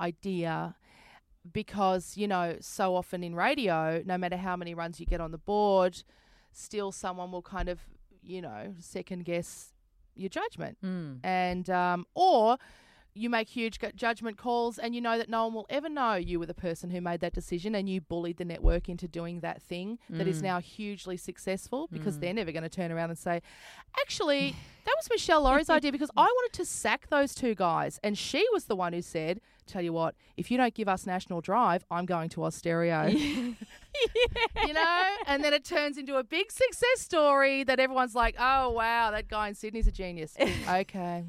idea. 0.00 0.76
Because 1.52 2.16
you 2.16 2.26
know 2.26 2.56
so 2.60 2.96
often 2.96 3.22
in 3.22 3.34
radio 3.34 4.02
no 4.06 4.16
matter 4.16 4.36
how 4.36 4.56
many 4.56 4.74
runs 4.74 4.98
you 4.98 5.04
get 5.04 5.20
on 5.20 5.30
the 5.30 5.38
board 5.38 6.02
still 6.52 6.90
someone 6.90 7.30
will 7.30 7.42
kind 7.42 7.68
of 7.68 7.80
you 8.22 8.40
know 8.40 8.74
second 8.80 9.26
guess 9.26 9.74
your 10.16 10.30
judgment. 10.30 10.78
Mm. 10.82 11.18
and 11.22 11.68
um, 11.68 12.06
or 12.14 12.56
you 13.16 13.30
make 13.30 13.48
huge 13.48 13.78
judgment 13.94 14.36
calls 14.36 14.76
and 14.78 14.92
you 14.94 15.00
know 15.00 15.16
that 15.16 15.28
no 15.28 15.44
one 15.44 15.54
will 15.54 15.66
ever 15.70 15.88
know 15.88 16.14
you 16.14 16.40
were 16.40 16.46
the 16.46 16.54
person 16.54 16.90
who 16.90 17.00
made 17.00 17.20
that 17.20 17.32
decision 17.32 17.74
and 17.76 17.88
you 17.88 18.00
bullied 18.00 18.36
the 18.38 18.44
network 18.44 18.88
into 18.88 19.06
doing 19.06 19.38
that 19.40 19.62
thing 19.62 19.98
that 20.10 20.26
is 20.26 20.40
Mm. 20.40 20.42
now 20.42 20.60
hugely 20.60 21.16
successful 21.16 21.88
because 21.92 22.16
Mm. 22.16 22.20
they're 22.20 22.34
never 22.34 22.50
going 22.50 22.64
to 22.64 22.68
turn 22.68 22.90
around 22.90 23.10
and 23.10 23.18
say 23.18 23.40
actually 24.00 24.54
that 24.84 24.94
was 24.96 25.08
meshel 25.08 25.42
laurie's 25.42 25.70
idea 25.70 25.92
because 25.92 26.10
i 26.16 26.22
wanted 26.24 26.52
to 26.56 26.64
sack 26.64 27.06
those 27.08 27.34
two 27.36 27.54
guys 27.54 28.00
and 28.02 28.18
she 28.18 28.44
was 28.52 28.64
the 28.64 28.74
one 28.76 28.92
who 28.92 29.00
said 29.00 29.40
tell 29.66 29.80
you 29.80 29.92
what 29.92 30.14
if 30.36 30.50
you 30.50 30.56
don't 30.58 30.74
give 30.74 30.88
us 30.88 31.06
national 31.06 31.40
drive 31.40 31.84
i'm 31.90 32.06
going 32.06 32.28
to 32.28 32.40
austereo. 32.40 33.56
You 34.66 34.72
know? 34.72 35.02
And 35.26 35.42
then 35.44 35.52
it 35.54 35.64
turns 35.64 35.98
into 35.98 36.16
a 36.16 36.24
big 36.24 36.50
success 36.50 37.00
story 37.00 37.62
that 37.64 37.78
everyone's 37.78 38.14
like 38.14 38.34
oh 38.38 38.70
wow 38.70 39.10
that 39.12 39.28
guy 39.28 39.48
in 39.48 39.54
sydney's 39.54 39.86
a 39.86 39.92
genius. 39.92 40.36
Okay 40.68 41.24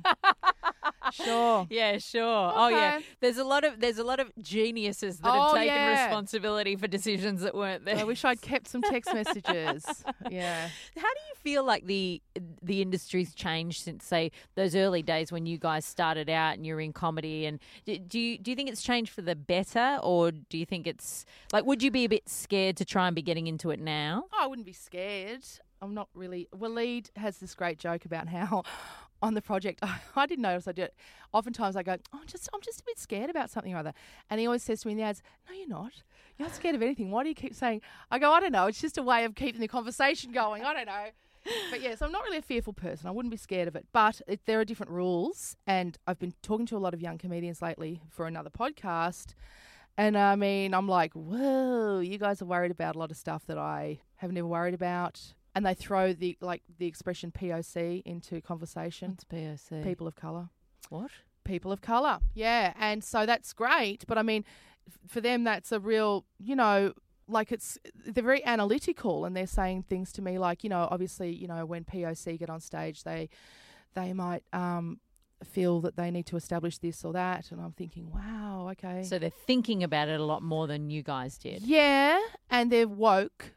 sure 1.23 1.67
Yeah, 1.69 1.97
sure. 1.97 2.51
Oh 2.55 2.67
yeah. 2.67 2.99
There's 3.21 3.37
a 3.37 3.43
lot 3.43 3.63
of 3.63 3.79
there's 3.79 3.97
a 3.97 4.03
lot 4.03 4.19
of 4.19 4.31
geniuses 4.41 5.19
that 5.19 5.31
have 5.33 5.49
Oh, 5.51 5.53
taken 5.55 5.75
yeah. 5.75 6.05
responsibility 6.05 6.75
for 6.75 6.87
decisions 6.87 7.41
that 7.41 7.55
weren't 7.55 7.85
there. 7.85 7.97
i 7.97 8.03
wish 8.03 8.23
i'd 8.25 8.41
kept 8.51 8.67
some 8.67 8.81
text 8.81 9.13
messages 9.13 9.85
yeah 10.29 10.69
How 10.95 11.01
do 11.01 11.19
you 11.29 11.35
feel 11.43 11.63
like 11.63 11.85
the 11.85 12.21
the 12.61 12.81
industry's 12.81 13.33
changed 13.33 13.81
since 13.83 14.05
say 14.05 14.31
those 14.55 14.75
early 14.75 15.01
days 15.03 15.31
when 15.31 15.45
you 15.45 15.57
guys 15.57 15.85
started 15.85 16.29
out 16.29 16.55
and 16.55 16.65
you're 16.65 16.81
in 16.81 16.93
comedy 16.93 17.45
and 17.45 17.59
do, 17.85 17.97
do 17.97 18.19
you 18.19 18.37
do 18.37 18.51
you 18.51 18.55
think 18.55 18.69
it's 18.69 18.81
changed 18.83 19.11
for 19.11 19.21
the 19.21 19.35
better 19.35 19.99
or 20.03 20.31
do 20.31 20.57
you 20.57 20.65
think 20.65 20.87
it's 20.87 21.25
like 21.53 21.65
would 21.65 21.81
you 21.83 21.91
be 21.91 22.05
a 22.05 22.09
bit 22.09 22.27
scared 22.29 22.77
to 22.77 22.85
try 22.85 23.07
and 23.07 23.15
be 23.15 23.21
getting 23.21 23.47
into 23.47 23.71
it 23.71 23.79
now? 23.79 24.25
Oh, 24.33 24.37
I 24.41 24.47
wouldn't 24.47 24.65
be 24.65 24.73
scared. 24.73 25.43
I'm 25.81 25.93
not 25.93 26.07
really. 26.15 26.47
Waleed 26.55 27.09
has 27.17 27.37
this 27.37 27.53
great 27.53 27.77
joke 27.77 28.05
about 28.05 28.27
how 28.27 28.63
on 29.25 29.33
the 29.33 29.41
project 29.41 29.79
I, 30.15 30.25
didn't 30.25 30.43
notice 30.43 30.67
I 30.67 30.71
did. 30.71 30.85
it. 30.85 30.95
Oftentimes 31.33 31.75
I 31.75 31.83
go, 31.83 31.97
oh, 32.13 32.19
I'm 32.21 32.27
just 32.27 32.47
I'm 32.53 32.61
just 32.61 32.81
a 32.81 32.83
bit 32.85 32.99
scared 32.99 33.29
about 33.29 33.49
something 33.49 33.73
or 33.73 33.77
other, 33.77 33.93
and 34.29 34.39
he 34.39 34.45
always 34.45 34.63
says 34.63 34.81
to 34.81 34.87
me 34.87 34.93
in 34.93 34.97
the 34.97 35.03
ads, 35.03 35.21
No, 35.49 35.55
you're 35.55 35.67
not. 35.67 35.91
You're 36.37 36.47
not 36.47 36.55
scared 36.55 36.75
of 36.75 36.81
anything. 36.81 37.11
Why 37.11 37.23
do 37.23 37.29
you 37.29 37.35
keep 37.35 37.55
saying? 37.55 37.81
I 38.11 38.19
go, 38.19 38.31
I 38.31 38.39
don't 38.39 38.51
know. 38.51 38.67
It's 38.67 38.81
just 38.81 38.97
a 38.97 39.03
way 39.03 39.23
of 39.25 39.35
keeping 39.35 39.61
the 39.61 39.67
conversation 39.67 40.31
going. 40.31 40.63
I 40.63 40.73
don't 40.73 40.85
know. 40.85 41.05
But 41.69 41.81
yes, 41.81 42.01
I'm 42.01 42.11
not 42.11 42.23
really 42.23 42.39
a 42.39 42.41
fearful 42.41 42.73
person. 42.73 43.07
I 43.07 43.11
wouldn't 43.11 43.31
be 43.31 43.37
scared 43.37 43.67
of 43.67 43.75
it. 43.75 43.85
But 43.93 44.21
it, 44.27 44.41
there 44.45 44.59
are 44.59 44.65
different 44.65 44.91
rules, 44.91 45.55
and 45.67 45.97
I've 46.07 46.19
been 46.19 46.33
talking 46.41 46.65
to 46.67 46.77
a 46.77 46.79
lot 46.79 46.93
of 46.93 47.01
young 47.01 47.17
comedians 47.17 47.61
lately 47.61 48.01
for 48.09 48.25
another 48.27 48.49
podcast. 48.49 49.33
And 49.97 50.17
I 50.17 50.35
mean, 50.35 50.73
I'm 50.73 50.89
like, 50.89 51.13
whoa, 51.13 51.99
you 51.99 52.17
guys 52.17 52.41
are 52.41 52.45
worried 52.45 52.71
about 52.71 52.95
a 52.95 52.99
lot 52.99 53.11
of 53.11 53.17
stuff 53.17 53.45
that 53.45 53.57
I 53.57 53.99
have 54.17 54.31
never 54.31 54.47
worried 54.47 54.73
about. 54.73 55.21
And 55.55 55.65
they 55.65 55.73
throw 55.73 56.11
the 56.13 56.37
like 56.41 56.61
the 56.77 56.85
expression 56.85 57.31
POC 57.31 58.03
into 58.05 58.41
conversation. 58.41 59.17
POC? 59.31 59.83
People 59.83 60.05
of 60.05 60.15
color. 60.15 60.49
What? 60.89 61.11
People 61.45 61.71
of 61.71 61.81
color. 61.81 62.19
Yeah. 62.33 62.73
And 62.77 63.03
so 63.03 63.25
that's 63.25 63.53
great. 63.53 64.03
But 64.07 64.17
I 64.17 64.21
mean, 64.21 64.43
f- 64.87 64.97
for 65.07 65.21
them, 65.21 65.43
that's 65.45 65.71
a 65.71 65.79
real, 65.79 66.25
you 66.39 66.55
know, 66.55 66.93
like 67.27 67.51
it's, 67.51 67.77
they're 68.05 68.23
very 68.23 68.43
analytical 68.45 69.25
and 69.25 69.35
they're 69.35 69.47
saying 69.47 69.83
things 69.83 70.11
to 70.13 70.21
me 70.21 70.37
like, 70.37 70.63
you 70.63 70.69
know, 70.69 70.87
obviously, 70.91 71.31
you 71.31 71.47
know, 71.47 71.65
when 71.65 71.83
POC 71.85 72.37
get 72.37 72.49
on 72.49 72.59
stage, 72.59 73.03
they, 73.03 73.29
they 73.93 74.11
might, 74.13 74.43
um, 74.53 74.99
feel 75.43 75.81
that 75.81 75.95
they 75.95 76.09
need 76.11 76.25
to 76.25 76.37
establish 76.37 76.77
this 76.79 77.03
or 77.03 77.13
that 77.13 77.51
and 77.51 77.59
I'm 77.61 77.73
thinking 77.73 78.09
wow 78.09 78.69
okay 78.71 79.03
So 79.03 79.19
they're 79.19 79.29
thinking 79.29 79.83
about 79.83 80.07
it 80.07 80.19
a 80.19 80.23
lot 80.23 80.41
more 80.41 80.65
than 80.65 80.89
you 80.89 81.03
guys 81.03 81.37
did. 81.37 81.61
Yeah, 81.61 82.19
and 82.49 82.71
they're 82.71 82.87
woke. 82.87 83.51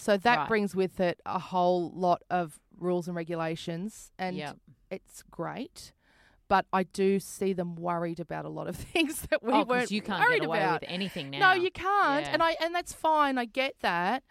So 0.00 0.16
that 0.16 0.36
Right. 0.38 0.48
brings 0.48 0.76
with 0.76 1.00
it 1.00 1.20
a 1.26 1.40
whole 1.40 1.90
lot 1.90 2.22
of 2.30 2.60
rules 2.78 3.08
and 3.08 3.16
regulations, 3.16 4.12
and 4.18 4.36
Yep. 4.36 4.56
it's 4.92 5.24
great. 5.30 5.92
But 6.46 6.66
I 6.72 6.84
do 6.84 7.18
see 7.18 7.52
them 7.52 7.74
worried 7.74 8.20
about 8.20 8.44
a 8.44 8.48
lot 8.48 8.68
of 8.68 8.76
things 8.92 9.22
that 9.22 9.42
we 9.42 9.52
oh, 9.52 9.64
weren't 9.64 9.90
you 9.90 10.00
can't 10.00 10.20
worried 10.24 10.40
get 10.40 10.46
away 10.46 10.58
about. 10.60 10.80
with 10.82 10.90
anything 10.90 11.30
now. 11.30 11.52
No, 11.52 11.60
you 11.60 11.70
can't, 11.72 12.24
Yeah. 12.26 12.32
and 12.32 12.42
I 12.42 12.56
and 12.60 12.72
that's 12.74 12.92
fine. 12.92 13.38
I 13.38 13.44
get 13.44 13.74
that, 13.80 14.22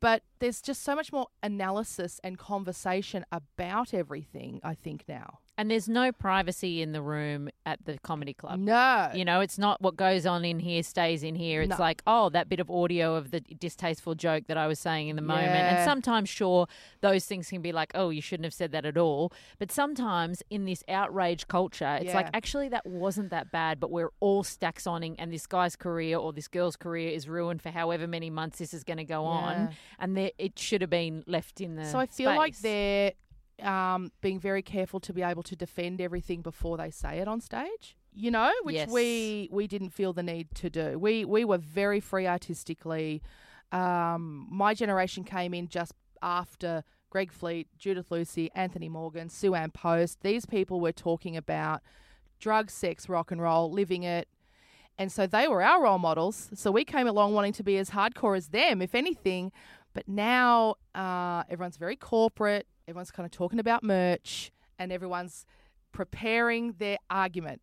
but 0.00 0.22
there's 0.38 0.62
just 0.62 0.82
so 0.82 0.94
much 0.94 1.12
more 1.12 1.26
analysis 1.42 2.20
and 2.22 2.38
conversation 2.38 3.24
about 3.32 3.92
everything. 3.92 4.60
I 4.62 4.74
think 4.74 5.04
now. 5.08 5.40
And 5.58 5.68
there's 5.70 5.88
no 5.88 6.12
privacy 6.12 6.80
in 6.80 6.92
the 6.92 7.02
room 7.02 7.50
at 7.66 7.84
the 7.84 7.98
comedy 7.98 8.32
club. 8.32 8.60
No, 8.60 9.10
You 9.12 9.24
know, 9.24 9.40
it's 9.40 9.58
not 9.58 9.82
what 9.82 9.96
goes 9.96 10.24
on 10.24 10.44
in 10.44 10.60
here 10.60 10.84
stays 10.84 11.24
in 11.24 11.34
here. 11.34 11.62
It's 11.62 11.70
No. 11.70 11.84
like, 11.84 12.00
oh, 12.06 12.28
that 12.30 12.48
bit 12.48 12.60
of 12.60 12.70
audio 12.70 13.16
of 13.16 13.32
the 13.32 13.40
distasteful 13.40 14.14
joke 14.14 14.44
that 14.46 14.56
I 14.56 14.68
was 14.68 14.78
saying 14.78 15.08
in 15.08 15.16
the 15.16 15.22
moment. 15.22 15.48
And 15.50 15.84
sometimes, 15.84 16.28
sure, 16.28 16.68
those 17.00 17.26
things 17.26 17.48
can 17.50 17.60
be 17.60 17.72
like, 17.72 17.90
oh, 17.96 18.10
you 18.10 18.22
shouldn't 18.22 18.44
have 18.44 18.54
said 18.54 18.70
that 18.70 18.86
at 18.86 18.96
all. 18.96 19.32
But 19.58 19.72
sometimes 19.72 20.44
in 20.48 20.64
this 20.64 20.84
outrage 20.88 21.48
culture, 21.48 21.98
it's 22.00 22.14
like, 22.14 22.30
actually, 22.32 22.68
that 22.68 22.86
wasn't 22.86 23.30
that 23.30 23.50
bad, 23.50 23.80
but 23.80 23.90
we're 23.90 24.10
all 24.20 24.44
stacks 24.44 24.86
oning, 24.86 25.16
and 25.18 25.32
this 25.32 25.46
guy's 25.48 25.74
career 25.74 26.18
or 26.18 26.32
this 26.32 26.46
girl's 26.46 26.76
career 26.76 27.10
is 27.10 27.28
ruined 27.28 27.62
for 27.62 27.70
however 27.70 28.06
many 28.06 28.30
months 28.30 28.58
this 28.58 28.72
is 28.72 28.84
going 28.84 28.98
to 28.98 29.04
go 29.04 29.24
on. 29.24 29.70
And 29.98 30.16
there- 30.16 30.30
it 30.38 30.56
should 30.56 30.82
have 30.82 30.90
been 30.90 31.24
left 31.26 31.60
in 31.60 31.74
the. 31.74 31.84
So 31.84 31.98
I 31.98 32.06
feel 32.06 32.32
like 32.36 32.56
they're 32.58 33.12
um, 33.62 34.12
being 34.20 34.38
very 34.38 34.62
careful 34.62 35.00
to 35.00 35.12
be 35.12 35.22
able 35.22 35.42
to 35.44 35.56
defend 35.56 36.00
everything 36.00 36.42
before 36.42 36.76
they 36.76 36.90
say 36.90 37.18
it 37.18 37.28
on 37.28 37.40
stage. 37.40 37.96
You 38.14 38.30
know, 38.30 38.50
which 38.62 38.74
Yes. 38.76 38.90
we 38.90 39.48
we 39.52 39.66
didn't 39.66 39.90
feel 39.90 40.12
the 40.12 40.22
need 40.22 40.48
to 40.56 40.70
do. 40.70 40.98
We 40.98 41.24
we 41.24 41.44
were 41.44 41.58
very 41.58 42.00
free 42.00 42.26
artistically. 42.26 43.22
Um, 43.70 44.46
my 44.50 44.74
generation 44.74 45.24
came 45.24 45.52
in 45.54 45.68
just 45.68 45.92
after 46.22 46.82
Greg 47.10 47.32
Fleet, 47.32 47.68
Judith 47.78 48.10
Lucy, 48.10 48.50
Anthony 48.54 48.88
Morgan, 48.88 49.28
Sue 49.28 49.54
Ann 49.54 49.70
Post. 49.70 50.22
These 50.22 50.46
people 50.46 50.80
were 50.80 50.92
talking 50.92 51.36
about 51.36 51.80
drug, 52.40 52.70
sex, 52.70 53.08
rock 53.08 53.30
and 53.30 53.40
roll, 53.40 53.70
living 53.70 54.02
it. 54.04 54.28
And 54.96 55.12
so 55.12 55.26
they 55.26 55.46
were 55.46 55.62
our 55.62 55.82
role 55.82 55.98
models. 55.98 56.50
So 56.54 56.72
we 56.72 56.84
came 56.84 57.06
along 57.06 57.34
wanting 57.34 57.52
to 57.54 57.62
be 57.62 57.76
as 57.78 57.90
hardcore 57.90 58.36
as 58.36 58.48
them, 58.48 58.82
if 58.82 58.94
anything. 58.94 59.52
But 59.94 60.08
now 60.08 60.74
uh, 60.94 61.44
everyone's 61.48 61.76
very 61.76 61.94
corporate. 61.96 62.66
Everyone's 62.88 63.10
kind 63.10 63.26
of 63.26 63.30
talking 63.30 63.58
about 63.58 63.82
merch, 63.84 64.50
and 64.78 64.90
everyone's 64.90 65.44
preparing 65.92 66.72
their 66.78 66.96
argument 67.10 67.60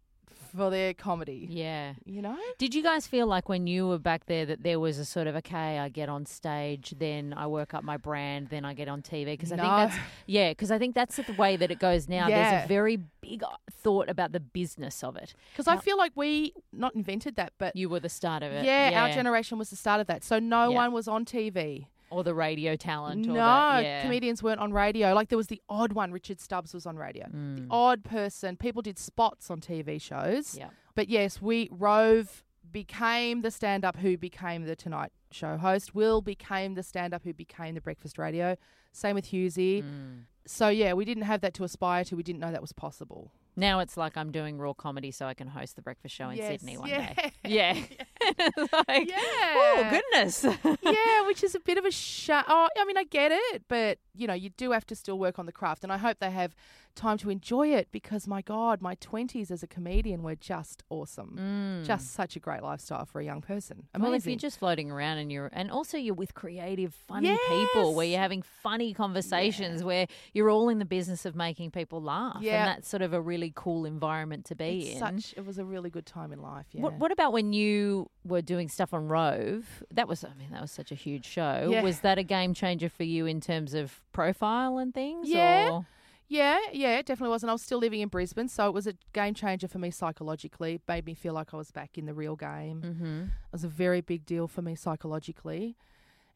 for 0.56 0.70
their 0.70 0.94
comedy. 0.94 1.48
Yeah. 1.50 1.94
You 2.06 2.22
know? 2.22 2.38
Did 2.60 2.76
you 2.76 2.84
guys 2.84 3.08
feel 3.08 3.26
like 3.26 3.50
when 3.50 3.66
you 3.66 3.88
were 3.88 3.98
back 3.98 4.28
there 4.28 4.46
that 4.46 4.62
there 4.62 4.80
was 4.80 5.00
a 5.00 5.06
sort 5.06 5.26
of 5.26 5.36
okay, 5.38 5.80
I 5.80 5.90
get 5.90 6.10
on 6.10 6.28
stage, 6.28 6.94
then 7.00 7.34
I 7.36 7.48
work 7.48 7.74
up 7.74 7.84
my 7.84 7.98
brand, 7.98 8.50
then 8.50 8.66
I 8.66 8.76
get 8.76 8.88
on 8.88 9.02
TV? 9.02 9.26
Because 9.26 9.52
I 9.52 9.56
No. 9.56 9.64
think 9.64 9.76
that's 9.76 9.96
yeah, 10.28 10.52
because 10.52 10.70
I 10.70 10.78
think 10.78 10.94
that's 10.94 11.16
the 11.16 11.34
way 11.34 11.58
that 11.58 11.72
it 11.72 11.80
goes 11.80 12.08
now. 12.18 12.28
There's 12.30 12.64
a 12.64 12.68
very 12.68 12.98
big 13.22 13.42
uh, 13.44 13.48
thought 13.72 14.08
about 14.10 14.32
the 14.32 14.40
business 14.40 15.04
of 15.04 15.16
it. 15.16 15.34
Because 15.54 15.68
I 15.68 15.78
feel 15.78 15.98
like 15.98 16.12
we 16.16 16.54
not 16.72 16.94
invented 16.94 17.36
that, 17.38 17.54
but 17.58 17.76
You 17.76 17.90
were 17.90 18.00
the 18.00 18.10
start 18.10 18.44
of 18.44 18.52
it. 18.52 18.64
yeah, 18.64 18.92
our 19.02 19.10
generation 19.10 19.58
was 19.58 19.72
the 19.72 19.76
start 19.76 20.02
of 20.02 20.08
that. 20.08 20.24
So 20.24 20.38
no 20.38 20.70
Yeah. 20.70 20.76
one 20.76 20.92
was 20.94 21.08
on 21.08 21.26
TV. 21.26 21.88
Or 22.12 22.24
the 22.24 22.36
radio 22.36 22.76
talent. 22.76 23.26
No, 23.26 23.34
yeah. 23.34 24.04
comedians 24.04 24.44
weren't 24.44 24.60
on 24.60 24.72
radio. 24.72 25.14
Like 25.14 25.30
there 25.30 25.38
was 25.38 25.48
the 25.48 25.62
odd 25.68 25.94
one. 25.94 26.12
Richard 26.12 26.40
Stubbs 26.40 26.74
was 26.74 26.86
on 26.86 26.98
radio. 26.98 27.26
Mm. 27.26 27.56
The 27.58 27.68
odd 27.70 28.04
person. 28.04 28.58
People 28.58 28.82
did 28.82 29.00
spots 29.00 29.50
on 29.50 29.60
TV 29.60 30.00
shows. 30.00 30.58
Yeah. 30.58 30.70
But 30.94 31.10
yes, 31.10 31.42
we 31.42 31.68
Rove 31.72 32.44
became 32.72 33.42
the 33.42 33.52
stand-up 33.52 33.98
who 33.98 34.18
became 34.18 34.66
the 34.66 34.76
Tonight 34.76 35.12
Show 35.32 35.58
host. 35.58 35.96
Wil 35.96 36.22
became 36.22 36.76
the 36.76 36.84
stand-up 36.84 37.24
who 37.24 37.34
became 37.34 37.76
the 37.76 37.82
Breakfast 37.82 38.18
Radio. 38.18 38.56
Same 38.92 39.16
with 39.16 39.28
Hughesy. 39.28 39.84
Mm. 39.84 40.24
So 40.46 40.70
yeah, 40.70 40.94
we 40.94 41.06
didn't 41.06 41.24
have 41.24 41.42
that 41.42 41.54
to 41.56 41.64
aspire 41.64 42.04
to. 42.06 42.16
We 42.16 42.24
didn't 42.24 42.40
know 42.40 42.52
that 42.52 42.62
was 42.62 42.74
possible. 42.74 43.32
Now 43.56 43.80
it's 43.80 43.96
like 43.98 44.18
I'm 44.18 44.32
doing 44.32 44.58
raw 44.58 44.74
comedy 44.74 45.12
so 45.12 45.26
I 45.26 45.34
can 45.34 45.48
host 45.48 45.76
the 45.76 45.82
breakfast 45.82 46.14
show 46.14 46.30
in 46.30 46.38
Yes, 46.38 46.60
Sydney 46.62 46.78
one 46.78 46.90
yeah. 46.90 47.14
day. 47.14 47.32
Yeah. 47.46 47.74
like, 48.58 48.88
oh, 48.90 49.06
Yeah. 49.08 49.18
oh 49.18 49.88
goodness. 49.90 50.44
yeah, 50.84 51.26
which 51.28 51.44
is 51.44 51.56
a 51.56 51.60
bit 51.60 51.78
of 51.78 51.86
a 51.86 51.92
shame. 51.92 52.44
Oh, 52.48 52.68
I 52.78 52.86
mean, 52.86 52.98
I 52.98 53.04
get 53.04 53.32
it, 53.32 53.64
but 53.68 54.00
you 54.14 54.28
know, 54.28 54.34
you 54.34 54.50
do 54.50 54.72
have 54.72 54.86
to 54.88 54.96
still 54.96 55.18
work 55.20 55.40
on 55.40 55.46
the 55.46 55.52
craft, 55.52 55.84
and 55.84 55.94
I 55.94 55.98
hope 55.98 56.20
they 56.20 56.32
have 56.32 56.56
time 56.96 57.18
to 57.20 57.30
enjoy 57.30 57.68
it 57.70 57.90
because 57.92 58.28
my 58.28 58.42
God, 58.42 58.82
my 58.82 58.96
twenties 58.96 59.52
as 59.52 59.62
a 59.62 59.68
comedian 59.68 60.24
were 60.24 60.36
just 60.36 60.84
awesome. 60.90 61.38
Mm. 61.40 61.86
Just 61.86 62.14
such 62.14 62.36
a 62.36 62.40
great 62.40 62.64
lifestyle 62.64 63.06
for 63.06 63.20
a 63.20 63.26
young 63.26 63.42
person. 63.42 63.84
Amazing. 63.94 64.10
Well, 64.10 64.18
if 64.18 64.26
you're 64.26 64.36
just 64.38 64.60
floating 64.60 64.92
around 64.92 65.18
and 65.18 65.32
you're, 65.32 65.50
and 65.54 65.70
also 65.70 65.98
you're 65.98 66.16
with 66.16 66.34
creative, 66.34 66.94
funny 67.08 67.38
people 67.48 67.94
where 67.94 68.06
you're 68.06 68.20
having 68.20 68.42
funny 68.42 68.94
conversations 68.94 69.84
where 69.84 70.08
you're 70.34 70.50
all 70.50 70.70
in 70.70 70.80
the 70.80 70.86
business 70.86 71.26
of 71.26 71.36
making 71.36 71.72
people 71.72 72.02
laugh. 72.02 72.38
Yeah. 72.42 72.60
And 72.60 72.68
that's 72.70 72.90
sort 72.90 73.02
of 73.02 73.14
a 73.14 73.22
really 73.22 73.52
cool 73.56 73.86
environment 73.86 74.46
to 74.46 74.56
be 74.56 74.84
it's 74.84 74.94
in. 74.94 75.00
such, 75.00 75.34
it 75.38 75.46
was 75.46 75.58
a 75.58 75.66
really 75.66 75.90
good 75.90 76.06
time 76.06 76.32
in 76.32 76.42
life. 76.42 76.66
Yeah. 76.72 76.82
What, 76.82 76.94
what 76.94 77.12
about 77.12 77.34
when 77.34 77.54
you 77.54 78.10
were 78.24 78.42
doing 78.42 78.70
stuff 78.70 78.94
on 78.94 79.08
Rove? 79.08 79.84
That 79.92 80.08
was, 80.08 80.24
I 80.24 80.34
mean, 80.40 80.52
that 80.52 80.62
was 80.62 80.72
such 80.72 80.92
a 80.92 80.96
huge 80.96 81.26
show. 81.26 81.70
Yeah. 81.72 81.82
Was 81.84 82.00
that 82.00 82.18
a 82.18 82.24
game 82.24 82.54
changer 82.54 82.90
for 82.90 83.04
you 83.04 83.26
in 83.26 83.42
terms 83.42 83.74
of 83.74 84.02
profile 84.12 84.78
and 84.78 84.94
things? 84.94 85.30
Yeah. 85.30 85.70
Or? 85.72 85.86
Yeah, 86.28 86.58
yeah, 86.74 86.98
it 86.98 87.06
definitely 87.06 87.32
was. 87.32 87.44
And 87.44 87.50
I 87.50 87.54
was 87.54 87.62
still 87.62 87.78
living 87.78 88.02
in 88.02 88.10
Brisbane, 88.10 88.48
so 88.48 88.68
it 88.68 88.74
was 88.74 88.88
a 88.88 88.94
game 89.14 89.34
changer 89.34 89.68
for 89.68 89.78
me 89.78 89.92
psychologically. 89.92 90.76
It 90.76 90.82
made 90.88 91.06
me 91.06 91.14
feel 91.14 91.34
like 91.34 91.54
I 91.54 91.58
was 91.58 91.72
back 91.72 91.98
in 91.98 92.06
the 92.06 92.14
real 92.14 92.36
game. 92.36 92.82
Mm-hmm. 92.82 93.24
It 93.24 93.52
was 93.52 93.64
a 93.64 93.70
very 93.70 94.02
big 94.02 94.26
deal 94.26 94.48
for 94.48 94.62
me 94.62 94.76
psychologically, 94.76 95.78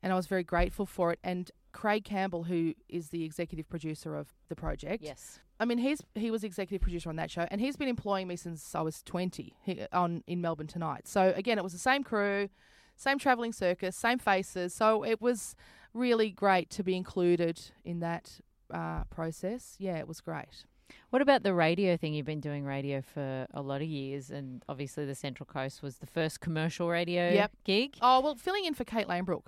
and 0.03 0.13
I 0.13 0.15
was 0.15 0.27
very 0.27 0.43
grateful 0.43 0.85
for 0.85 1.11
it. 1.13 1.19
And 1.23 1.49
Craig 1.71 2.03
Campbell, 2.03 2.43
who 2.43 2.73
is 2.87 3.09
the 3.09 3.23
executive 3.23 3.67
producer 3.67 4.15
of 4.15 4.27
the 4.47 4.55
project, 4.55 5.03
Yes. 5.03 5.39
I 5.59 5.65
mean, 5.65 5.77
he's 5.77 6.01
he 6.15 6.31
was 6.31 6.43
executive 6.43 6.81
producer 6.81 7.09
on 7.09 7.17
that 7.17 7.29
show, 7.29 7.45
and 7.51 7.59
he's 7.59 7.75
been 7.75 7.89
employing 7.89 8.27
me 8.27 8.37
since 8.37 8.73
I 8.73 8.81
was 8.81 9.03
twenty 9.03 9.55
he, 9.63 9.85
on 9.91 10.23
in 10.25 10.39
Melbourne 10.39 10.67
tonight. 10.67 11.07
So 11.07 11.33
again, 11.35 11.57
it 11.57 11.63
was 11.63 11.73
the 11.73 11.79
same 11.79 12.03
crew, 12.03 12.47
same 12.95 13.19
travelling 13.19 13.51
circus, 13.51 13.97
same 13.97 14.19
faces. 14.19 14.73
So 14.73 15.03
it 15.03 15.21
was 15.21 15.55
really 15.93 16.31
great 16.31 16.69
to 16.69 16.83
be 16.83 16.95
included 16.95 17.59
in 17.83 17.99
that 17.99 18.39
uh, 18.73 19.03
process. 19.09 19.75
Yeah, 19.79 19.97
it 19.97 20.07
was 20.07 20.21
great. 20.21 20.65
What 21.11 21.21
about 21.21 21.43
the 21.43 21.53
radio 21.53 21.97
thing? 21.97 22.13
You've 22.15 22.25
been 22.25 22.39
doing 22.39 22.65
radio 22.65 23.01
for 23.01 23.45
a 23.53 23.61
lot 23.61 23.81
of 23.81 23.87
years, 23.87 24.31
and 24.31 24.63
obviously 24.67 25.05
the 25.05 25.13
Central 25.15 25.45
Coast 25.45 25.83
was 25.83 25.97
the 25.97 26.07
first 26.07 26.39
commercial 26.39 26.89
radio 26.89 27.29
Yep. 27.31 27.51
gig. 27.63 27.97
Oh 28.01 28.21
well, 28.21 28.35
filling 28.35 28.65
in 28.65 28.73
for 28.73 28.83
Kate 28.85 29.07
Langbroek. 29.07 29.47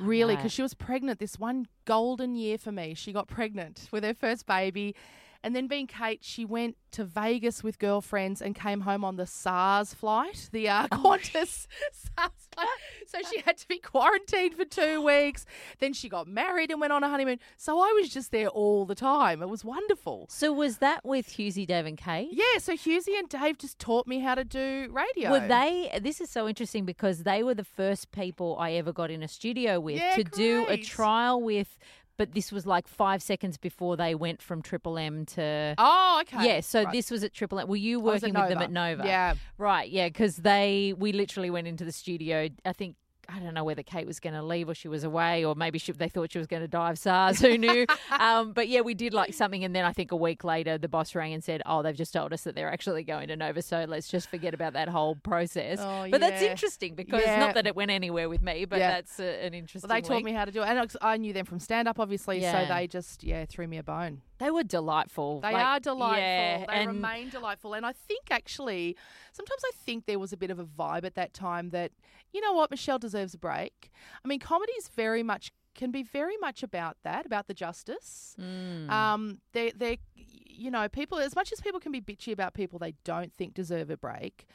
Really, 0.00 0.34
right. 0.34 0.38
because 0.38 0.52
she 0.52 0.62
was 0.62 0.74
pregnant 0.74 1.18
this 1.20 1.38
one 1.38 1.66
golden 1.84 2.34
year 2.34 2.58
for 2.58 2.72
me. 2.72 2.94
She 2.94 3.12
got 3.12 3.28
pregnant 3.28 3.88
with 3.92 4.04
her 4.04 4.14
first 4.14 4.44
baby. 4.46 4.94
And 5.42 5.54
then, 5.54 5.68
being 5.68 5.86
Kate, 5.86 6.20
she 6.22 6.44
went 6.44 6.76
to 6.90 7.04
Vegas 7.04 7.62
with 7.62 7.78
girlfriends 7.78 8.42
and 8.42 8.54
came 8.54 8.80
home 8.80 9.04
on 9.04 9.16
the 9.16 9.26
SARS 9.26 9.94
flight, 9.94 10.48
the 10.52 10.68
uh, 10.68 10.88
Qantas 10.88 11.66
SARS 11.92 12.48
flight. 12.52 12.68
So 13.06 13.18
she 13.30 13.40
had 13.40 13.56
to 13.58 13.68
be 13.68 13.78
quarantined 13.78 14.54
for 14.54 14.64
two 14.64 15.00
weeks. 15.02 15.46
Then 15.78 15.92
she 15.92 16.08
got 16.08 16.26
married 16.26 16.70
and 16.70 16.80
went 16.80 16.92
on 16.92 17.04
a 17.04 17.08
honeymoon. 17.08 17.38
So 17.56 17.78
I 17.78 17.92
was 17.98 18.08
just 18.08 18.32
there 18.32 18.48
all 18.48 18.84
the 18.84 18.94
time. 18.94 19.42
It 19.42 19.48
was 19.48 19.64
wonderful. 19.64 20.26
So 20.28 20.52
was 20.52 20.78
that 20.78 21.04
with 21.04 21.28
Hughesy, 21.28 21.66
Dave, 21.66 21.86
and 21.86 21.96
Kate? 21.96 22.28
Yeah, 22.32 22.58
so 22.58 22.72
Hughesy 22.74 23.18
and 23.18 23.28
Dave 23.28 23.58
just 23.58 23.78
taught 23.78 24.06
me 24.06 24.18
how 24.18 24.34
to 24.34 24.44
do 24.44 24.88
radio. 24.90 25.30
Were 25.30 25.46
they? 25.46 25.98
This 26.02 26.20
is 26.20 26.30
so 26.30 26.48
interesting 26.48 26.84
because 26.84 27.22
they 27.22 27.42
were 27.42 27.54
the 27.54 27.64
first 27.64 28.10
people 28.12 28.56
I 28.58 28.72
ever 28.72 28.92
got 28.92 29.10
in 29.10 29.22
a 29.22 29.28
studio 29.28 29.78
with 29.78 29.96
Yeah, 29.96 30.14
to 30.16 30.24
do 30.24 30.66
a 30.68 30.76
trial 30.78 31.40
with. 31.40 31.78
But 32.18 32.34
this 32.34 32.52
was 32.52 32.66
like 32.66 32.86
five 32.88 33.22
seconds 33.22 33.56
before 33.56 33.96
they 33.96 34.14
went 34.14 34.42
from 34.42 34.60
Triple 34.60 34.98
M 34.98 35.24
to. 35.26 35.74
Oh, 35.78 36.18
okay. 36.22 36.46
Yeah, 36.46 36.60
so 36.60 36.82
Right. 36.82 36.92
this 36.92 37.10
was 37.10 37.22
at 37.24 37.32
Triple 37.32 37.60
M. 37.60 37.68
Were 37.68 37.76
you 37.76 38.00
working 38.00 38.34
with 38.34 38.48
them 38.48 38.58
at 38.58 38.72
Nova? 38.72 39.04
Yeah. 39.06 39.34
Right, 39.56 39.88
yeah, 39.88 40.08
because 40.08 40.36
they 40.36 40.94
we 40.98 41.12
literally 41.12 41.48
went 41.48 41.66
into 41.68 41.84
the 41.84 41.92
studio. 41.92 42.48
I 42.66 42.72
think 42.72 42.96
I 43.30 43.40
don't 43.40 43.52
know 43.52 43.64
whether 43.64 43.82
Kate 43.82 44.06
was 44.06 44.20
going 44.20 44.32
to 44.34 44.42
leave 44.42 44.68
or 44.70 44.74
she 44.74 44.88
was 44.88 45.04
away, 45.04 45.44
or 45.44 45.54
maybe 45.54 45.78
she, 45.78 45.92
they 45.92 46.08
thought 46.08 46.32
she 46.32 46.38
was 46.38 46.46
going 46.46 46.62
to 46.62 46.68
die 46.68 46.90
of 46.90 46.98
SARS. 46.98 47.40
Who 47.40 47.58
knew? 47.58 47.84
um, 48.18 48.52
but 48.52 48.68
yeah, 48.68 48.80
we 48.80 48.94
did 48.94 49.12
like 49.12 49.34
something, 49.34 49.62
and 49.64 49.76
then 49.76 49.84
I 49.84 49.92
think 49.92 50.12
a 50.12 50.16
week 50.16 50.44
later, 50.44 50.78
the 50.78 50.88
boss 50.88 51.14
rang 51.14 51.34
and 51.34 51.44
said, 51.44 51.60
"Oh, 51.66 51.82
they've 51.82 51.94
just 51.94 52.12
told 52.14 52.32
us 52.32 52.42
that 52.44 52.54
they're 52.54 52.72
actually 52.72 53.04
going 53.04 53.28
to 53.28 53.36
Nova, 53.36 53.60
so 53.60 53.84
let's 53.86 54.08
just 54.08 54.30
forget 54.30 54.54
about 54.54 54.72
that 54.72 54.88
whole 54.88 55.14
process." 55.16 55.78
Oh, 55.80 56.08
but 56.10 56.20
that's 56.20 56.40
interesting 56.42 56.94
because 56.94 57.22
Yeah. 57.22 57.38
not 57.38 57.54
that 57.54 57.66
it 57.66 57.76
went 57.76 57.90
anywhere 57.90 58.28
with 58.30 58.40
me, 58.40 58.64
but 58.64 58.78
Yeah. 58.78 58.92
that's 58.92 59.20
a, 59.20 59.44
an 59.44 59.52
interesting. 59.52 59.88
Well, 59.88 59.96
they 59.96 60.00
taught 60.02 60.16
week. 60.16 60.24
me 60.24 60.32
how 60.32 60.46
to 60.46 60.50
do 60.52 60.62
it, 60.62 60.68
and 60.68 60.96
I- 61.02 61.16
knew 61.18 61.32
them 61.32 61.44
from 61.44 61.58
stand 61.58 61.86
up, 61.88 61.98
obviously. 62.00 62.40
Yeah. 62.40 62.66
So 62.66 62.74
they 62.74 62.86
just 62.86 63.22
yeah 63.24 63.44
threw 63.44 63.66
me 63.68 63.76
a 63.76 63.82
bone. 63.82 64.22
They 64.38 64.50
were 64.50 64.62
delightful. 64.62 65.40
They 65.40 65.52
Like, 65.52 65.66
are 65.66 65.80
delightful. 65.80 66.18
Yeah, 66.20 66.64
they 66.66 66.86
remain 66.86 67.28
delightful, 67.30 67.74
and 67.74 67.84
I 67.84 67.92
think 67.92 68.30
actually, 68.30 68.96
sometimes 69.32 69.62
I 69.64 69.70
think 69.74 70.06
there 70.06 70.18
was 70.18 70.32
a 70.32 70.36
bit 70.36 70.50
of 70.50 70.58
a 70.58 70.64
vibe 70.64 71.04
at 71.04 71.14
that 71.16 71.34
time 71.34 71.70
that 71.70 71.92
you 72.32 72.40
know 72.40 72.52
what, 72.52 72.70
Meshel 72.70 73.00
deserves 73.00 73.34
a 73.34 73.38
break. 73.38 73.90
I 74.24 74.28
mean, 74.28 74.38
comedy 74.38 74.72
is 74.72 74.88
very 74.88 75.22
much 75.22 75.50
can 75.74 75.90
be 75.92 76.02
very 76.02 76.36
much 76.38 76.62
about 76.64 76.96
that, 77.04 77.24
about 77.24 77.46
the 77.46 77.54
justice. 77.54 78.34
Mm. 78.40 78.90
Um, 78.90 79.40
they 79.52 79.70
they 79.70 79.98
you 80.14 80.70
know 80.70 80.88
people 80.88 81.18
as 81.18 81.34
much 81.34 81.52
as 81.52 81.60
people 81.60 81.80
can 81.80 81.92
be 81.92 82.00
bitchy 82.00 82.32
about 82.32 82.52
people 82.54 82.78
they 82.78 82.94
don't 83.04 83.32
think 83.32 83.54
deserve 83.54 83.90
a 83.90 83.96
break. 83.96 84.46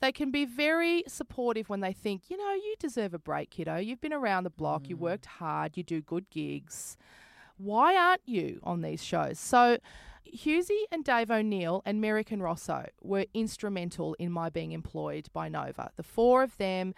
They 0.00 0.12
can 0.12 0.30
be 0.30 0.44
very 0.44 1.02
supportive 1.08 1.68
when 1.68 1.80
they 1.80 1.92
think, 1.92 2.30
you 2.30 2.36
know, 2.36 2.52
you 2.54 2.76
deserve 2.78 3.14
a 3.14 3.18
break, 3.18 3.50
kiddo. 3.50 3.78
You've 3.78 4.00
been 4.00 4.12
around 4.12 4.44
the 4.44 4.50
block, 4.50 4.88
you 4.88 4.96
worked 4.96 5.26
hard, 5.26 5.76
you 5.76 5.82
do 5.82 6.00
good 6.00 6.30
gigs. 6.30 6.96
Why 7.58 7.96
aren't 7.96 8.22
you 8.24 8.60
on 8.62 8.80
these 8.80 9.04
shows? 9.04 9.38
So, 9.38 9.78
Hughesy 10.32 10.82
and 10.92 11.04
Dave 11.04 11.30
O'Neill 11.30 11.82
and 11.84 12.00
Merrick 12.00 12.30
and 12.30 12.42
Rosso 12.42 12.86
were 13.02 13.26
instrumental 13.34 14.14
in 14.14 14.30
my 14.30 14.50
being 14.50 14.72
employed 14.72 15.28
by 15.32 15.48
Nova. 15.48 15.90
The 15.96 16.02
four 16.02 16.42
of 16.42 16.56
them 16.58 16.94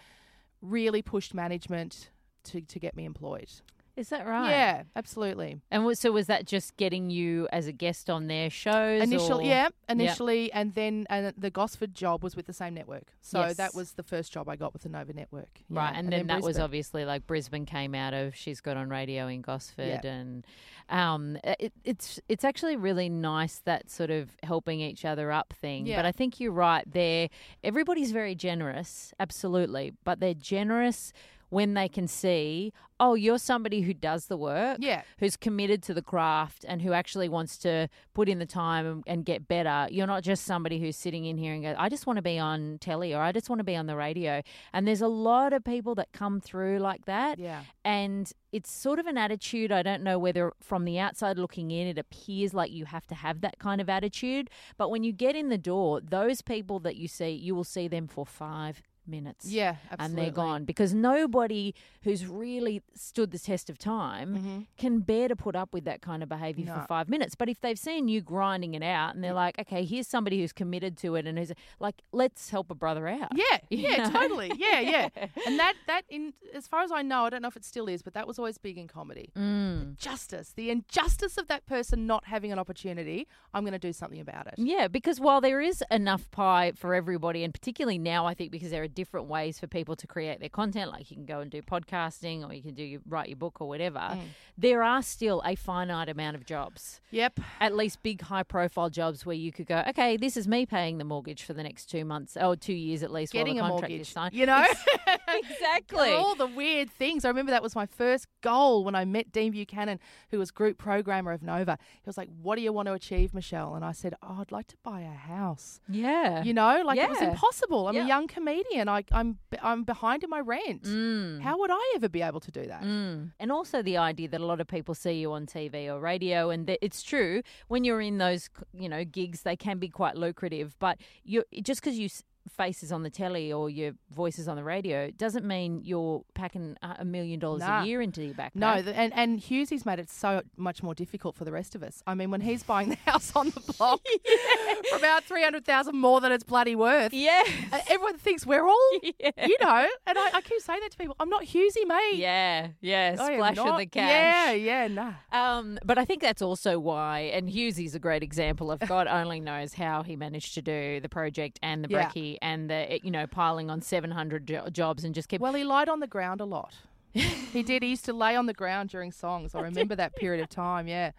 really 0.61 1.03
pushed 1.03 1.33
management 1.33 2.11
to, 2.45 2.61
to 2.61 2.79
get 2.79 2.97
me 2.97 3.05
employed. 3.05 3.49
Is 3.97 4.09
that 4.11 4.27
right? 4.27 4.51
Yeah, 4.51 4.83
absolutely. 4.97 5.61
And 5.71 5.97
so 5.99 6.13
was 6.13 6.27
that 6.29 6.47
just 6.47 6.77
getting 6.77 7.11
you 7.11 7.49
as 7.53 7.67
a 7.67 7.73
guest 7.73 8.09
on 8.09 8.29
their 8.29 8.49
shows? 8.51 9.03
Initially, 9.03 9.47
or- 9.47 9.49
yeah, 9.49 9.69
initially, 9.89 10.53
and 10.53 10.75
then 10.75 11.07
and 11.11 11.35
the 11.37 11.51
Gosford 11.51 11.95
job 11.95 12.23
was 12.23 12.37
with 12.37 12.47
the 12.47 12.53
same 12.53 12.75
network. 12.75 13.13
So 13.21 13.41
Yes. 13.41 13.57
that 13.57 13.75
was 13.75 13.93
the 13.93 14.03
first 14.03 14.33
job 14.33 14.49
I 14.49 14.57
got 14.57 14.73
with 14.73 14.83
the 14.83 14.89
Nova 14.89 15.13
Network. 15.13 15.61
Yeah, 15.69 15.79
Right, 15.81 15.93
and, 15.95 16.11
then, 16.13 16.27
that 16.29 16.43
was 16.43 16.59
obviously 16.59 17.05
like 17.05 17.27
Brisbane 17.27 17.67
came 17.67 17.95
out 17.95 18.15
of 18.15 18.35
she's 18.35 18.61
got 18.61 18.77
on 18.77 18.89
radio 18.89 19.27
in 19.27 19.43
Gosford, 19.43 20.01
Yeah. 20.05 20.11
and 20.11 20.47
um, 20.89 21.37
it, 21.45 21.73
it's 21.85 22.19
it's 22.29 22.45
actually 22.45 22.77
really 22.77 23.09
nice 23.09 23.61
that 23.65 23.91
sort 23.91 24.11
of 24.11 24.31
helping 24.43 24.81
each 24.81 25.05
other 25.05 25.31
up 25.31 25.53
thing. 25.61 25.87
Yeah. 25.87 25.97
But 25.97 26.07
I 26.07 26.13
think 26.13 26.41
you're 26.41 26.53
right 26.53 26.85
there. 26.91 27.29
Everybody's 27.63 28.13
very 28.13 28.35
generous, 28.35 29.13
absolutely, 29.21 29.93
but 30.05 30.21
they're 30.21 30.35
generous 30.35 31.13
when 31.51 31.75
they 31.75 31.89
can 31.89 32.09
see, 32.09 32.73
oh, 32.99 33.15
you're 33.15 33.39
somebody 33.39 33.81
who 33.83 33.95
does 33.95 34.27
the 34.27 34.37
work, 34.37 34.79
Yeah. 34.81 35.03
who's 35.19 35.37
committed 35.37 35.83
to 35.85 35.95
the 35.95 36.03
craft 36.03 36.65
and 36.69 36.83
who 36.83 36.93
actually 36.93 37.29
wants 37.29 37.57
to 37.59 37.89
put 38.15 38.29
in 38.29 38.39
the 38.39 38.47
time 38.47 38.87
and, 38.87 39.05
and 39.07 39.25
get 39.25 39.49
better. 39.49 39.89
You're 39.91 40.07
not 40.07 40.23
just 40.23 40.45
somebody 40.45 40.79
who's 40.79 40.97
sitting 40.97 41.25
in 41.25 41.39
here 41.39 41.53
and 41.55 41.63
go, 41.63 41.75
I 41.79 41.89
just 41.89 42.07
want 42.07 42.19
to 42.19 42.23
be 42.23 42.39
on 42.39 42.79
telly 42.81 43.15
or 43.15 43.21
I 43.23 43.33
just 43.33 43.49
want 43.49 43.59
to 43.61 43.65
be 43.65 43.75
on 43.75 43.87
the 43.87 43.97
radio. 43.97 44.43
And 44.73 44.87
there's 44.87 45.01
a 45.01 45.09
lot 45.09 45.53
of 45.53 45.65
people 45.65 45.95
that 45.97 46.13
come 46.13 46.41
through 46.41 46.79
like 46.79 47.07
that. 47.07 47.39
Yeah. 47.39 47.63
And 47.85 48.31
it's 48.53 48.71
sort 48.71 48.99
of 48.99 49.07
an 49.07 49.17
attitude. 49.17 49.73
I 49.73 49.83
don't 49.83 50.03
know 50.03 50.19
whether 50.19 50.53
from 50.61 50.85
the 50.85 50.99
outside 50.99 51.39
looking 51.39 51.71
in, 51.71 51.87
it 51.87 51.99
appears 51.99 52.53
like 52.53 52.71
you 52.71 52.85
have 52.85 53.07
to 53.09 53.15
have 53.15 53.41
that 53.41 53.59
kind 53.59 53.81
of 53.81 53.89
attitude. 53.89 54.51
But 54.77 54.91
when 54.91 55.05
you 55.05 55.13
get 55.13 55.35
in 55.35 55.49
the 55.49 55.59
door, 55.59 56.01
those 56.03 56.43
people 56.43 56.79
that 56.81 56.97
you 56.97 57.09
see, 57.09 57.31
you 57.31 57.55
will 57.55 57.65
see 57.65 57.89
them 57.89 58.07
for 58.09 58.27
five 58.27 58.83
minutes 59.07 59.47
Yeah, 59.47 59.77
and 59.99 60.17
they're 60.17 60.31
gone 60.31 60.65
because 60.65 60.95
nobody 60.95 61.75
who's 62.03 62.27
really 62.27 62.83
stood 62.95 63.31
the 63.31 63.39
test 63.39 63.69
of 63.71 63.79
time 63.79 64.67
can 64.79 65.01
bear 65.01 65.29
to 65.29 65.37
put 65.37 65.57
up 65.57 65.73
with 65.73 65.85
that 65.85 66.01
kind 66.03 66.23
of 66.23 66.29
behavior 66.29 66.65
Mm-hmm. 66.65 66.75
No. 66.75 66.81
for 66.83 66.87
five 66.89 67.09
minutes. 67.09 67.35
But 67.35 67.49
if 67.49 67.61
they've 67.61 67.79
seen 67.79 68.09
you 68.09 68.21
grinding 68.21 68.75
it 68.75 68.83
out 68.83 69.15
and 69.15 69.23
they're 69.25 69.33
like, 69.33 69.59
okay, 69.61 69.85
here's 69.85 70.07
somebody 70.09 70.41
who's 70.41 70.53
committed 70.53 70.97
to 70.99 71.15
it 71.15 71.27
and 71.27 71.39
who's 71.39 71.53
like, 71.79 72.03
let's 72.13 72.51
help 72.51 72.71
a 72.71 72.75
brother 72.75 73.07
out. 73.09 73.31
Yeah, 73.35 73.59
yeah, 73.71 74.05
know? 74.05 74.11
totally. 74.11 74.53
Yeah, 74.57 74.81
yeah. 74.81 75.09
And 75.47 75.59
that 75.59 75.75
that 75.87 76.03
in 76.09 76.33
as 76.55 76.67
far 76.69 76.83
as 76.83 76.93
I 76.93 77.03
know, 77.03 77.25
I 77.25 77.31
don't 77.31 77.41
know 77.43 77.49
if 77.49 77.57
it 77.57 77.65
still 77.65 77.87
is, 77.89 78.03
but 78.03 78.15
that 78.15 78.27
was 78.27 78.39
always 78.39 78.59
big 78.59 78.77
in 78.79 78.89
comedy. 78.89 79.31
Mm. 79.37 79.97
Justice, 79.97 80.53
the 80.55 80.71
injustice 80.71 81.39
of 81.39 81.49
that 81.49 81.67
person 81.67 82.07
not 82.07 82.25
having 82.27 82.53
an 82.53 82.59
opportunity. 82.59 83.27
I'm 83.55 83.63
going 83.63 83.73
to 83.73 83.79
do 83.79 83.93
something 83.93 84.21
about 84.21 84.47
it. 84.49 84.55
Yeah, 84.59 84.89
because 84.89 85.19
while 85.21 85.41
there 85.41 85.61
is 85.61 85.83
enough 85.91 86.31
pie 86.31 86.73
for 86.77 86.95
everybody, 86.95 87.43
and 87.45 87.55
particularly 87.55 87.99
now, 87.99 88.27
I 88.27 88.35
think 88.35 88.51
because 88.51 88.71
there 88.71 88.83
are 88.83 88.89
different 88.95 89.27
ways 89.29 89.59
for 89.59 89.67
people 89.67 89.97
to 89.97 90.07
create 90.07 90.41
their 90.41 90.49
content, 90.49 90.91
like 90.91 91.11
you 91.11 91.17
can 91.17 91.27
go 91.27 91.41
and 91.41 91.51
do 91.51 91.63
podcasting 91.63 92.49
or 92.49 92.53
you 92.53 92.63
can 92.63 92.75
do 92.75 92.83
your, 92.83 93.01
write 93.09 93.29
your 93.29 93.37
book 93.37 93.61
or 93.61 93.69
whatever, 93.69 93.99
Mm. 94.01 94.21
there 94.59 94.83
are 94.83 95.03
still 95.03 95.43
a 95.45 95.55
finite 95.55 96.09
amount 96.09 96.37
of 96.37 96.45
jobs. 96.45 97.01
Yep. 97.13 97.41
at 97.61 97.75
least 97.75 98.03
big 98.03 98.23
high 98.23 98.43
profile 98.45 98.89
jobs 98.91 99.27
where 99.27 99.35
you 99.37 99.51
could 99.53 99.67
go, 99.67 99.83
okay, 99.89 100.17
this 100.17 100.37
is 100.37 100.47
me 100.47 100.65
paying 100.67 100.99
the 100.99 101.05
mortgage 101.05 101.43
for 101.43 101.53
the 101.55 101.63
next 101.63 101.87
two 101.87 102.05
months 102.05 102.37
or 102.37 102.55
two 102.57 102.73
years 102.73 103.03
at 103.03 103.11
least 103.11 103.33
Getting 103.33 103.59
a 103.59 103.63
while 103.63 103.69
the 103.69 103.73
contract 103.83 103.91
mortgage. 103.93 104.01
is 104.07 104.09
signed. 104.09 104.35
You 104.35 104.47
know? 104.47 104.65
exactly. 105.29 106.13
All 106.13 106.35
the 106.35 106.47
weird 106.47 106.91
things. 106.91 107.25
I 107.25 107.29
remember 107.29 107.51
that 107.53 107.63
was 107.63 107.75
my 107.75 107.87
first 107.87 108.27
goal 108.43 108.85
when 108.85 108.95
I 108.95 109.05
met 109.05 109.33
Dean 109.33 109.53
Buchanan, 109.53 109.99
who 110.31 110.39
was 110.39 110.51
group 110.51 110.79
programmer 110.79 111.33
of 111.33 111.43
Nova. 111.43 111.79
He 111.95 112.07
was 112.07 112.17
like, 112.17 112.29
What 112.43 112.57
do 112.57 112.63
you 112.63 112.73
want 112.73 112.87
to 112.87 112.93
achieve, 112.93 113.33
Meshel? 113.33 113.75
And 113.77 113.85
I 113.85 113.93
said, 113.93 114.15
Oh, 114.23 114.39
I'd 114.41 114.53
like 114.53 114.67
to 114.69 114.77
buy 114.83 115.01
a 115.01 115.11
house. 115.13 115.81
Yeah. 115.89 116.43
You 116.43 116.55
know, 116.55 116.83
like 116.85 116.99
it 116.99 117.09
was 117.09 117.21
impossible. 117.21 117.89
I'm 117.89 117.95
Yeah. 117.95 118.05
a 118.05 118.09
young 118.09 118.27
comedian. 118.27 118.80
And 118.81 118.91
I, 118.91 119.05
I'm 119.13 119.39
I'm 119.63 119.85
behind 119.85 120.25
in 120.25 120.31
my 120.31 120.41
rent. 120.41 120.83
Mm. 120.83 121.41
How 121.41 121.59
would 121.59 121.71
I 121.71 121.93
ever 121.95 122.09
be 122.09 122.23
able 122.23 122.41
to 122.41 122.51
do 122.51 122.67
that? 122.67 122.83
Mm. 122.83 123.33
And 123.39 123.53
also 123.53 123.83
the 123.83 123.97
idea 123.97 124.29
that 124.29 124.41
a 124.41 124.47
lot 124.47 124.61
of 124.61 124.67
people 124.67 124.95
see 124.95 125.13
you 125.13 125.33
on 125.33 125.47
TV 125.47 125.87
or 125.89 126.01
radio, 126.01 126.51
and 126.51 126.67
that 126.67 126.79
it's 126.83 127.03
true 127.03 127.43
when 127.69 127.85
you're 127.85 128.01
in 128.01 128.19
those, 128.19 128.49
you 128.73 128.89
know, 128.89 129.05
gigs, 129.05 129.43
they 129.43 129.57
can 129.57 129.79
be 129.79 129.89
quite 129.89 130.17
lucrative. 130.17 130.77
But 130.79 130.99
you 131.25 131.45
just 131.63 131.81
because 131.81 131.99
you 131.99 132.09
faces 132.49 132.91
on 132.91 133.03
the 133.03 133.11
telly 133.11 133.53
or 133.53 133.69
your 133.71 133.93
voices 134.11 134.49
on 134.49 134.57
the 134.57 134.65
radio 134.65 135.11
doesn't 135.11 135.45
mean 135.45 135.81
you're 135.85 136.25
packing 136.35 136.77
a 136.83 137.05
million 137.05 137.39
dollars 137.39 137.63
a 137.63 137.85
year 137.85 138.01
into 138.01 138.25
your 138.25 138.35
backpack. 138.35 138.51
No, 138.55 138.83
th- 138.83 138.95
and 138.97 139.13
and 139.15 139.41
Hughesy's 139.41 139.85
made 139.87 139.99
it 139.99 140.11
so 140.11 140.43
much 140.57 140.83
more 140.83 140.95
difficult 140.95 141.37
for 141.37 141.45
the 141.45 141.53
rest 141.53 141.75
of 141.75 141.83
us. 141.83 142.03
I 142.07 142.15
mean, 142.15 142.31
when 142.31 142.41
he's 142.41 142.63
buying 142.63 142.89
the 142.89 142.97
house 143.07 143.35
on 143.37 143.51
the 143.51 143.61
block 143.77 144.01
for 144.91 144.97
about 144.97 145.25
three 145.25 145.43
hundred 145.45 145.65
thousand 145.65 145.97
more 145.97 146.21
than 146.21 146.33
it's 146.33 146.45
bloody 146.45 146.75
worth, 146.75 147.13
yeah, 147.13 147.43
uh, 147.73 147.81
everyone 147.89 148.19
thinks 148.19 148.47
we're 148.47 148.67
all, 148.67 148.91
yeah, 149.21 149.31
you 149.47 149.57
know. 149.61 149.87
And 150.07 150.19
I, 150.19 150.31
I 150.35 150.41
keep 150.41 150.61
saying 150.61 150.81
that 150.83 150.93
to 150.93 150.97
people. 150.99 151.17
I'm 151.21 151.29
not 151.29 151.45
Hughesy, 151.45 151.87
mate. 151.87 152.15
yeah, 152.17 152.69
yeah, 152.81 153.15
splash 153.15 153.59
of 153.59 153.79
the 153.79 153.87
cash. 153.87 154.09
Yeah, 154.11 154.53
yeah, 154.53 154.89
nah. 154.89 155.13
Um, 155.33 155.79
but 155.85 155.99
I 155.99 156.05
think 156.05 156.23
that's 156.23 156.43
also 156.43 156.79
why, 156.79 157.21
and 157.35 157.49
Hughesy's 157.49 157.95
a 157.95 157.99
great 157.99 158.23
example 158.23 158.71
of 158.71 158.81
God 158.81 159.07
only 159.07 159.41
knows 159.41 159.75
how 159.75 160.03
he 160.03 160.17
managed 160.17 160.55
to 160.55 160.63
do 160.63 161.01
the 161.01 161.09
project 161.09 161.59
and 161.63 161.85
the 161.85 161.89
Yeah. 161.91 162.09
brekkie 162.09 162.39
and 162.43 162.71
the 162.71 163.01
you 163.03 163.11
know 163.11 163.27
piling 163.27 163.71
on 163.71 163.81
seven 163.83 164.11
hundred 164.11 164.47
jo- 164.47 164.69
jobs 164.71 165.05
and 165.05 165.15
just 165.15 165.29
keep. 165.29 165.41
Well, 165.41 165.55
he 165.55 165.65
lied 165.65 165.89
on 165.89 166.01
the 166.01 166.07
ground 166.07 166.41
a 166.41 166.45
lot. 166.45 166.75
he 167.13 167.63
did. 167.63 167.83
He 167.83 167.91
used 167.91 168.05
to 168.07 168.13
lay 168.13 168.37
on 168.37 168.47
the 168.47 168.55
ground 168.55 168.91
during 168.91 169.13
songs. 169.13 169.55
I 169.55 169.61
remember 169.61 169.95
that 169.97 170.15
period 170.17 170.43
of 170.43 170.49
time. 170.49 170.87
Yeah. 170.89 171.11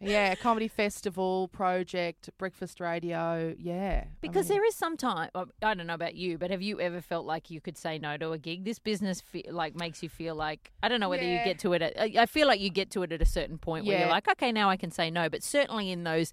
Yeah, 0.00 0.36
comedy 0.36 0.68
festival 0.68 1.48
project, 1.48 2.30
breakfast 2.38 2.78
radio. 2.78 3.52
Yeah, 3.58 4.04
I 4.04 4.08
because 4.20 4.48
mean- 4.48 4.58
there 4.58 4.64
is 4.66 4.76
some 4.76 4.96
time. 4.96 5.28
I 5.34 5.74
don't 5.74 5.88
know 5.88 5.94
about 5.94 6.14
you, 6.14 6.38
but 6.38 6.52
have 6.52 6.62
you 6.62 6.80
ever 6.80 7.00
felt 7.00 7.26
like 7.26 7.50
you 7.50 7.60
could 7.60 7.76
say 7.76 7.98
no 7.98 8.16
to 8.16 8.30
a 8.30 8.38
gig? 8.38 8.64
This 8.64 8.78
business 8.78 9.20
fe- 9.20 9.50
like 9.50 9.74
makes 9.74 10.00
you 10.00 10.08
feel 10.08 10.36
like 10.36 10.70
I 10.84 10.88
don't 10.88 11.00
know 11.00 11.08
whether 11.08 11.24
you 11.24 11.40
get 11.44 11.58
to 11.60 11.72
it. 11.72 11.82
At, 11.82 12.00
I 12.00 12.12
I 12.22 12.26
feel 12.26 12.46
like 12.46 12.60
you 12.60 12.70
get 12.70 12.92
to 12.92 13.02
it 13.02 13.10
at 13.10 13.20
a 13.20 13.26
certain 13.26 13.58
point 13.58 13.86
where 13.86 13.98
you're 13.98 14.08
like, 14.08 14.28
okay, 14.30 14.52
now 14.52 14.70
I 14.70 14.76
can 14.76 14.92
say 14.92 15.10
no. 15.10 15.28
But 15.28 15.42
certainly 15.42 15.90
in 15.90 16.04
those 16.04 16.32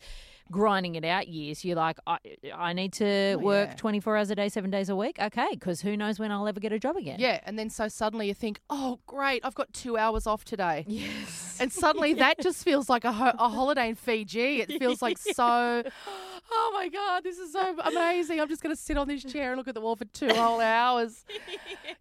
grinding 0.51 0.95
it 0.95 1.03
out 1.03 1.27
years, 1.27 1.65
you're 1.65 1.75
like, 1.75 1.97
I, 2.05 2.17
I 2.55 2.73
need 2.73 2.93
to 2.93 3.33
Oh, 3.33 3.37
work 3.39 3.69
yeah. 3.69 3.75
24 3.75 4.17
hours 4.17 4.29
a 4.29 4.35
day, 4.35 4.49
seven 4.49 4.69
days 4.69 4.89
a 4.89 4.95
week. 4.95 5.17
Okay, 5.19 5.47
because 5.51 5.81
who 5.81 5.97
knows 5.97 6.19
when 6.19 6.31
I'll 6.31 6.47
ever 6.47 6.59
get 6.59 6.71
a 6.71 6.79
job 6.79 6.95
again. 6.97 7.17
Yeah, 7.19 7.39
and 7.45 7.57
then 7.57 7.69
so 7.69 7.87
suddenly 7.87 8.27
you 8.27 8.33
think, 8.33 8.59
oh, 8.69 8.99
great, 9.07 9.41
I've 9.43 9.55
got 9.55 9.73
two 9.73 9.97
hours 9.97 10.27
off 10.27 10.45
today. 10.45 10.85
Yes. 10.87 11.57
And 11.59 11.71
suddenly 11.73 12.13
that 12.25 12.39
just 12.39 12.63
feels 12.63 12.89
like 12.89 13.05
a, 13.05 13.11
ho- 13.11 13.33
a 13.37 13.49
holiday 13.49 13.89
in 13.89 13.95
Fiji. 13.95 14.61
It 14.61 14.79
feels 14.79 15.01
like 15.01 15.17
so, 15.17 15.83
oh 16.51 16.71
my 16.73 16.87
God, 16.89 17.23
this 17.23 17.37
is 17.37 17.51
so 17.53 17.75
amazing. 17.83 18.39
I'm 18.39 18.47
just 18.47 18.61
going 18.61 18.75
to 18.75 18.81
sit 18.81 18.97
on 18.97 19.07
this 19.07 19.23
chair 19.23 19.51
and 19.51 19.57
look 19.57 19.67
at 19.67 19.73
the 19.75 19.81
wall 19.81 19.95
for 19.95 20.05
two 20.05 20.29
whole 20.29 20.59
hours. 20.61 21.25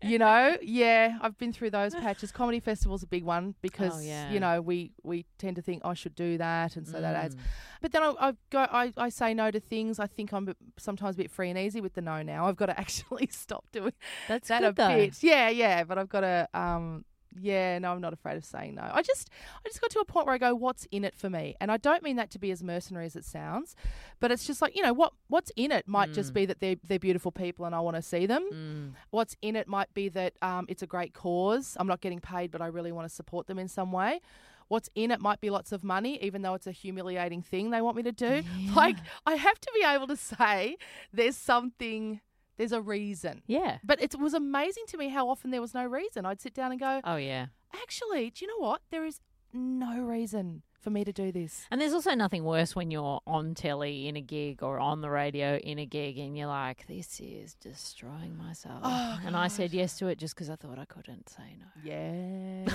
You 0.03 0.19
know, 0.19 0.59
yeah, 0.61 1.17
I've 1.23 1.39
been 1.39 1.51
through 1.51 1.71
those 1.71 1.95
patches. 1.95 2.31
Comedy 2.31 2.61
festival's 2.61 3.03
a 3.03 3.07
big 3.07 3.25
one 3.25 3.55
because, 3.63 3.97
Oh, 3.97 4.01
yeah. 4.01 4.31
you 4.31 4.39
know, 4.39 4.61
we, 4.61 4.93
we 5.03 5.25
tend 5.39 5.57
to 5.57 5.63
think, 5.63 5.81
I 5.83 5.95
should 5.95 6.15
do 6.15 6.37
that. 6.37 6.77
And 6.77 6.87
so 6.87 7.01
that 7.01 7.17
adds. 7.17 7.35
Mm. 7.35 7.41
But 7.81 7.93
then 7.93 8.03
I, 8.03 8.15
I 8.21 8.33
go, 8.51 8.59
I, 8.71 8.93
I 8.99 9.09
say 9.09 9.33
no 9.33 9.51
to 9.51 9.61
things. 9.61 9.99
I 9.99 10.07
think 10.07 10.35
I'm 10.35 10.55
sometimes 10.77 11.15
a 11.15 11.19
bit 11.19 11.31
free 11.31 11.49
and 11.49 11.59
easy 11.59 11.81
with 11.81 11.95
the 11.95 12.03
no 12.03 12.21
now. 12.23 12.47
I've 12.47 12.57
got 12.57 12.67
to 12.67 12.79
actually 12.81 13.29
stop 13.31 13.65
doing 13.73 13.95
That's 14.29 14.49
that 14.49 14.63
a 14.63 14.73
though. 14.73 14.89
bit. 14.95 15.23
Yeah, 15.23 15.49
yeah. 15.49 15.85
But 15.85 15.97
I've 15.97 16.11
got 16.11 16.21
to, 16.21 16.49
um, 16.53 17.07
yeah, 17.41 17.79
no, 17.79 17.93
I'm 17.93 18.01
not 18.01 18.13
afraid 18.13 18.37
of 18.37 18.45
saying 18.45 18.75
no. 18.77 18.89
I 18.93 19.03
just, 19.03 19.31
I 19.65 19.69
just 19.69 19.81
got 19.81 19.91
to 19.91 19.99
a 20.01 20.05
point 20.05 20.27
where 20.27 20.35
I 20.35 20.39
go, 20.39 20.55
what's 20.55 20.87
in 20.91 21.05
it 21.05 21.15
for 21.17 21.29
me? 21.29 21.57
And 21.61 21.71
I 21.73 21.77
don't 21.77 22.03
mean 22.03 22.17
that 22.17 22.31
to 22.33 22.39
be 22.39 22.51
as 22.51 22.63
mercenary 22.63 23.07
as 23.07 23.17
it 23.17 23.25
sounds, 23.25 23.75
but 24.21 24.31
it's 24.31 24.47
just 24.47 24.63
like, 24.63 24.77
you 24.77 24.83
know, 24.83 24.93
what, 24.93 25.13
what's 25.29 25.51
in 25.57 25.73
it 25.73 25.89
might 25.89 26.13
just 26.13 26.31
Mm. 26.31 26.35
be 26.35 26.47
that 26.47 26.61
they're, 26.61 26.77
they're 26.87 26.99
beautiful 26.99 27.33
people 27.33 27.65
and 27.65 27.75
I 27.75 27.81
want 27.81 27.97
to 27.97 28.03
see 28.03 28.27
them. 28.27 28.49
Mm. 28.53 28.93
What's 29.11 29.37
in 29.43 29.57
it 29.57 29.67
might 29.69 29.93
be 29.95 30.09
that 30.11 30.35
um, 30.43 30.67
it's 30.69 30.83
a 30.83 30.87
great 30.87 31.15
cause. 31.15 31.77
I'm 31.79 31.87
not 31.87 32.01
getting 32.01 32.21
paid, 32.21 32.51
but 32.51 32.61
I 32.63 32.67
really 32.67 32.93
want 32.93 33.09
to 33.09 33.15
support 33.15 33.47
them 33.47 33.59
in 33.59 33.69
some 33.69 33.91
way. 33.93 34.21
What's 34.69 34.89
in 34.95 35.11
it 35.11 35.21
might 35.21 35.41
be 35.43 35.51
lots 35.51 35.73
of 35.73 35.85
money, 35.85 36.19
even 36.23 36.41
though 36.41 36.55
it's 36.55 36.67
a 36.67 36.73
humiliating 36.73 37.43
thing 37.43 37.69
they 37.71 37.83
want 37.83 37.97
me 37.99 38.03
to 38.05 38.13
do. 38.13 38.43
Like, 38.75 38.97
I 39.27 39.35
have 39.35 39.61
to 39.61 39.71
be 39.75 39.85
able 39.87 40.07
to 40.07 40.17
say 40.17 40.79
there's 41.13 41.37
something, 41.37 42.21
there's 42.57 42.73
a 42.73 42.81
reason. 42.81 43.43
Yeah. 43.47 43.79
But 43.85 44.01
it 44.03 44.19
was 44.19 44.35
amazing 44.35 44.85
to 44.89 44.97
me 44.97 45.09
how 45.09 45.29
often 45.29 45.51
there 45.51 45.61
was 45.61 45.75
no 45.75 45.85
reason. 45.85 46.25
I'd 46.27 46.41
sit 46.41 46.55
down 46.55 46.71
and 46.71 46.81
go, 46.81 47.01
Oh 47.05 47.17
yeah. 47.17 47.47
actually, 47.83 48.31
do 48.31 48.45
you 48.45 48.49
know 48.49 48.67
what? 48.67 48.83
There 48.91 49.05
is 49.05 49.21
no 49.53 50.01
reason 50.01 50.63
for 50.81 50.91
me 50.91 51.03
to 51.03 51.13
do 51.15 51.33
this. 51.33 51.65
And 51.71 51.81
there's 51.81 51.95
also 51.95 52.15
nothing 52.15 52.45
worse 52.45 52.77
when 52.77 52.91
you're 52.91 53.21
on 53.27 53.55
telly 53.55 54.07
in 54.07 54.17
a 54.17 54.21
gig 54.21 54.63
or 54.63 54.79
on 54.79 55.01
the 55.01 55.09
radio 55.09 55.57
in 55.57 55.79
a 55.79 55.87
gig 55.87 56.19
and 56.19 56.37
you're 56.37 56.47
like, 56.49 56.87
this 56.87 57.19
is 57.21 57.55
destroying 57.55 58.37
myself. 58.37 58.81
Oh, 58.83 59.19
and 59.25 59.35
I 59.35 59.49
said 59.49 59.73
yes 59.73 59.97
to 60.01 60.09
it 60.09 60.19
just 60.19 60.35
because 60.35 60.51
I 60.51 60.57
thought 60.57 60.79
I 60.79 60.85
couldn't 60.85 61.31
say 61.31 61.57
no. 61.59 61.67
Yes. 61.83 62.69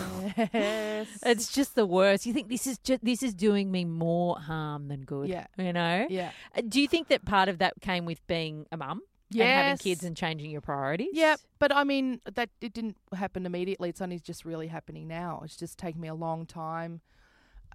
It's 1.23 1.51
just 1.53 1.75
the 1.75 1.85
worst. 1.85 2.25
You 2.25 2.33
think 2.33 2.49
this 2.49 2.67
is 2.67 2.77
just 2.79 3.03
this 3.03 3.23
is 3.23 3.33
doing 3.33 3.71
me 3.71 3.85
more 3.85 4.37
harm 4.39 4.87
than 4.87 5.01
good. 5.01 5.29
Yeah. 5.29 5.47
You 5.57 5.73
know. 5.73 6.07
yeah. 6.09 6.31
Uh, 6.57 6.61
Do 6.67 6.81
you 6.81 6.87
think 6.87 7.07
that 7.09 7.25
part 7.25 7.49
of 7.49 7.59
that 7.59 7.73
came 7.81 8.05
with 8.05 8.25
being 8.27 8.65
a 8.71 8.77
mum 8.77 9.01
and 9.31 9.41
having 9.41 9.77
kids 9.77 10.03
and 10.03 10.15
changing 10.17 10.51
your 10.51 10.61
priorities? 10.61 11.09
Yeah, 11.13 11.35
but 11.59 11.75
I 11.75 11.83
mean 11.83 12.21
that 12.33 12.49
it 12.61 12.73
didn't 12.73 12.97
happen 13.13 13.45
immediately. 13.45 13.89
It's 13.89 14.01
only 14.01 14.19
just 14.19 14.45
really 14.45 14.67
happening 14.67 15.07
now. 15.07 15.41
It's 15.43 15.55
just 15.55 15.77
taken 15.77 16.01
me 16.01 16.07
a 16.07 16.13
long 16.15 16.45
time. 16.45 17.01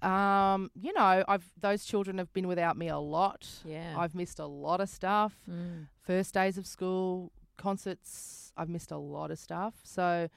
Um, 0.02 0.70
you 0.80 0.92
know, 0.92 1.24
I've 1.26 1.50
those 1.60 1.84
children 1.84 2.18
have 2.18 2.32
been 2.32 2.46
without 2.48 2.76
me 2.76 2.88
a 2.88 2.98
lot. 2.98 3.48
Yeah. 3.64 3.94
I've 3.96 4.14
missed 4.14 4.38
a 4.38 4.46
lot 4.46 4.80
of 4.80 4.88
stuff. 4.88 5.34
Mm. 5.50 5.86
First 6.00 6.34
days 6.34 6.58
of 6.58 6.66
school, 6.66 7.32
concerts. 7.56 8.52
I've 8.56 8.68
missed 8.68 8.90
a 8.90 8.98
lot 8.98 9.30
of 9.30 9.38
stuff. 9.38 9.74
So 9.84 10.28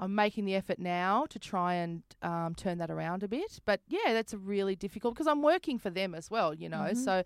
I'm 0.00 0.14
making 0.14 0.44
the 0.46 0.54
effort 0.56 0.78
now 0.78 1.26
to 1.30 1.38
try 1.38 1.74
and 1.74 2.02
um, 2.22 2.54
turn 2.56 2.78
that 2.78 2.90
around 2.90 3.22
a 3.22 3.28
bit. 3.28 3.60
But 3.64 3.80
yeah, 3.88 4.12
that's 4.12 4.32
a 4.32 4.38
really 4.38 4.74
difficult 4.74 5.14
because 5.14 5.26
I'm 5.28 5.42
working 5.42 5.78
for 5.78 5.90
them 5.90 6.14
as 6.14 6.30
well. 6.30 6.52
You 6.52 6.68
know, 6.68 6.88
Mhm. 6.92 6.96
so 6.96 7.22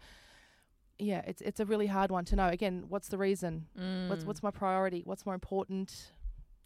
yeah, 0.98 1.22
it's 1.26 1.40
it's 1.42 1.60
a 1.60 1.64
really 1.66 1.86
hard 1.86 2.10
one 2.10 2.24
to 2.26 2.36
know. 2.36 2.48
Again, 2.48 2.84
what's 2.88 3.08
the 3.08 3.18
reason? 3.18 3.66
What's 4.08 4.24
Mm. 4.24 4.26
what's 4.26 4.42
my 4.42 4.50
priority? 4.50 5.02
What's 5.04 5.24
more 5.24 5.34
important? 5.34 6.12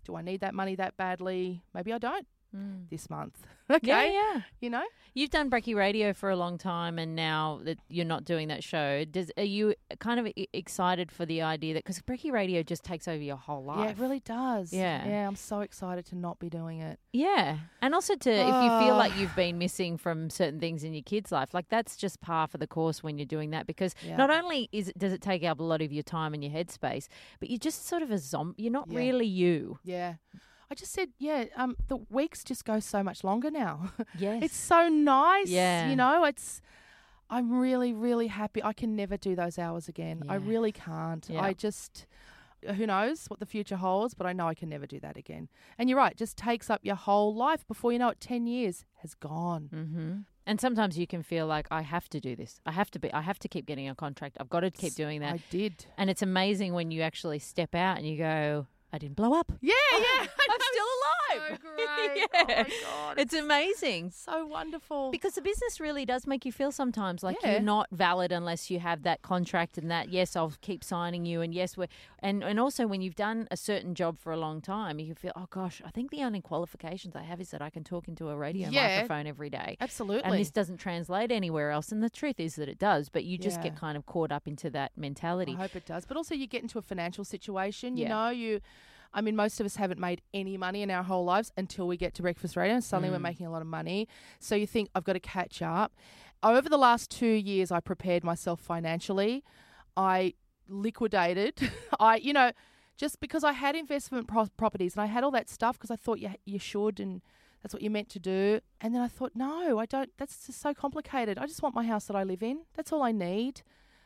Do 0.04 0.16
I 0.16 0.22
need 0.22 0.40
that 0.40 0.54
money 0.54 0.74
that 0.76 0.96
badly? 0.96 1.62
Maybe 1.74 1.92
I 1.92 1.98
don't 1.98 2.26
Mm. 2.56 2.88
this 2.90 3.08
month. 3.08 3.38
okay, 3.70 3.86
Yeah, 3.88 4.04
yeah. 4.34 4.40
you 4.60 4.68
know. 4.70 4.84
You've 5.14 5.30
done 5.30 5.50
Brekkie 5.50 5.74
Radio 5.74 6.12
for 6.12 6.30
a 6.30 6.36
long 6.36 6.56
time, 6.58 6.98
and 6.98 7.14
now 7.14 7.60
that 7.64 7.78
you're 7.88 8.04
not 8.06 8.24
doing 8.24 8.48
that 8.48 8.62
show, 8.64 9.04
does 9.04 9.30
are 9.36 9.42
you 9.42 9.74
kind 10.00 10.18
of 10.20 10.32
excited 10.52 11.10
for 11.12 11.24
the 11.26 11.42
idea 11.42 11.74
that 11.74 11.84
because 11.84 12.00
Brekkie 12.00 12.32
Radio 12.32 12.62
just 12.62 12.82
takes 12.82 13.06
over 13.08 13.22
your 13.22 13.36
whole 13.36 13.62
life? 13.64 13.78
Yeah, 13.80 13.90
it 13.90 13.98
really 13.98 14.20
does. 14.20 14.72
Yeah. 14.72 15.06
yeah. 15.06 15.26
I'm 15.28 15.36
so 15.36 15.60
excited 15.60 16.06
to 16.06 16.16
not 16.16 16.38
be 16.38 16.48
doing 16.50 16.80
it. 16.80 16.98
Yeah, 17.12 17.58
and 17.80 17.94
also 17.94 18.14
to 18.16 18.30
if 18.30 18.46
you 18.46 18.52
feel 18.80 18.94
Oh. 18.94 18.98
like 18.98 19.16
you've 19.18 19.36
been 19.36 19.58
missing 19.58 19.96
from 19.98 20.28
certain 20.30 20.60
things 20.60 20.82
in 20.84 20.92
your 20.94 21.02
kid's 21.02 21.30
life, 21.32 21.52
like 21.54 21.68
that's 21.68 21.96
just 21.96 22.20
par 22.20 22.46
for 22.48 22.58
the 22.58 22.66
course 22.66 23.02
when 23.02 23.18
you're 23.18 23.26
doing 23.26 23.50
that 23.50 23.66
because 23.66 23.94
Yeah. 24.06 24.16
not 24.16 24.30
only 24.30 24.68
is 24.72 24.88
it, 24.88 24.98
does 24.98 25.12
it 25.12 25.20
take 25.22 25.44
up 25.44 25.60
a 25.60 25.62
lot 25.62 25.80
of 25.82 25.92
your 25.92 26.02
time 26.04 26.32
and 26.34 26.42
your 26.42 26.52
headspace, 26.52 27.08
but 27.40 27.48
you're 27.50 27.58
just 27.58 27.86
sort 27.86 28.02
of 28.02 28.10
a 28.10 28.18
zombie. 28.18 28.62
You're 28.62 28.72
not 28.72 28.90
Yeah. 28.90 28.98
really 28.98 29.26
you. 29.26 29.78
Yeah. 29.84 30.14
I 30.72 30.74
just 30.74 30.92
said, 30.92 31.10
yeah, 31.18 31.44
um, 31.54 31.76
the 31.88 31.98
weeks 32.08 32.42
just 32.42 32.64
go 32.64 32.80
so 32.80 33.02
much 33.02 33.22
longer 33.22 33.50
now. 33.50 33.92
Yes, 34.18 34.42
it's 34.44 34.56
so 34.56 34.88
nice. 34.88 35.48
Yeah. 35.48 35.90
You 35.90 35.96
know, 35.96 36.24
it's, 36.24 36.62
I'm 37.28 37.52
really, 37.52 37.92
really 37.92 38.28
happy. 38.28 38.62
I 38.62 38.72
can 38.72 38.96
never 38.96 39.18
do 39.18 39.36
those 39.36 39.58
hours 39.58 39.86
again. 39.86 40.22
I 40.30 40.36
really 40.36 40.72
can't. 40.72 41.28
Yeah. 41.28 41.42
I 41.42 41.52
just, 41.52 42.06
who 42.66 42.86
knows 42.86 43.26
what 43.28 43.38
the 43.38 43.44
future 43.44 43.76
holds, 43.76 44.14
but 44.14 44.26
I 44.26 44.32
know 44.32 44.48
I 44.48 44.54
can 44.54 44.70
never 44.70 44.86
do 44.86 44.98
that 45.00 45.18
again. 45.18 45.50
And 45.76 45.90
you're 45.90 45.98
right, 45.98 46.16
just 46.16 46.38
takes 46.38 46.70
up 46.70 46.80
your 46.82 46.94
whole 46.94 47.34
life. 47.34 47.66
Before 47.68 47.92
you 47.92 47.98
know 47.98 48.08
it, 48.08 48.20
10 48.20 48.46
years 48.46 48.86
has 49.02 49.14
gone. 49.14 49.68
Mm-hmm. 49.74 50.12
And 50.46 50.58
sometimes 50.58 50.96
you 50.96 51.06
can 51.06 51.22
feel 51.22 51.46
like 51.46 51.66
I 51.70 51.82
have 51.82 52.08
to 52.10 52.18
do 52.20 52.34
this. 52.34 52.60
I 52.64 52.72
have 52.72 52.90
to 52.92 52.98
be. 52.98 53.12
I 53.12 53.20
have 53.20 53.38
to 53.40 53.48
keep 53.48 53.66
getting 53.66 53.90
a 53.90 53.94
contract. 53.94 54.38
I've 54.40 54.48
got 54.48 54.60
to 54.60 54.70
keep 54.70 54.94
doing 54.94 55.20
that. 55.20 55.34
I 55.34 55.42
did. 55.50 55.84
And 55.98 56.08
it's 56.08 56.22
amazing 56.22 56.72
when 56.72 56.90
you 56.90 57.02
actually 57.02 57.40
step 57.40 57.74
out 57.74 57.98
and 57.98 58.06
you 58.08 58.16
go, 58.16 58.66
I 58.92 58.98
didn't 58.98 59.16
blow 59.16 59.32
up. 59.32 59.52
Yeah, 59.60 59.72
yeah. 59.98 60.26
I'm 60.52 60.60
still 60.72 60.86
alive. 60.98 61.60
So 61.62 61.68
great. 61.76 62.16
Yeah. 62.16 62.26
Oh 62.34 62.44
my 62.46 62.70
God. 62.82 63.18
It's 63.18 63.34
amazing. 63.34 64.10
so 64.10 64.46
wonderful. 64.46 65.10
Because 65.10 65.34
the 65.34 65.42
business 65.42 65.80
really 65.80 66.04
does 66.04 66.26
make 66.26 66.44
you 66.44 66.52
feel 66.52 66.70
sometimes 66.72 67.22
like 67.22 67.36
Yeah. 67.42 67.52
you're 67.52 67.60
not 67.60 67.88
valid 67.90 68.32
unless 68.32 68.70
you 68.70 68.78
have 68.80 69.02
that 69.04 69.22
contract 69.22 69.78
and 69.78 69.90
that 69.90 70.10
yes 70.10 70.36
I'll 70.36 70.52
keep 70.60 70.84
signing 70.84 71.24
you 71.24 71.40
and 71.40 71.54
yes 71.54 71.76
we're 71.76 71.88
and 72.20 72.42
and 72.44 72.58
also 72.60 72.86
when 72.86 73.00
you've 73.00 73.14
done 73.16 73.48
a 73.50 73.56
certain 73.56 73.94
job 73.94 74.18
for 74.18 74.32
a 74.32 74.36
long 74.36 74.60
time 74.60 74.98
you 74.98 75.14
feel 75.14 75.32
oh 75.36 75.46
gosh 75.50 75.80
I 75.84 75.90
think 75.90 76.10
the 76.10 76.22
only 76.22 76.40
qualifications 76.40 77.16
I 77.16 77.22
have 77.22 77.40
is 77.40 77.50
that 77.50 77.62
I 77.62 77.70
can 77.70 77.84
talk 77.84 78.08
into 78.08 78.28
a 78.28 78.36
radio 78.36 78.68
Yeah. 78.68 79.00
microphone 79.00 79.26
every 79.26 79.50
day 79.50 79.76
Absolutely. 79.80 80.24
and 80.24 80.38
this 80.38 80.50
doesn't 80.50 80.78
translate 80.78 81.32
anywhere 81.32 81.70
else 81.70 81.90
and 81.92 82.02
the 82.02 82.10
truth 82.10 82.38
is 82.38 82.56
that 82.56 82.68
it 82.68 82.78
does 82.78 83.08
but 83.08 83.24
you 83.24 83.38
just 83.38 83.62
get 83.62 83.76
kind 83.76 83.96
of 83.96 84.06
caught 84.06 84.32
up 84.32 84.46
into 84.46 84.70
that 84.70 84.92
mentality 84.96 85.52
I 85.52 85.56
hope 85.56 85.76
it 85.76 85.86
does. 85.86 86.04
But 86.04 86.16
also, 86.16 86.34
you 86.34 86.46
get 86.46 86.62
into 86.62 86.78
a 86.78 86.82
financial 86.82 87.24
situation. 87.24 87.96
You 87.96 88.08
know, 88.08 88.30
you. 88.30 88.60
I 89.14 89.20
mean, 89.20 89.36
most 89.36 89.60
of 89.60 89.66
us 89.66 89.76
haven't 89.76 90.00
made 90.00 90.22
any 90.32 90.56
money 90.56 90.82
in 90.82 90.90
our 90.90 91.02
whole 91.02 91.24
lives 91.24 91.52
until 91.56 91.86
we 91.86 91.96
get 91.96 92.14
to 92.14 92.22
breakfast 92.22 92.56
radio, 92.56 92.74
and 92.74 92.84
suddenly 92.84 93.10
we're 93.10 93.18
Mm. 93.18 93.22
making 93.22 93.46
a 93.46 93.50
lot 93.50 93.60
of 93.62 93.68
money. 93.68 94.08
So 94.38 94.54
you 94.54 94.66
think 94.66 94.88
I've 94.94 95.04
got 95.04 95.12
to 95.14 95.20
catch 95.20 95.60
up. 95.62 95.92
Over 96.42 96.68
the 96.68 96.78
last 96.78 97.10
two 97.10 97.26
years, 97.26 97.70
I 97.70 97.80
prepared 97.80 98.24
myself 98.24 98.60
financially. 98.60 99.44
I 99.96 100.34
liquidated. 100.68 101.58
I, 102.00 102.16
you 102.16 102.32
know, 102.32 102.52
just 102.96 103.20
because 103.20 103.44
I 103.44 103.52
had 103.52 103.74
investment 103.76 104.26
pro- 104.28 104.48
properties 104.56 104.94
and 104.94 105.02
I 105.02 105.06
had 105.06 105.24
all 105.24 105.30
that 105.32 105.48
stuff 105.48 105.78
because 105.78 105.90
I 105.90 105.96
thought 105.96 106.18
you 106.18 106.30
you 106.44 106.58
should 106.58 106.98
and 107.00 107.20
that's 107.62 107.72
what 107.74 107.82
you're 107.82 107.92
meant 107.92 108.08
to 108.10 108.18
do. 108.18 108.60
And 108.80 108.94
then 108.94 109.02
I 109.02 109.08
thought, 109.08 109.32
no, 109.34 109.78
I 109.78 109.86
don't. 109.86 110.10
That's 110.18 110.46
just 110.46 110.60
so 110.60 110.74
complicated. 110.74 111.38
I 111.38 111.46
just 111.46 111.62
want 111.62 111.74
my 111.74 111.84
house 111.86 112.06
that 112.06 112.16
I 112.16 112.24
live 112.24 112.42
in. 112.42 112.62
That's 112.74 112.92
all 112.92 113.02
I 113.02 113.12
need. 113.12 113.62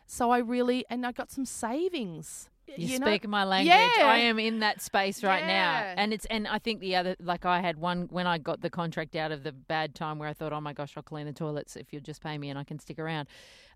So 0.06 0.30
I 0.30 0.38
really 0.38 0.84
and 0.90 1.06
I 1.06 1.12
got 1.12 1.30
some 1.30 1.44
savings. 1.46 2.50
You, 2.66 2.74
you 2.76 2.98
know? 2.98 3.06
speak 3.06 3.28
my 3.28 3.44
language. 3.44 3.74
Yeah. 3.74 4.06
I 4.06 4.18
am 4.18 4.38
in 4.38 4.60
that 4.60 4.80
space 4.80 5.22
right 5.22 5.46
now, 5.46 5.94
and 5.96 6.12
it's 6.12 6.24
and 6.26 6.48
I 6.48 6.58
think 6.58 6.80
the 6.80 6.96
other 6.96 7.16
like 7.20 7.44
I 7.44 7.60
had 7.60 7.78
one 7.78 8.08
when 8.10 8.26
I 8.26 8.38
got 8.38 8.60
the 8.60 8.70
contract 8.70 9.14
out 9.14 9.32
of 9.32 9.44
the 9.44 9.52
bad 9.52 9.94
time 9.94 10.18
where 10.18 10.28
I 10.28 10.32
thought, 10.32 10.52
oh 10.52 10.60
my 10.60 10.72
gosh, 10.72 10.94
I'll 10.96 11.02
clean 11.02 11.26
the 11.26 11.32
toilets 11.32 11.76
if 11.76 11.92
you'll 11.92 12.02
just 12.02 12.22
pay 12.22 12.36
me 12.38 12.50
and 12.50 12.58
I 12.58 12.64
can 12.64 12.78
stick 12.78 12.98
around. 12.98 13.28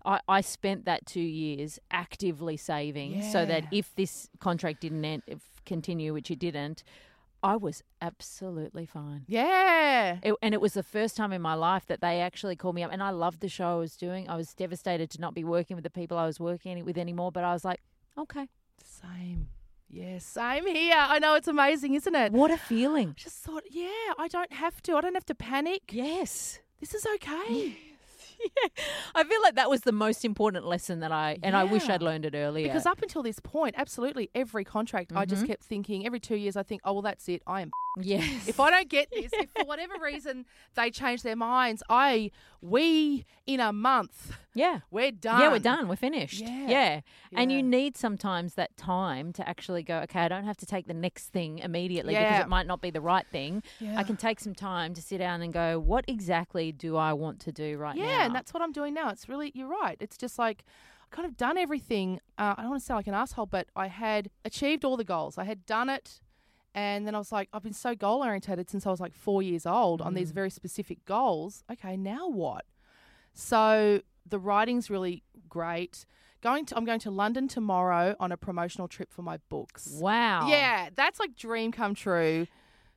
I, 0.03 0.19
I 0.27 0.41
spent 0.41 0.85
that 0.85 1.05
two 1.05 1.21
years 1.21 1.79
actively 1.91 2.57
saving 2.57 3.21
so 3.31 3.45
that 3.45 3.65
if 3.71 3.95
this 3.95 4.29
contract 4.39 4.81
didn't 4.81 5.05
end, 5.05 5.23
if 5.27 5.39
continue, 5.65 6.13
which 6.13 6.31
it 6.31 6.39
didn't, 6.39 6.83
I 7.43 7.55
was 7.55 7.83
absolutely 8.01 8.85
fine. 8.85 9.25
Yeah. 9.27 10.17
It, 10.21 10.35
and 10.41 10.53
it 10.53 10.61
was 10.61 10.73
the 10.73 10.83
first 10.83 11.17
time 11.17 11.33
in 11.33 11.41
my 11.41 11.55
life 11.55 11.85
that 11.87 12.01
they 12.01 12.21
actually 12.21 12.55
called 12.55 12.75
me 12.75 12.83
up. 12.83 12.91
And 12.91 13.01
I 13.01 13.09
loved 13.09 13.41
the 13.41 13.49
show 13.49 13.71
I 13.71 13.75
was 13.75 13.95
doing. 13.95 14.29
I 14.29 14.35
was 14.35 14.53
devastated 14.53 15.09
to 15.11 15.21
not 15.21 15.33
be 15.33 15.43
working 15.43 15.75
with 15.75 15.83
the 15.83 15.89
people 15.89 16.17
I 16.17 16.25
was 16.25 16.39
working 16.39 16.83
with 16.85 16.97
anymore. 16.97 17.31
But 17.31 17.43
I 17.43 17.53
was 17.53 17.65
like, 17.65 17.81
okay, 18.17 18.47
Same. 18.83 19.47
Yeah, 19.89 20.19
same 20.19 20.67
here. 20.67 20.95
I 20.95 21.19
know 21.19 21.35
it's 21.35 21.49
amazing, 21.49 21.95
isn't 21.95 22.15
it? 22.15 22.31
what 22.31 22.49
a 22.49 22.57
feeling. 22.57 23.13
Just 23.17 23.37
thought, 23.39 23.63
yeah, 23.69 24.13
I 24.17 24.27
don't 24.29 24.53
have 24.53 24.81
to. 24.83 24.95
I 24.95 25.01
don't 25.01 25.15
have 25.15 25.25
to 25.25 25.35
panic. 25.35 25.83
Yes. 25.91 26.59
This 26.79 26.93
is 26.93 27.05
okay. 27.15 27.77
I 29.15 29.23
feel 29.23 29.41
like 29.41 29.55
that 29.55 29.69
was 29.69 29.81
the 29.81 29.91
most 29.91 30.25
important 30.25 30.65
lesson 30.65 30.99
that 31.01 31.11
I, 31.11 31.37
and 31.43 31.55
I 31.55 31.63
wish 31.63 31.89
I'd 31.89 32.01
learned 32.01 32.25
it 32.25 32.35
earlier. 32.35 32.67
Because 32.67 32.85
up 32.85 33.01
until 33.01 33.23
this 33.23 33.39
point, 33.39 33.75
absolutely 33.77 34.29
every 34.35 34.63
contract, 34.63 35.11
I 35.13 35.21
Mm-hmm. 35.21 35.29
just 35.29 35.45
kept 35.45 35.63
thinking 35.63 36.05
every 36.05 36.19
two 36.19 36.35
years, 36.35 36.55
I 36.57 36.63
think, 36.63 36.81
oh, 36.83 36.93
well, 36.93 37.01
that's 37.03 37.29
it. 37.29 37.41
I 37.47 37.61
am. 37.61 37.71
yes. 38.01 38.47
If 38.47 38.59
I 38.59 38.69
don't 38.71 38.89
get 38.89 39.09
this, 39.13 39.31
if 39.33 39.49
for 39.51 39.65
whatever 39.65 39.93
reason 40.01 40.45
they 40.75 40.89
change 40.89 41.21
their 41.23 41.35
minds, 41.35 41.83
I, 41.89 42.31
we, 42.61 43.25
in 43.45 43.59
a 43.59 43.71
month, 43.71 44.33
yeah. 44.53 44.79
we're 44.89 45.11
done. 45.11 45.41
Yeah, 45.41 45.49
we're 45.49 45.59
done. 45.59 45.87
We're 45.87 45.95
finished. 45.95 46.41
Yeah. 46.41 46.67
Yeah. 46.67 47.01
And 47.33 47.51
you 47.51 47.63
need 47.63 47.97
sometimes 47.97 48.55
that 48.55 48.75
time 48.77 49.31
to 49.33 49.47
actually 49.47 49.83
go, 49.83 49.99
okay, 49.99 50.21
I 50.21 50.27
don't 50.27 50.43
have 50.45 50.57
to 50.57 50.65
take 50.65 50.87
the 50.87 50.93
next 50.93 51.27
thing 51.27 51.59
immediately 51.59 52.13
because 52.13 52.41
it 52.41 52.49
might 52.49 52.67
not 52.67 52.81
be 52.81 52.89
the 52.89 53.01
right 53.01 53.25
thing. 53.31 53.63
Yeah. 53.79 53.97
I 53.97 54.03
can 54.03 54.17
take 54.17 54.39
some 54.39 54.55
time 54.55 54.93
to 54.95 55.01
sit 55.01 55.19
down 55.19 55.41
and 55.41 55.53
go, 55.53 55.79
what 55.79 56.03
exactly 56.07 56.71
do 56.71 56.97
I 56.97 57.13
want 57.13 57.39
to 57.41 57.51
do 57.51 57.77
right 57.77 57.95
yeah, 57.95 58.27
now? 58.27 58.30
And 58.31 58.35
that's 58.35 58.53
what 58.53 58.61
I'm 58.63 58.71
doing 58.71 58.93
now. 58.93 59.09
It's 59.09 59.27
really, 59.29 59.51
you're 59.53 59.67
right. 59.67 59.97
It's 59.99 60.17
just 60.17 60.39
like, 60.39 60.63
I've 61.03 61.11
kind 61.11 61.25
of 61.27 61.35
done 61.37 61.57
everything. 61.57 62.19
Uh, 62.37 62.55
I 62.57 62.61
don't 62.61 62.71
want 62.71 62.81
to 62.81 62.85
sound 62.85 62.97
like 62.99 63.07
an 63.07 63.13
asshole, 63.13 63.45
but 63.47 63.67
I 63.75 63.87
had 63.87 64.29
achieved 64.45 64.83
all 64.85 64.97
the 64.97 65.03
goals. 65.03 65.37
I 65.37 65.43
had 65.43 65.65
done 65.65 65.89
it. 65.89 66.21
And 66.73 67.05
then 67.05 67.15
I 67.15 67.17
was 67.17 67.31
like, 67.33 67.49
I've 67.53 67.63
been 67.63 67.73
so 67.73 67.95
goal 67.95 68.23
orientated 68.23 68.69
since 68.69 68.87
I 68.87 68.91
was 68.91 69.01
like 69.01 69.13
four 69.13 69.41
years 69.43 69.65
old 69.65 70.01
on 70.01 70.13
Mm. 70.13 70.15
these 70.15 70.31
very 70.31 70.49
specific 70.49 71.03
goals. 71.05 71.63
Okay, 71.69 71.97
now 71.97 72.29
what? 72.29 72.63
So 73.33 74.01
the 74.25 74.39
writing's 74.39 74.89
really 74.89 75.23
great. 75.49 76.05
Going 76.41 76.65
to, 76.67 76.77
I'm 76.77 76.85
going 76.85 76.99
to 77.01 77.11
London 77.11 77.47
tomorrow 77.47 78.15
on 78.19 78.31
a 78.31 78.37
promotional 78.37 78.87
trip 78.87 79.11
for 79.11 79.21
my 79.21 79.37
books. 79.49 79.97
Wow. 79.99 80.47
Yeah, 80.47 80.89
that's 80.95 81.19
like 81.19 81.35
dream 81.35 81.71
come 81.71 81.93
true 81.93 82.47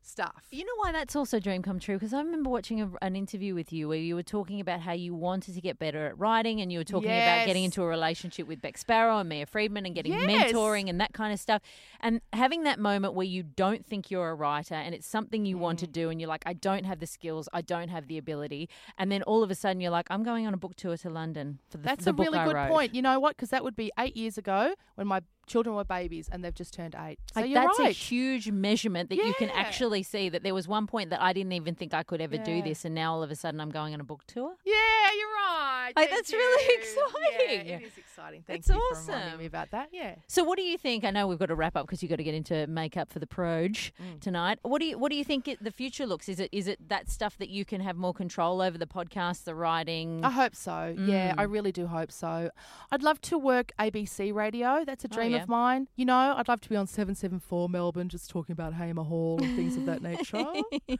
stuff. 0.07 0.45
You 0.51 0.65
know 0.65 0.73
why 0.77 0.93
that's 0.93 1.17
also 1.17 1.41
dream 1.41 1.63
come 1.63 1.79
true? 1.79 1.97
Because 1.97 2.13
I 2.13 2.19
remember 2.19 2.51
watching 2.51 2.81
a, 2.81 2.91
an 3.03 3.17
interview 3.17 3.55
with 3.55 3.73
you 3.73 3.89
where 3.89 3.99
you 3.99 4.15
were 4.15 4.23
talking 4.23 4.61
about 4.61 4.81
how 4.81 4.93
you 4.93 5.15
wanted 5.15 5.55
to 5.55 5.61
get 5.61 5.79
better 5.79 6.07
at 6.07 6.19
writing 6.19 6.61
and 6.61 6.71
you 6.73 6.79
were 6.79 6.85
talking 6.85 7.11
about 7.19 7.47
getting 7.47 7.65
into 7.65 7.83
a 7.83 7.87
relationship 7.87 8.47
with 8.47 8.61
Bec 8.61 8.77
Sparrow 8.79 9.19
and 9.19 9.29
Mia 9.29 9.47
Freedman 9.47 9.87
and 9.87 9.95
getting 9.95 10.13
Yes. 10.13 10.53
mentoring 10.53 10.89
and 10.89 11.01
that 11.01 11.13
kind 11.15 11.33
of 11.33 11.41
stuff. 11.41 11.63
And 12.01 12.21
having 12.33 12.65
that 12.65 12.79
moment 12.79 13.15
where 13.15 13.27
you 13.27 13.43
don't 13.43 13.85
think 13.85 14.11
you're 14.11 14.29
a 14.31 14.35
writer 14.35 14.75
and 14.75 14.95
it's 14.95 15.07
something 15.07 15.45
you 15.47 15.57
Mm. 15.57 15.61
want 15.61 15.79
to 15.81 15.87
do 15.87 16.11
and 16.11 16.21
you're 16.21 16.29
like, 16.29 16.43
I 16.47 16.53
don't 16.53 16.85
have 16.85 17.01
the 17.01 17.07
skills, 17.07 17.49
I 17.53 17.63
don't 17.63 17.89
have 17.89 18.07
the 18.07 18.19
ability. 18.19 18.69
And 18.99 19.11
then 19.11 19.23
all 19.23 19.43
of 19.43 19.51
a 19.51 19.55
sudden 19.55 19.81
you're 19.81 19.91
like, 19.91 20.07
I'm 20.11 20.23
going 20.23 20.47
on 20.47 20.55
a 20.55 20.59
book 20.59 20.75
tour 20.77 20.97
to 20.99 21.11
London 21.11 21.59
for 21.71 21.79
the, 21.79 21.85
That's 21.85 22.05
the 22.05 22.11
a 22.11 22.15
really 22.15 22.39
good 22.39 22.57
point. 22.69 22.95
You 22.95 23.03
know 23.03 23.19
what? 23.19 23.37
Because 23.37 23.49
that 23.51 23.65
would 23.65 23.77
be 23.77 23.91
eight 23.99 24.17
years 24.17 24.37
ago 24.39 24.75
when 24.97 25.07
my 25.07 25.21
children 25.47 25.75
were 25.77 25.85
babies 25.85 26.29
and 26.33 26.43
they've 26.45 26.55
just 26.55 26.75
turned 26.75 26.95
eight. 26.99 27.19
So 27.35 27.41
Like 27.41 27.53
that's 27.55 27.79
right. 27.79 27.89
a 27.89 27.93
huge 27.93 28.51
measurement 28.51 29.09
that 29.11 29.17
you 29.17 29.35
can 29.39 29.51
actually 29.51 30.03
see 30.03 30.29
that 30.29 30.43
there 30.43 30.55
was 30.55 30.67
one 30.69 30.87
point 30.87 31.11
that 31.11 31.21
I 31.23 31.33
didn't 31.33 31.53
even 31.53 31.75
think 31.75 31.95
I 31.95 32.03
could 32.03 32.21
ever 32.21 32.37
do 32.39 32.63
this, 32.63 32.85
and 32.85 32.95
now 32.95 33.15
all 33.15 33.23
of 33.23 33.31
a 33.31 33.37
sudden 33.37 33.61
I'm 33.61 33.71
going 33.71 33.95
on 33.95 34.01
a 34.01 34.05
book 34.05 34.23
tour. 34.27 34.55
yeah, 34.65 34.73
you're 35.19 35.29
right. 35.29 35.93
Like, 35.97 36.11
that's 36.11 36.33
really 36.33 36.75
exciting. 36.77 37.67
Yeah, 37.69 37.77
it 37.77 37.83
is 37.85 37.99
exciting. 37.99 38.43
Thank 38.47 38.61
It's 38.61 38.69
you 38.69 38.75
for 38.75 39.01
reminding 39.01 39.27
awesome. 39.29 39.39
me 39.39 39.47
about 39.47 39.71
that. 39.73 39.89
Yeah. 39.93 40.15
So, 40.27 40.43
what 40.45 40.57
do 40.57 40.63
you 40.65 40.79
think? 40.79 41.05
I 41.05 41.11
know 41.11 41.27
we've 41.27 41.39
got 41.39 41.47
to 41.47 41.55
wrap 41.55 41.77
up 41.77 41.87
because 41.87 42.03
you've 42.03 42.11
got 42.11 42.17
to 42.17 42.25
get 42.25 42.35
into 42.35 42.67
makeup 42.67 43.11
for 43.13 43.19
the 43.19 43.27
Proge 43.27 43.93
Mm. 44.03 44.21
tonight. 44.21 44.59
What 44.63 44.81
do 44.81 44.87
you 44.87 44.99
What 44.99 45.11
do 45.11 45.17
you 45.17 45.25
think 45.25 45.47
it, 45.47 45.63
the 45.63 45.71
future 45.71 46.07
looks? 46.07 46.29
Is 46.29 46.41
it 46.41 46.49
is 46.53 46.67
it 46.67 46.89
that 46.89 47.11
stuff 47.11 47.37
that 47.39 47.51
you 47.51 47.65
can 47.65 47.81
have 47.83 47.97
more 47.97 48.15
control 48.15 48.61
over 48.63 48.79
the 48.79 48.87
podcast, 48.87 49.45
the 49.45 49.55
writing? 49.55 50.25
I 50.25 50.31
hope 50.31 50.55
so. 50.57 50.95
Yeah, 50.99 51.35
Mm. 51.35 51.39
I 51.39 51.43
really 51.45 51.73
do 51.73 51.87
hope 51.87 52.11
so. 52.11 52.51
I'd 52.91 53.03
love 53.03 53.21
to 53.23 53.39
work 53.39 53.73
ABC 53.79 54.33
radio. 54.33 54.85
That's 54.85 55.05
a 55.05 55.09
dream 55.09 55.34
yeah. 55.35 55.43
of 55.43 55.49
mine. 55.49 55.89
You 55.97 56.05
know, 56.05 56.35
I'd 56.37 56.49
love 56.49 56.61
to 56.63 56.69
be 56.69 56.77
on 56.77 56.87
774 56.87 57.69
Melbourne 57.69 58.09
just 58.09 58.31
talking 58.31 58.53
about 58.53 58.75
Hamer 58.75 59.03
Hall 59.05 59.39
and 59.43 59.55
things 59.57 59.77
of 59.77 59.87
that 59.87 60.03
nature. 60.11 60.45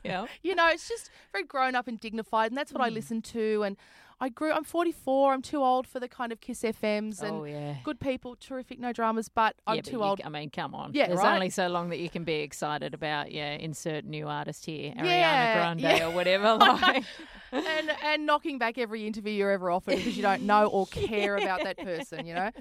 yeah. 0.03 0.25
you 0.43 0.55
know, 0.55 0.67
it's 0.69 0.87
just 0.87 1.09
very 1.31 1.43
grown 1.43 1.75
up 1.75 1.87
and 1.87 1.99
dignified, 1.99 2.51
and 2.51 2.57
that's 2.57 2.71
what 2.73 2.81
I 2.81 2.89
Mm. 2.89 2.93
listen 2.93 3.21
to. 3.23 3.63
And 3.63 3.77
I 4.19 4.29
grew. 4.29 4.51
I'm 4.51 4.63
44. 4.63 5.33
I'm 5.33 5.41
too 5.41 5.61
old 5.63 5.87
for 5.87 5.99
the 5.99 6.07
kind 6.07 6.31
of 6.31 6.39
Kiss 6.39 6.61
FMs 6.61 7.21
and 7.21 7.31
Oh 7.37 7.43
yeah. 7.43 7.75
good 7.83 7.99
people, 7.99 8.35
terrific, 8.39 8.79
no 8.79 8.93
dramas. 8.93 9.27
But 9.27 9.55
I'm 9.67 9.75
yeah, 9.75 9.81
but 9.83 9.91
too 9.91 10.03
old. 10.03 10.21
I 10.23 10.29
mean, 10.29 10.49
come 10.49 10.73
on. 10.73 10.91
Yeah, 10.93 11.07
There's 11.07 11.19
right? 11.19 11.33
only 11.35 11.49
so 11.49 11.67
long 11.67 11.89
that 11.89 11.99
you 11.99 12.09
can 12.09 12.23
be 12.23 12.35
excited 12.35 12.93
about. 12.93 13.31
Yeah, 13.31 13.51
insert 13.53 14.05
new 14.05 14.27
artist 14.27 14.65
here, 14.65 14.91
Ariana 14.93 15.03
Yeah, 15.05 15.53
Grande 15.57 15.81
yeah. 15.81 16.05
or 16.07 16.11
whatever. 16.11 16.57
Like, 16.81 17.03
and 17.51 17.91
and 18.03 18.25
knocking 18.25 18.57
back 18.57 18.77
every 18.77 19.05
interview 19.07 19.31
you're 19.31 19.51
ever 19.51 19.69
offered 19.71 19.95
because 19.97 20.15
you 20.17 20.21
don't 20.23 20.43
know 20.43 20.67
or 20.67 20.85
care 20.91 21.37
about 21.37 21.63
that 21.63 21.77
person, 21.77 22.25
you 22.25 22.33
know. 22.33 22.51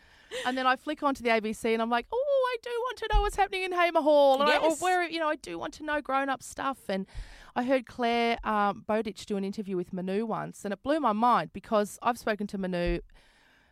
And 0.47 0.57
then 0.59 0.67
I 0.67 0.77
flick 0.77 1.03
onto 1.03 1.23
the 1.23 1.31
ABC 1.31 1.73
and 1.73 1.81
I'm 1.81 1.91
like, 1.91 2.07
oh, 2.13 2.49
I 2.53 2.57
do 2.63 2.71
want 2.71 2.99
to 2.99 3.09
know 3.13 3.21
what's 3.23 3.37
happening 3.37 3.63
in 3.63 3.73
Hamer 3.73 4.03
Hall, 4.03 4.43
I, 4.43 4.57
or 4.59 4.71
Yes. 4.71 4.81
where 4.81 5.09
you 5.09 5.19
know 5.21 5.29
I 5.29 5.37
do 5.37 5.59
want 5.59 5.75
to 5.75 5.85
know 5.85 6.01
grown 6.01 6.29
up 6.29 6.43
stuff. 6.43 6.79
And 6.89 7.07
I 7.57 7.63
heard 7.65 7.87
Claire 7.87 8.39
um, 8.45 8.85
Bowditch 8.87 9.27
do 9.27 9.37
an 9.37 9.45
interview 9.45 9.77
with 9.77 9.93
Manu 9.93 10.27
once, 10.27 10.65
and 10.65 10.73
it 10.73 10.83
blew 10.83 10.99
my 11.01 11.13
mind 11.13 11.51
because 11.53 11.99
I've 12.03 12.19
spoken 12.19 12.47
to 12.49 12.59
Manu, 12.59 12.99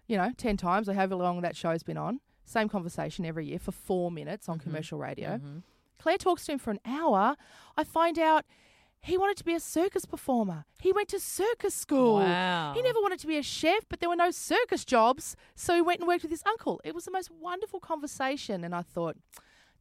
you 0.07 0.17
know, 0.17 0.33
ten 0.37 0.57
times 0.57 0.89
or 0.89 0.95
however 0.95 1.17
long 1.17 1.41
that 1.43 1.57
show's 1.57 1.83
been 1.83 1.97
on. 1.97 2.21
Same 2.45 2.69
conversation 2.69 3.25
every 3.25 3.47
year 3.47 3.59
for 3.59 3.73
four 3.73 4.11
minutes 4.11 4.49
on 4.49 4.59
commercial 4.59 4.99
radio. 4.99 5.41
Claire 5.99 6.19
talks 6.19 6.47
to 6.47 6.53
him 6.53 6.59
for 6.59 6.71
an 6.71 6.81
hour. 6.85 7.37
I 7.77 7.85
find 7.85 8.19
out 8.19 8.45
he 9.01 9.19
wanted 9.19 9.37
to 9.39 9.45
be 9.45 9.55
a 9.55 9.61
circus 9.61 10.05
performer. 10.05 10.65
He 10.81 10.93
went 10.93 11.09
to 11.09 11.19
circus 11.19 11.75
school. 11.75 12.17
Wow. 12.17 12.73
He 12.75 12.83
never 12.83 13.01
wanted 13.01 13.19
to 13.21 13.27
be 13.27 13.37
a 13.37 13.43
chef, 13.43 13.85
but 13.89 13.99
there 13.99 14.09
were 14.09 14.17
no 14.17 14.31
circus 14.31 14.85
jobs, 14.85 15.37
so 15.57 15.75
he 15.75 15.83
went 15.83 16.01
and 16.01 16.09
worked 16.09 16.23
with 16.23 16.31
his 16.31 16.43
uncle. 16.47 16.81
It 16.85 16.95
was 16.95 17.05
the 17.05 17.11
most 17.11 17.31
wonderful 17.31 17.81
conversation, 17.81 18.63
and 18.63 18.75
I 18.75 18.83
thought, 18.83 19.17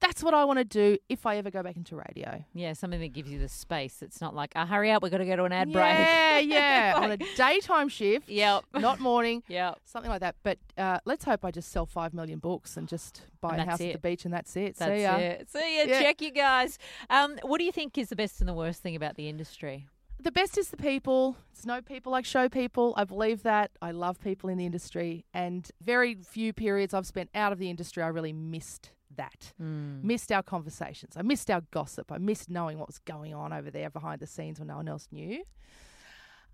that's 0.01 0.23
what 0.23 0.33
I 0.33 0.43
want 0.45 0.57
to 0.59 0.65
do 0.65 0.97
if 1.09 1.25
I 1.25 1.37
ever 1.37 1.49
go 1.51 1.63
back 1.63 1.77
into 1.77 1.95
radio. 1.95 2.43
yeah, 2.53 2.73
something 2.73 2.99
that 2.99 3.13
gives 3.13 3.29
you 3.31 3.39
the 3.39 3.47
space. 3.47 4.01
It's 4.01 4.19
not 4.19 4.35
like, 4.35 4.51
oh, 4.55 4.65
hurry 4.65 4.91
up, 4.91 5.01
we've 5.03 5.11
got 5.11 5.19
to 5.19 5.25
go 5.25 5.35
to 5.35 5.43
an 5.45 5.53
ad 5.53 5.71
break. 5.71 5.85
Yeah, 5.85 6.39
yeah, 6.39 6.93
on 6.97 7.11
a 7.11 7.17
daytime 7.37 7.87
shift, 7.87 8.27
Yep. 8.27 8.63
not 8.73 8.99
morning, 8.99 9.43
Yep. 9.47 9.79
something 9.85 10.09
like 10.11 10.21
that. 10.21 10.35
But 10.43 10.57
uh, 10.77 10.99
let's 11.05 11.23
hope 11.23 11.45
I 11.45 11.51
just 11.51 11.71
sell 11.71 11.85
five 11.85 12.13
million 12.13 12.39
books 12.39 12.75
and 12.77 12.87
just 12.87 13.21
buy 13.39 13.51
And 13.51 13.61
a 13.61 13.65
house 13.65 13.79
at 13.81 13.93
the 13.93 13.99
beach, 13.99 14.25
and 14.25 14.33
that's 14.33 14.55
it. 14.57 14.75
That's 14.75 14.91
See 14.97 15.03
ya. 15.03 15.15
it. 15.17 15.49
See 15.51 15.77
ya. 15.79 15.83
Yeah. 15.87 16.01
Check 16.01 16.21
you 16.21 16.31
guys. 16.31 16.77
Um, 17.09 17.37
what 17.43 17.59
do 17.59 17.63
you 17.63 17.71
think 17.71 17.97
is 17.97 18.09
the 18.09 18.15
best 18.15 18.39
and 18.41 18.49
the 18.49 18.53
worst 18.53 18.81
thing 18.81 18.95
about 18.95 19.15
the 19.15 19.29
industry? 19.29 19.87
the 20.23 20.31
best 20.31 20.55
is 20.55 20.69
the 20.69 20.77
people. 20.77 21.35
It's 21.51 21.65
no 21.65 21.81
people 21.81 22.11
like 22.11 22.25
show 22.25 22.47
people. 22.47 22.93
I 22.95 23.05
believe 23.05 23.41
that. 23.41 23.71
I 23.81 23.89
love 23.89 24.21
people 24.21 24.49
in 24.51 24.57
the 24.59 24.67
industry, 24.67 25.25
and 25.33 25.67
very 25.81 26.13
few 26.15 26.53
periods 26.53 26.93
I've 26.93 27.07
spent 27.07 27.29
out 27.33 27.51
of 27.51 27.57
the 27.57 27.71
industry, 27.71 28.03
I 28.03 28.07
really 28.07 28.31
missed 28.31 28.91
that. 29.17 29.53
Hmm. 29.57 30.05
Missed 30.05 30.31
our 30.31 30.43
conversations. 30.43 31.13
I 31.17 31.21
missed 31.21 31.49
our 31.51 31.61
gossip. 31.71 32.11
I 32.11 32.17
missed 32.17 32.49
knowing 32.49 32.77
what 32.79 32.87
was 32.87 32.99
going 32.99 33.33
on 33.33 33.53
over 33.53 33.69
there 33.71 33.89
behind 33.89 34.19
the 34.21 34.27
scenes 34.27 34.59
when 34.59 34.67
no 34.67 34.77
one 34.77 34.87
else 34.87 35.07
knew. 35.11 35.43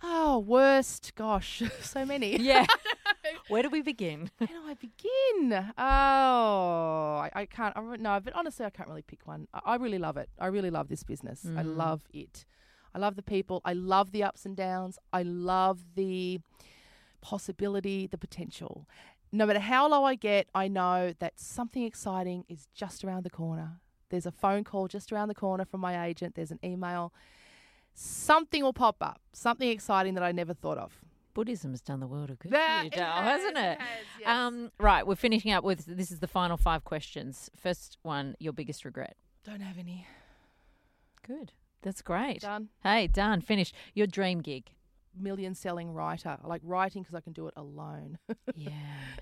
Oh, 0.04 0.40
worst. 0.40 1.14
Gosh, 1.16 1.64
so 1.82 2.06
many. 2.06 2.38
Yeah. 2.40 2.66
Where 3.50 3.64
do 3.64 3.70
we 3.70 3.82
begin? 3.82 4.30
Where 4.38 4.48
do 4.48 4.62
I 4.68 4.74
begin? 4.76 5.54
Oh, 5.78 7.18
I, 7.24 7.32
I 7.34 7.46
can't. 7.46 7.76
I, 7.76 7.82
no, 7.98 8.20
but 8.20 8.34
honestly, 8.36 8.66
I 8.66 8.70
can't 8.70 8.88
really 8.90 9.02
pick 9.02 9.26
one. 9.26 9.48
I, 9.54 9.60
I 9.66 9.76
really 9.76 9.98
love 9.98 10.18
it. 10.18 10.30
I 10.40 10.48
really 10.48 10.70
love 10.70 10.88
this 10.90 11.04
business. 11.04 11.46
I 11.46 11.64
Mm. 11.64 11.76
love 11.78 12.04
it. 12.14 12.46
I 12.94 13.00
love 13.00 13.16
the 13.16 13.24
people. 13.24 13.62
I 13.66 13.74
love 13.74 14.12
the 14.12 14.24
ups 14.24 14.46
and 14.46 14.56
downs. 14.56 14.98
I 15.12 15.24
love 15.24 15.80
the 15.96 16.40
possibility, 17.22 18.08
the 18.08 18.18
potential. 18.18 18.88
No 19.32 19.46
matter 19.46 19.60
how 19.60 19.90
low 19.90 20.04
I 20.06 20.16
get, 20.16 20.48
I 20.56 20.68
know 20.68 21.14
that 21.20 21.40
something 21.40 21.84
exciting 21.84 22.46
is 22.48 22.68
just 22.74 23.04
around 23.04 23.24
the 23.24 23.30
corner. 23.30 23.80
There's 24.10 24.26
a 24.26 24.32
phone 24.32 24.64
call 24.64 24.88
just 24.88 25.12
around 25.12 25.28
the 25.28 25.36
corner 25.36 25.66
from 25.66 25.82
my 25.82 26.06
agent. 26.06 26.36
There's 26.36 26.52
an 26.52 26.60
email. 26.64 27.14
Something 27.94 28.64
will 28.64 28.74
pop 28.74 28.98
up. 29.02 29.20
Something 29.34 29.70
exciting 29.70 30.14
that 30.14 30.24
I 30.24 30.32
never 30.32 30.54
thought 30.54 30.78
of. 30.78 31.02
Buddhism 31.34 31.72
has 31.72 31.82
done 31.82 32.00
the 32.00 32.08
world 32.08 32.32
a 32.32 32.36
good, 32.36 32.52
That- 32.52 32.80
for 32.80 32.84
you, 32.86 32.90
Dale, 32.92 33.06
has, 33.12 33.42
hasn't 33.42 33.58
it 33.58 33.62
it? 33.74 33.80
has, 33.80 34.06
yes. 34.20 34.28
Um, 34.28 34.72
right, 34.80 35.06
we're 35.06 35.16
finishing 35.16 35.52
up 35.52 35.64
with 35.64 35.86
this 35.86 36.10
is 36.12 36.20
the 36.20 36.28
final 36.28 36.58
five 36.58 36.84
questions. 36.84 37.50
First 37.56 37.98
one, 38.02 38.36
your 38.40 38.54
biggest 38.54 38.86
regret. 38.86 39.18
Don't 39.44 39.60
have 39.62 39.78
any. 39.78 40.08
Good. 41.26 41.52
That's 41.84 42.02
great. 42.02 42.42
Done. 42.42 42.70
Hey, 42.82 43.08
done. 43.08 43.42
Finished. 43.42 43.76
Your 43.94 44.08
dream 44.08 44.40
gig. 44.42 44.72
Million 45.20 45.54
selling 45.56 45.92
writer. 45.94 46.38
I 46.44 46.48
like 46.48 46.62
writing 46.64 47.02
because 47.04 47.16
I 47.16 47.22
can 47.22 47.34
do 47.34 47.48
it 47.48 47.54
alone. 47.58 48.18
Yeah. 48.56 48.72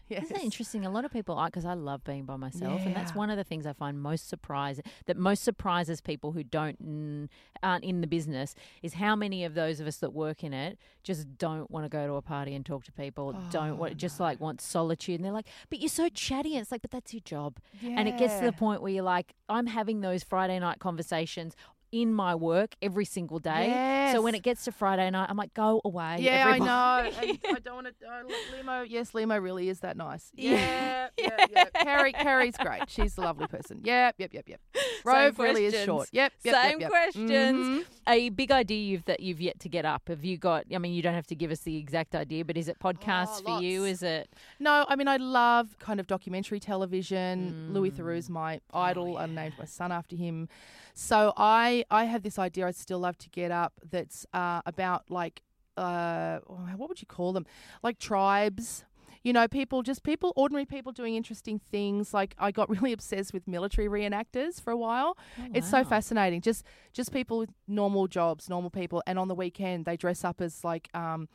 yes. 0.08 0.24
Isn't 0.26 0.36
that 0.38 0.44
interesting? 0.46 0.86
A 0.86 0.90
lot 0.90 1.04
of 1.04 1.12
people 1.12 1.36
are 1.38 1.48
because 1.48 1.66
I 1.66 1.74
love 1.74 2.04
being 2.06 2.24
by 2.24 2.38
myself, 2.38 2.86
and 2.86 2.96
that's 2.96 3.14
one 3.14 3.30
of 3.30 3.36
the 3.36 3.44
things 3.44 3.66
I 3.66 3.74
find 3.74 4.02
most 4.02 4.30
surprising. 4.30 4.86
That 5.08 5.18
most 5.18 5.44
surprises 5.44 6.00
people 6.00 6.32
who 6.32 6.42
don't 6.44 7.30
aren't 7.62 7.84
in 7.84 8.00
the 8.02 8.08
business 8.08 8.56
is 8.82 8.94
how 8.94 9.16
many 9.16 9.44
of 9.44 9.56
those 9.56 9.80
of 9.82 9.88
us 9.88 9.98
that 9.98 10.14
work 10.14 10.44
in 10.44 10.54
it 10.54 10.78
just 11.04 11.38
don't 11.38 11.70
want 11.70 11.84
to 11.86 11.90
go 11.90 12.08
to 12.08 12.14
a 12.14 12.22
party 12.22 12.56
and 12.56 12.66
talk 12.66 12.86
to 12.86 12.92
people. 12.94 13.34
don't 13.52 13.72
Oh, 13.72 13.76
want 13.76 13.98
just 13.98 14.20
like 14.22 14.40
want 14.40 14.62
solitude, 14.62 15.16
and 15.16 15.26
they're 15.26 15.34
like, 15.34 15.48
"But 15.70 15.80
you're 15.80 15.90
so 15.90 16.08
chatty." 16.10 16.54
And 16.56 16.62
it's 16.62 16.72
like, 16.72 16.82
"But 16.82 16.92
that's 16.92 17.14
your 17.14 17.22
job." 17.22 17.58
And 17.84 18.08
it 18.08 18.18
gets 18.18 18.40
to 18.40 18.46
the 18.46 18.54
point 18.54 18.82
where 18.82 18.92
you're 18.92 19.04
like, 19.04 19.34
"I'm 19.50 19.68
having 19.68 20.00
those 20.02 20.24
Friday 20.24 20.58
night 20.60 20.80
conversations." 20.80 21.56
In 21.92 22.14
my 22.14 22.36
work 22.36 22.76
every 22.82 23.06
single 23.06 23.40
day. 23.40 24.10
So 24.14 24.22
when 24.22 24.36
it 24.36 24.44
gets 24.44 24.66
to 24.66 24.72
Friday 24.72 25.10
night, 25.10 25.28
I'm 25.30 25.38
like, 25.38 25.54
go 25.54 25.82
away. 25.86 26.18
Yeah, 26.20 26.48
everybody." 26.48 26.70
I 26.70 27.12
know. 27.12 27.12
And 27.48 27.58
I 27.58 27.60
don't 27.60 27.76
want 27.76 27.88
to. 27.88 27.94
Uh, 28.08 28.24
Lehmo, 28.54 28.86
yes, 28.88 29.12
Lehmo 29.12 29.42
really 29.42 29.70
is 29.70 29.80
that 29.82 29.96
nice. 29.98 30.32
Yeah. 30.34 31.10
Yeah, 31.18 31.30
yeah, 31.40 31.46
yeah. 31.56 31.84
Carrie, 31.84 32.14
Carrie's 32.14 32.58
great. 32.58 32.90
She's 32.90 33.18
a 33.18 33.22
lovely 33.22 33.48
person. 33.48 33.82
Yep, 33.84 34.16
yep, 34.18 34.34
yep, 34.34 34.50
yep. 34.50 34.60
Rove 35.06 35.40
really 35.40 35.66
is 35.66 35.84
short. 35.86 36.10
Yep, 36.12 36.34
yep, 36.44 36.54
yep, 36.54 36.64
Same 36.64 36.80
yep. 36.82 36.90
questions. 36.90 37.28
Mhm. 37.30 37.86
A 38.08 38.30
big 38.30 38.52
idea 38.52 38.78
you've, 38.84 39.06
that 39.06 39.20
you've 39.20 39.42
yet 39.42 39.60
to 39.62 39.70
get 39.70 39.86
up. 39.86 40.08
Have 40.08 40.24
you 40.26 40.38
got? 40.38 40.66
I 40.74 40.78
mean, 40.78 40.94
you 40.94 41.02
don't 41.02 41.14
have 41.14 41.28
to 41.28 41.36
give 41.36 41.52
us 41.52 41.60
the 41.62 41.78
exact 41.78 42.16
idea, 42.16 42.44
but 42.46 42.58
is 42.58 42.68
it 42.68 42.78
podcasts 42.80 43.42
Oh, 43.46 43.58
for 43.58 43.64
you? 43.64 43.86
Is 43.86 44.04
it? 44.04 44.30
No, 44.60 44.86
I 44.88 44.96
mean 44.96 45.08
I 45.08 45.18
love 45.18 45.78
kind 45.80 46.00
of 46.00 46.08
documentary 46.08 46.60
television. 46.60 47.74
Louis 47.74 47.92
Mm. 47.92 47.96
Theroux's 47.98 48.30
my 48.30 48.60
Oh, 48.74 48.80
idol. 48.82 49.18
I 49.18 49.26
named 49.28 49.54
my 49.58 49.66
son 49.66 49.92
after 49.92 50.16
him. 50.16 50.50
So 50.94 51.34
I 51.38 51.86
I 51.92 52.06
have 52.06 52.24
this 52.24 52.38
idea 52.40 52.68
I'd 52.68 52.76
still 52.76 53.00
love 53.00 53.18
to 53.20 53.30
get 53.30 53.52
up 53.52 53.74
that's 53.90 54.26
uh, 54.34 54.62
about 54.66 55.10
like 55.10 55.42
uh, 55.78 56.40
what 56.78 56.88
would 56.88 57.02
you 57.02 57.08
call 57.08 57.34
them? 57.34 57.46
Like 57.84 58.00
tribes. 58.00 58.86
You 59.26 59.34
know, 59.34 59.48
people, 59.48 59.82
just 59.82 60.04
people, 60.04 60.32
ordinary 60.36 60.66
people 60.66 60.92
doing 60.92 61.16
interesting 61.16 61.58
things. 61.60 62.14
Like 62.14 62.36
I 62.38 62.52
got 62.52 62.70
really 62.76 62.94
obsessed 62.94 63.34
with 63.34 63.48
military 63.48 63.88
reenactors 63.88 64.62
for 64.62 64.72
a 64.72 64.78
while. 64.78 65.18
It's 65.56 65.68
so 65.72 65.84
fascinating. 65.84 66.42
Just 66.42 66.64
just 66.94 67.12
people 67.12 67.40
with 67.40 67.50
normal 67.68 68.08
jobs, 68.08 68.50
normal 68.50 68.70
people, 68.70 69.02
and 69.08 69.18
on 69.18 69.28
the 69.28 69.36
weekend 69.36 69.86
they 69.86 69.98
dress 69.98 70.24
up 70.24 70.42
as 70.42 70.64
like 70.64 70.90
um, 70.94 71.28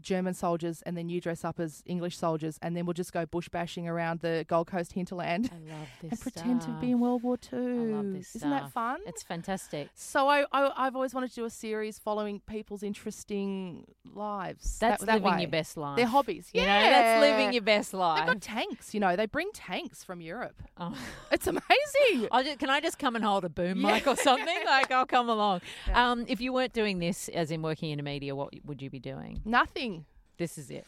German 0.00 0.34
soldiers, 0.34 0.82
and 0.82 0.96
then 0.96 1.08
you 1.08 1.20
dress 1.20 1.44
up 1.44 1.58
as 1.58 1.82
English 1.86 2.16
soldiers, 2.16 2.58
and 2.62 2.76
then 2.76 2.86
we'll 2.86 2.94
just 2.94 3.12
go 3.12 3.26
bush 3.26 3.48
bashing 3.48 3.88
around 3.88 4.20
the 4.20 4.44
Gold 4.48 4.66
Coast 4.68 4.92
hinterland 4.92 5.50
I 5.52 5.70
love 5.72 5.88
this. 6.02 6.10
and 6.12 6.20
pretend 6.20 6.60
to 6.62 6.70
be 6.80 6.90
in 6.92 7.00
World 7.00 7.22
War. 7.22 7.36
I 7.52 7.56
love 7.56 8.12
this 8.12 8.36
Isn't 8.36 8.50
that 8.50 8.70
fun? 8.72 9.00
It's 9.06 9.22
fantastic. 9.22 9.88
so 9.94 10.28
I, 10.28 10.44
I 10.52 10.86
I've 10.86 10.94
always 10.94 11.14
wanted 11.14 11.30
to 11.30 11.34
do 11.36 11.44
a 11.44 11.50
series 11.50 11.98
following 11.98 12.40
people's 12.40 12.82
interesting 12.82 13.86
lives. 14.14 14.78
That's 14.78 15.04
that 15.04 15.22
living 15.22 15.36
way. 15.36 15.40
your 15.42 15.50
best 15.50 15.76
life. 15.76 15.96
Their 15.96 16.06
hobbies. 16.06 16.48
You 16.52 16.62
yeah, 16.62 16.82
know, 16.82 16.90
that's 16.90 17.20
living 17.20 17.52
your 17.52 17.62
best 17.62 17.94
life. 17.94 18.18
They've 18.18 18.34
got 18.34 18.40
tanks. 18.42 18.94
You 18.94 19.00
know, 19.00 19.16
they 19.16 19.26
bring 19.26 19.50
tanks 19.52 20.04
from 20.04 20.20
Europe. 20.20 20.62
Oh. 20.76 20.96
It's 21.32 21.46
amazing. 21.46 22.28
I'll 22.32 22.42
just, 22.42 22.58
can 22.58 22.70
I 22.70 22.80
just 22.80 22.98
come 22.98 23.14
and 23.14 23.24
hold 23.24 23.44
a 23.44 23.48
boom 23.48 23.80
mic 23.80 24.06
or 24.06 24.16
something? 24.16 24.58
Like 24.66 24.90
I'll 24.90 25.06
come 25.06 25.28
along. 25.28 25.60
Um, 25.94 26.24
if 26.28 26.40
you 26.40 26.52
weren't 26.52 26.72
doing 26.72 26.98
this, 26.98 27.28
as 27.28 27.50
in 27.50 27.62
working 27.62 27.90
in 27.90 28.00
a 28.00 28.02
media, 28.02 28.34
what 28.34 28.52
would 28.64 28.82
you 28.82 28.90
be 28.90 28.98
doing? 28.98 29.40
Nothing. 29.44 29.79
This 30.36 30.58
is 30.58 30.70
it. 30.70 30.86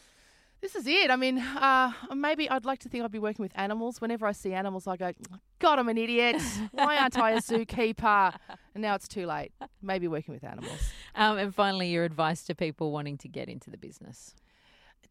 This 0.61 0.75
is 0.75 0.87
it. 0.87 1.11
I 1.11 1.15
mean, 1.17 1.39
uh, 1.39 1.91
maybe 2.15 2.49
I'd 2.49 2.63
like 2.63 2.79
to 2.79 2.89
think 2.89 3.03
I'd 3.03 3.11
be 3.11 3.19
working 3.19 3.43
with 3.43 3.51
animals. 3.55 3.99
Whenever 3.99 4.25
I 4.25 4.31
see 4.31 4.53
animals, 4.53 4.87
I 4.87 4.95
go, 4.95 5.11
God, 5.59 5.77
I'm 5.77 5.89
an 5.89 5.97
idiot. 5.97 6.41
Why 6.71 6.97
aren't 6.97 7.17
I 7.17 7.31
a 7.31 7.37
zookeeper? 7.41 8.33
And 8.73 8.81
now 8.81 8.95
it's 8.95 9.07
too 9.07 9.25
late. 9.25 9.51
Maybe 9.81 10.07
working 10.07 10.33
with 10.33 10.43
animals. 10.43 10.79
Um, 11.15 11.37
and 11.37 11.53
finally, 11.53 11.89
your 11.89 12.05
advice 12.05 12.43
to 12.45 12.55
people 12.55 12.91
wanting 12.91 13.17
to 13.17 13.27
get 13.27 13.49
into 13.49 13.69
the 13.69 13.77
business. 13.77 14.35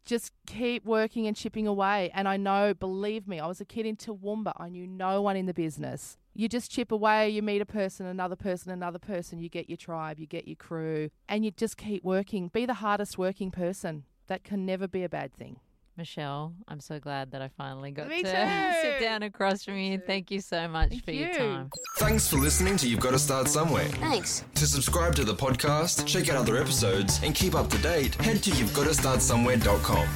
Just 0.07 0.33
keep 0.47 0.87
working 0.87 1.27
and 1.27 1.37
chipping 1.37 1.67
away. 1.67 2.11
And 2.15 2.27
I 2.27 2.37
know, 2.37 2.73
believe 2.73 3.29
me, 3.29 3.41
I 3.41 3.47
was 3.47 3.61
a 3.61 3.65
kid 3.67 3.85
in 3.85 3.97
Toowoomba. 3.97 4.53
I 4.57 4.69
knew 4.71 4.87
no 4.87 5.21
one 5.21 5.37
in 5.37 5.47
the 5.47 5.55
business. 5.55 6.17
You 6.35 6.49
just 6.49 6.71
chip 6.71 6.91
away, 6.91 7.29
you 7.29 7.43
meet 7.43 7.61
a 7.61 7.67
person, 7.67 8.07
another 8.07 8.37
person, 8.37 8.73
another 8.73 8.99
person, 8.99 9.39
you 9.39 9.49
get 9.51 9.69
your 9.69 9.77
tribe, 9.77 10.19
you 10.19 10.27
get 10.27 10.47
your 10.49 10.57
crew, 10.57 11.11
and 11.29 11.45
you 11.45 11.51
just 11.51 11.77
keep 11.77 12.03
working. 12.03 12.49
Be 12.49 12.65
the 12.65 12.75
hardest 12.75 13.19
working 13.19 13.51
person. 13.51 14.05
That 14.29 14.43
can 14.45 14.65
never 14.65 14.89
be 14.89 15.03
a 15.05 15.09
bad 15.11 15.35
thing. 15.35 15.59
Meshel, 15.99 16.55
I'm 16.69 16.81
so 16.81 16.99
glad 16.99 17.33
that 17.33 17.43
I 17.43 17.49
finally 17.49 17.91
got 17.91 18.09
Me 18.09 18.23
to 18.23 18.31
too. 18.73 18.81
sit 18.81 19.01
down 19.01 19.23
across 19.23 19.63
from 19.63 19.77
you. 19.77 19.99
Thank 19.99 20.31
you 20.31 20.41
so 20.41 20.67
much 20.67 20.89
Thank 20.89 21.05
for 21.05 21.11
your 21.11 21.35
time. 21.35 21.71
Thanks 21.99 22.27
for 22.29 22.37
listening 22.37 22.79
to 22.79 22.89
You've 22.89 23.01
Got 23.01 23.11
to 23.11 23.19
Start 23.19 23.47
Somewhere. 23.47 23.85
Thanks. 23.85 24.43
To 24.55 24.67
subscribe 24.67 25.15
to 25.17 25.25
the 25.25 25.35
podcast, 25.35 26.07
check 26.07 26.31
out 26.31 26.37
other 26.37 26.57
episodes, 26.57 27.21
and 27.23 27.35
keep 27.35 27.55
up 27.55 27.69
to 27.69 27.79
date, 27.79 28.15
head 28.15 28.43
to 28.45 28.51
you've 28.53 28.73
got 28.73 28.85
to 28.85 28.95
start 28.95 29.21
somewhere.com. 29.21 30.09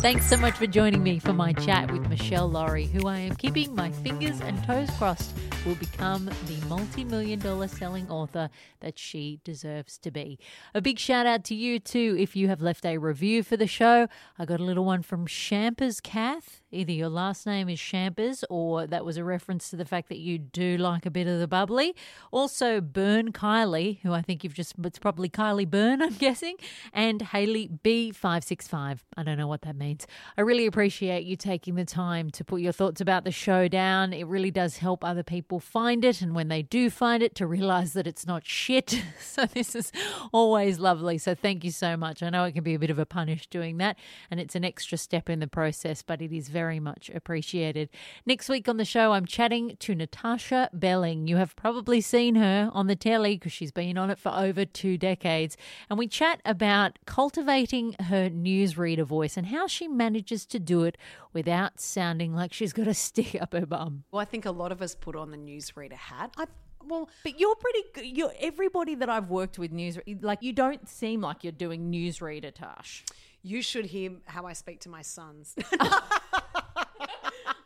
Thanks 0.00 0.26
so 0.26 0.36
much 0.36 0.54
for 0.54 0.66
joining 0.66 1.02
me 1.02 1.18
for 1.18 1.32
my 1.32 1.52
chat 1.52 1.90
with 1.90 2.02
Meshel 2.10 2.50
Laurie, 2.50 2.86
who 2.86 3.06
I 3.06 3.18
am 3.18 3.36
keeping 3.36 3.74
my 3.74 3.90
fingers 3.90 4.40
and 4.40 4.62
toes 4.64 4.90
crossed 4.98 5.32
will 5.64 5.74
become 5.76 6.26
the 6.46 6.66
multi 6.68 7.04
million 7.04 7.38
dollar 7.38 7.68
selling 7.68 8.10
author 8.10 8.50
that 8.80 8.98
she 8.98 9.40
deserves 9.44 9.98
to 9.98 10.10
be. 10.10 10.38
A 10.74 10.80
big 10.80 10.98
shout 10.98 11.26
out 11.26 11.44
to 11.44 11.54
you 11.54 11.78
too 11.78 12.16
if 12.18 12.34
you 12.34 12.48
have 12.48 12.60
left 12.60 12.84
a 12.84 12.98
review 12.98 13.42
for 13.42 13.56
the 13.56 13.66
show. 13.66 14.08
I 14.38 14.44
got 14.44 14.60
a 14.60 14.64
little 14.64 14.84
one 14.84 15.02
from 15.02 15.26
Shampers 15.26 16.00
Kath. 16.00 16.61
Either 16.72 16.92
your 16.92 17.10
last 17.10 17.46
name 17.46 17.68
is 17.68 17.78
Shampers 17.78 18.44
or 18.48 18.86
that 18.86 19.04
was 19.04 19.18
a 19.18 19.24
reference 19.24 19.68
to 19.68 19.76
the 19.76 19.84
fact 19.84 20.08
that 20.08 20.18
you 20.18 20.38
do 20.38 20.78
like 20.78 21.04
a 21.04 21.10
bit 21.10 21.26
of 21.26 21.38
the 21.38 21.46
bubbly. 21.46 21.94
Also, 22.30 22.80
Burn 22.80 23.30
Kylie, 23.30 24.00
who 24.00 24.14
I 24.14 24.22
think 24.22 24.42
you've 24.42 24.54
just, 24.54 24.74
it's 24.82 24.98
probably 24.98 25.28
Kylie 25.28 25.68
Burn, 25.68 26.00
I'm 26.02 26.14
guessing, 26.14 26.56
and 26.94 27.20
Haley 27.20 27.68
B565. 27.84 29.00
I 29.18 29.22
don't 29.22 29.36
know 29.36 29.46
what 29.46 29.62
that 29.62 29.76
means. 29.76 30.06
I 30.38 30.40
really 30.40 30.64
appreciate 30.64 31.24
you 31.24 31.36
taking 31.36 31.74
the 31.74 31.84
time 31.84 32.30
to 32.30 32.44
put 32.44 32.62
your 32.62 32.72
thoughts 32.72 33.02
about 33.02 33.24
the 33.24 33.30
show 33.30 33.68
down. 33.68 34.14
It 34.14 34.26
really 34.26 34.50
does 34.50 34.78
help 34.78 35.04
other 35.04 35.22
people 35.22 35.60
find 35.60 36.06
it, 36.06 36.22
and 36.22 36.34
when 36.34 36.48
they 36.48 36.62
do 36.62 36.88
find 36.88 37.22
it, 37.22 37.34
to 37.34 37.46
realize 37.46 37.92
that 37.92 38.06
it's 38.06 38.26
not 38.26 38.46
shit. 38.46 39.02
So, 39.22 39.46
this 39.46 39.74
is 39.74 39.92
always 40.32 40.78
lovely. 40.78 41.16
So, 41.16 41.34
thank 41.34 41.64
you 41.64 41.70
so 41.70 41.96
much. 41.96 42.22
I 42.22 42.28
know 42.28 42.44
it 42.44 42.52
can 42.52 42.64
be 42.64 42.74
a 42.74 42.78
bit 42.78 42.90
of 42.90 42.98
a 42.98 43.06
punish 43.06 43.46
doing 43.46 43.78
that, 43.78 43.96
and 44.30 44.40
it's 44.40 44.54
an 44.54 44.64
extra 44.64 44.98
step 44.98 45.30
in 45.30 45.38
the 45.38 45.46
process, 45.46 46.02
but 46.02 46.20
it 46.20 46.32
is 46.32 46.48
very 46.48 46.61
much 46.80 47.10
appreciated. 47.14 47.88
Next 48.26 48.48
week 48.48 48.68
on 48.68 48.76
the 48.76 48.84
show, 48.84 49.12
I'm 49.12 49.26
chatting 49.26 49.76
to 49.80 49.94
Natasha 49.94 50.70
Belling. 50.72 51.26
You 51.26 51.36
have 51.36 51.56
probably 51.56 52.00
seen 52.00 52.34
her 52.36 52.70
on 52.72 52.86
the 52.86 52.96
telly 52.96 53.36
because 53.36 53.52
she's 53.52 53.72
been 53.72 53.98
on 53.98 54.10
it 54.10 54.18
for 54.18 54.30
over 54.30 54.64
two 54.64 54.96
decades. 54.98 55.56
And 55.90 55.98
we 55.98 56.06
chat 56.06 56.40
about 56.44 56.98
cultivating 57.06 57.94
her 58.08 58.28
newsreader 58.30 59.04
voice 59.04 59.36
and 59.36 59.46
how 59.46 59.66
she 59.66 59.88
manages 59.88 60.46
to 60.46 60.58
do 60.58 60.84
it 60.84 60.96
without 61.32 61.80
sounding 61.80 62.34
like 62.34 62.52
she's 62.52 62.72
got 62.72 62.86
a 62.86 62.94
stick 62.94 63.36
up 63.40 63.52
her 63.52 63.66
bum. 63.66 64.04
Well, 64.10 64.20
I 64.20 64.24
think 64.24 64.44
a 64.46 64.50
lot 64.50 64.72
of 64.72 64.82
us 64.82 64.94
put 64.94 65.16
on 65.16 65.30
the 65.30 65.36
newsreader 65.38 65.92
hat. 65.92 66.32
I, 66.36 66.46
well, 66.84 67.08
But 67.22 67.38
you're 67.38 67.54
pretty 67.56 67.82
good. 67.94 68.16
You're 68.16 68.32
everybody 68.40 68.94
that 68.96 69.08
I've 69.08 69.30
worked 69.30 69.58
with 69.58 69.72
news 69.72 69.98
like 70.20 70.42
you 70.42 70.52
don't 70.52 70.88
seem 70.88 71.20
like 71.20 71.44
you're 71.44 71.52
doing 71.52 71.90
newsreader 71.92 72.52
Tash. 72.52 73.04
you 73.42 73.62
should 73.62 73.86
hear 73.86 74.12
how 74.26 74.46
I 74.46 74.52
speak 74.52 74.80
to 74.80 74.88
my 74.88 75.02
sons. 75.02 75.54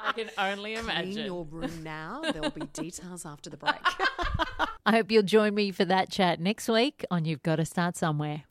I 0.00 0.12
can 0.12 0.30
only 0.38 0.74
imagine. 0.74 1.18
In 1.18 1.26
your 1.26 1.44
room 1.44 1.82
now. 1.82 2.22
There 2.22 2.42
will 2.42 2.50
be 2.50 2.66
details 2.72 3.26
after 3.26 3.50
the 3.50 3.56
break. 3.56 3.74
I 4.86 4.92
hope 4.92 5.10
you'll 5.10 5.22
join 5.22 5.54
me 5.54 5.72
for 5.72 5.84
that 5.84 6.10
chat 6.10 6.40
next 6.40 6.68
week 6.68 7.04
on 7.10 7.24
You've 7.24 7.42
Got 7.42 7.56
to 7.56 7.64
Start 7.64 7.96
Somewhere. 7.96 8.44